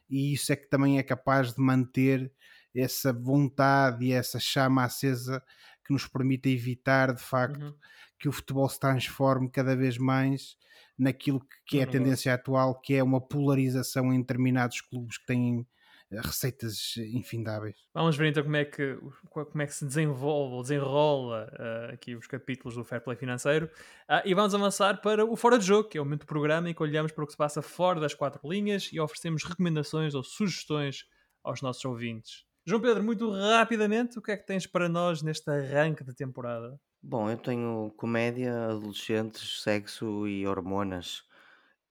[0.09, 2.31] E isso é que também é capaz de manter
[2.75, 5.43] essa vontade e essa chama acesa
[5.85, 7.75] que nos permite evitar, de facto, uhum.
[8.23, 10.55] Que o futebol se transforme cada vez mais
[10.97, 15.67] naquilo que é a tendência atual, que é uma polarização em determinados clubes que têm
[16.09, 17.75] receitas infindáveis.
[17.93, 18.97] Vamos ver então como é que,
[19.29, 23.65] como é que se desenvolve ou desenrola uh, aqui os capítulos do Fair Play Financeiro
[24.09, 26.69] uh, e vamos avançar para o Fora de Jogo, que é o momento do programa
[26.69, 30.15] em que olhamos para o que se passa fora das quatro linhas e oferecemos recomendações
[30.15, 31.03] ou sugestões
[31.43, 32.45] aos nossos ouvintes.
[32.65, 36.79] João Pedro, muito rapidamente, o que é que tens para nós neste arranque de temporada?
[37.05, 41.23] Bom, eu tenho comédia, adolescentes, sexo e hormonas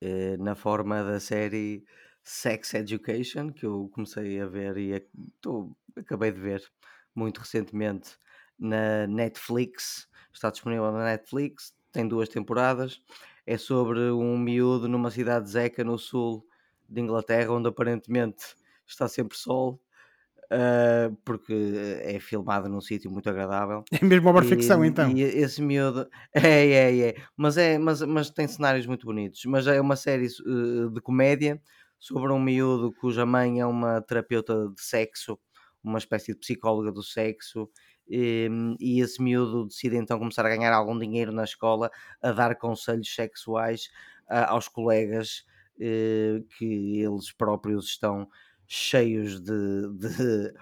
[0.00, 1.84] eh, na forma da série
[2.24, 5.06] Sex Education, que eu comecei a ver e
[5.40, 6.64] tô, acabei de ver
[7.14, 8.16] muito recentemente
[8.58, 10.08] na Netflix.
[10.32, 13.02] Está disponível na Netflix, tem duas temporadas.
[13.46, 16.46] É sobre um miúdo numa cidade zeca no sul
[16.88, 18.56] de Inglaterra, onde aparentemente
[18.86, 19.80] está sempre sol.
[20.52, 21.54] Uh, porque
[22.02, 23.82] é filmado num sítio muito agradável.
[24.02, 25.10] É mesmo uma ficção, então.
[25.10, 29.42] E esse miúdo é, é, é, mas é, mas, mas tem cenários muito bonitos.
[29.46, 31.58] Mas é uma série uh, de comédia
[31.98, 35.38] sobre um miúdo cuja mãe é uma terapeuta de sexo,
[35.82, 37.70] uma espécie de psicóloga do sexo,
[38.08, 42.32] e, ehm, e, esse miúdo decide então começar a ganhar algum dinheiro na escola a
[42.32, 43.84] dar conselhos sexuais
[44.28, 45.44] uh, aos colegas
[45.76, 48.28] uh, que eles próprios estão
[48.74, 50.52] cheios de, de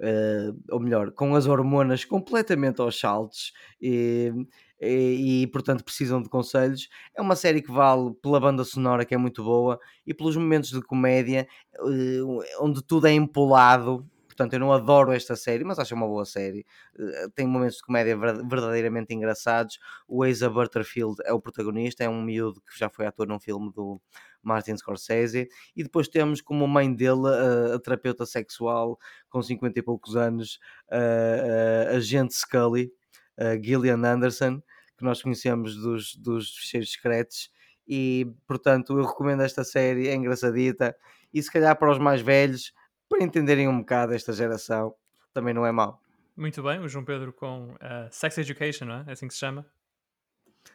[0.00, 4.32] uh, ou melhor, com as hormonas completamente aos saltos e,
[4.80, 6.88] e, e, portanto precisam de conselhos.
[7.16, 10.70] É uma série que vale pela banda sonora, que é muito boa, e pelos momentos
[10.70, 12.20] de comédia, eh,
[12.60, 14.06] onde tudo é empolado.
[14.36, 16.66] Portanto, eu não adoro esta série, mas acho uma boa série.
[16.98, 19.78] Eh, tem momentos de comédia verdadeiramente engraçados.
[20.06, 23.72] O Asa Butterfield é o protagonista, é um miúdo que já foi ator num filme
[23.72, 23.98] do
[24.42, 25.48] Martin Scorsese.
[25.74, 28.98] E depois temos como mãe dele a, a terapeuta sexual
[29.30, 30.60] com 50 e poucos anos,
[30.90, 32.92] a, a, a Gente Scully
[33.38, 34.60] uh, Gillian Anderson,
[34.98, 37.50] que nós conhecemos dos, dos fecheiros secretos,
[37.88, 40.94] e portanto eu recomendo esta série, é engraçadita,
[41.32, 42.72] e se calhar para os mais velhos,
[43.16, 44.94] para entenderem um bocado esta geração,
[45.32, 46.02] também não é mau.
[46.36, 47.78] Muito bem, o João Pedro com uh,
[48.10, 49.04] Sex Education, não é?
[49.08, 49.66] É assim que se chama?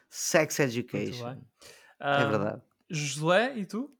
[0.10, 1.44] Sex Education.
[2.00, 2.62] é verdade.
[2.90, 3.96] Josué, e tu?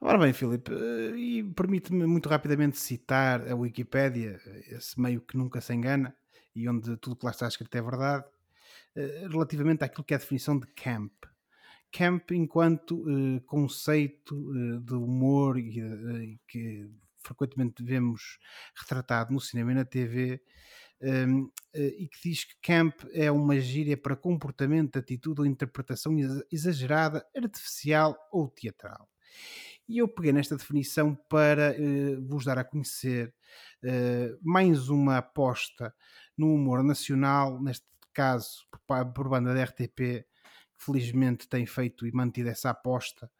[0.00, 4.38] Ora bem, Filipe, eh, e permite-me muito rapidamente citar a Wikipédia,
[4.68, 6.14] esse meio que nunca se engana,
[6.54, 8.24] e onde tudo que lá está escrito é verdade,
[8.94, 11.12] eh, relativamente àquilo que é a definição de camp.
[11.92, 16.90] Camp enquanto uh, conceito uh, de humor e, uh, que
[17.22, 18.38] frequentemente vemos
[18.78, 20.40] retratado no cinema e na TV,
[21.02, 26.16] um, ehm, e que diz que camp é uma gíria para comportamento, atitude ou interpretação
[26.52, 29.08] exagerada, artificial ou teatral.
[29.88, 31.74] E eu peguei nesta definição para
[32.28, 33.34] vos dar a conhecer
[34.40, 35.92] mais uma aposta
[36.38, 40.24] no humor nacional, neste caso por, por banda da RTP,
[40.76, 43.30] que felizmente tem feito e mantido essa aposta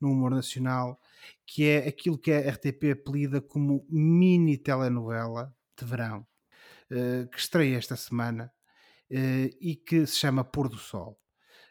[0.00, 1.00] no humor nacional,
[1.46, 6.26] que é aquilo que a RTP apelida como mini telenovela de verão,
[6.90, 8.52] uh, que estreia esta semana
[9.10, 11.18] uh, e que se chama Pôr do Sol.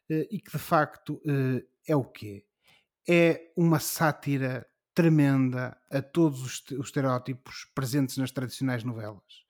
[0.10, 1.22] Uh, e que de facto
[1.88, 2.46] é o quê?
[3.08, 9.46] É uma sátira tremenda a todos os, estereótipos presentes nas tradicionais novelas.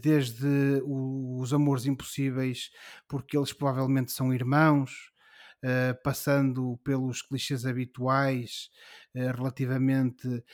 [0.00, 2.70] Desde os amores impossíveis,
[3.08, 5.10] porque eles provavelmente são irmãos,
[5.58, 8.70] Uh, passando pelos clichês habituais
[9.12, 10.44] uh, relativamente uh,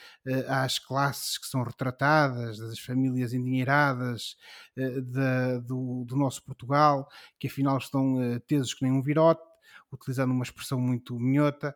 [0.47, 4.35] às classes que são retratadas, das famílias endinheiradas
[4.75, 7.07] da, do, do, nosso Portugal,
[7.39, 8.15] que afinal estão
[8.47, 9.43] tesos que nem um virote,
[9.91, 11.75] utilizando uma expressão muito minhota,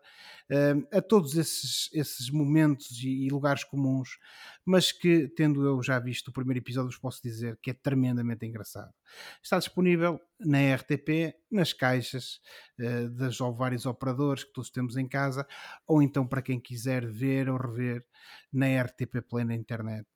[0.51, 4.17] uh, a todos esses, esses momentos e, e, lugares comuns,
[4.65, 8.45] mas que, tendo eu já visto o primeiro episódio, vos posso dizer que é tremendamente
[8.45, 8.93] engraçado.
[9.41, 12.39] Está disponível na RTP, nas caixas
[12.79, 15.47] uh, das vários operadores que todos temos em casa,
[15.87, 18.05] ou então para quem quiser ver ou rever
[18.51, 20.07] na RTP Play na internet.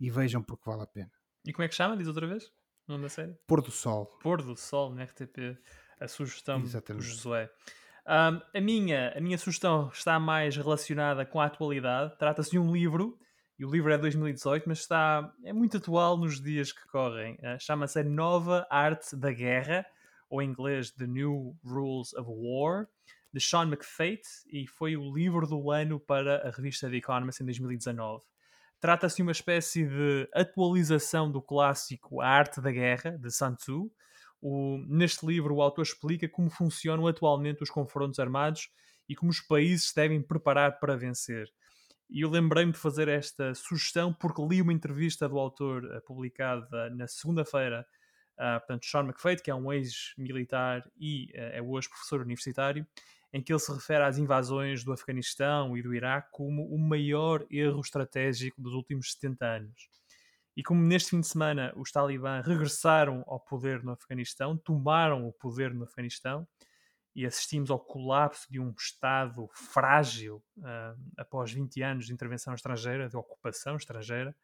[0.00, 1.10] E vejam porque vale a pena.
[1.44, 1.96] E como é que chama?
[1.96, 2.52] Diz outra vez?
[2.86, 3.34] O nome da série?
[3.46, 4.06] Pôr do Sol.
[4.22, 5.58] Pôr do Sol na RTP.
[6.00, 7.02] A sugestão Exatamente.
[7.02, 7.50] do Josué.
[8.06, 12.16] Um, a, minha, a minha sugestão está mais relacionada com a atualidade.
[12.18, 13.18] Trata-se de um livro,
[13.58, 17.34] e o livro é de 2018, mas está, é muito atual nos dias que correm.
[17.34, 19.84] Uh, Chama-se Nova Arte da Guerra,
[20.30, 22.86] ou em inglês The New Rules of War,
[23.32, 27.46] de Sean McFate, e foi o livro do ano para a revista The Economist em
[27.46, 28.24] 2019.
[28.80, 33.90] Trata-se de uma espécie de atualização do clássico A Arte da Guerra, de Sun Tzu.
[34.40, 38.70] O, neste livro, o autor explica como funcionam atualmente os confrontos armados
[39.08, 41.50] e como os países se devem preparar para vencer.
[42.10, 46.88] E eu lembrei-me de fazer esta sugestão porque li uma entrevista do autor uh, publicada
[46.90, 47.86] na segunda-feira,
[48.34, 52.86] uh, portanto, Sean McFate, que é um ex-militar e uh, é hoje professor universitário,
[53.30, 57.44] em que ele se refere às invasões do Afeganistão e do Iraque como o maior
[57.50, 59.97] erro estratégico dos últimos 70 anos.
[60.58, 65.32] E como neste fim de semana os talibã regressaram ao poder no Afeganistão, tomaram o
[65.32, 66.48] poder no Afeganistão
[67.14, 73.08] e assistimos ao colapso de um Estado frágil uh, após 20 anos de intervenção estrangeira,
[73.08, 74.34] de ocupação estrangeira,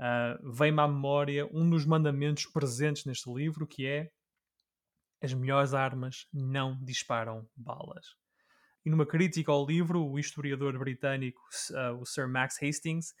[0.00, 4.10] uh, vem-me à memória um dos mandamentos presentes neste livro que é
[5.22, 8.16] as melhores armas não disparam balas.
[8.84, 11.40] E numa crítica ao livro, o historiador britânico,
[11.70, 13.14] uh, o Sir Max Hastings,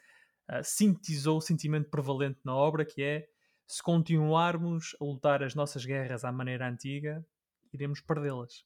[0.50, 3.26] uh, sintetizou o sentimento prevalente na obra, que é
[3.66, 7.24] se continuarmos a lutar as nossas guerras à maneira antiga,
[7.72, 8.64] iremos perdê-las.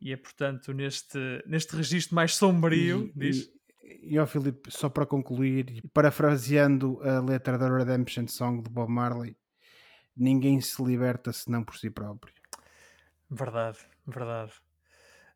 [0.00, 3.50] E é, portanto, neste, neste registro mais sombrio, e, diz...
[3.82, 8.90] E, e ó, Filipe, só para concluir, parafraseando a letra da Redemption Song de Bob
[8.90, 9.36] Marley,
[10.16, 12.34] ninguém se liberta senão por si próprio.
[13.30, 14.52] Verdade, verdade.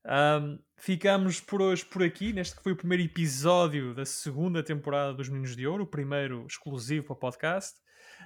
[0.07, 5.13] Um, ficamos por hoje por aqui, neste que foi o primeiro episódio da segunda temporada
[5.13, 7.79] dos Meninos de Ouro, o primeiro exclusivo para o podcast.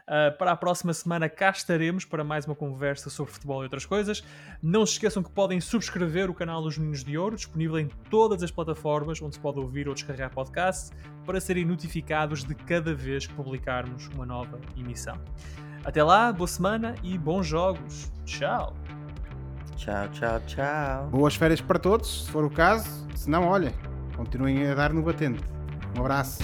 [0.03, 3.87] Uh, para a próxima semana cá estaremos para mais uma conversa sobre futebol e outras
[3.87, 4.23] coisas.
[4.63, 8.43] Não se esqueçam que podem subscrever o canal dos Meninos de Ouro, disponível em todas
[8.43, 10.95] as plataformas onde se pode ouvir ou descarregar podcast,
[11.25, 15.19] para serem notificados de cada vez que publicarmos uma nova emissão.
[15.85, 18.13] Até lá, boa semana e bons jogos.
[18.25, 18.75] Tchau!
[19.77, 21.09] Tchau, tchau, tchau.
[21.11, 22.89] Boas férias para todos, se for o caso.
[23.15, 23.73] Se não, olhem,
[24.17, 25.43] continuem a dar no batente.
[25.97, 26.43] Um abraço.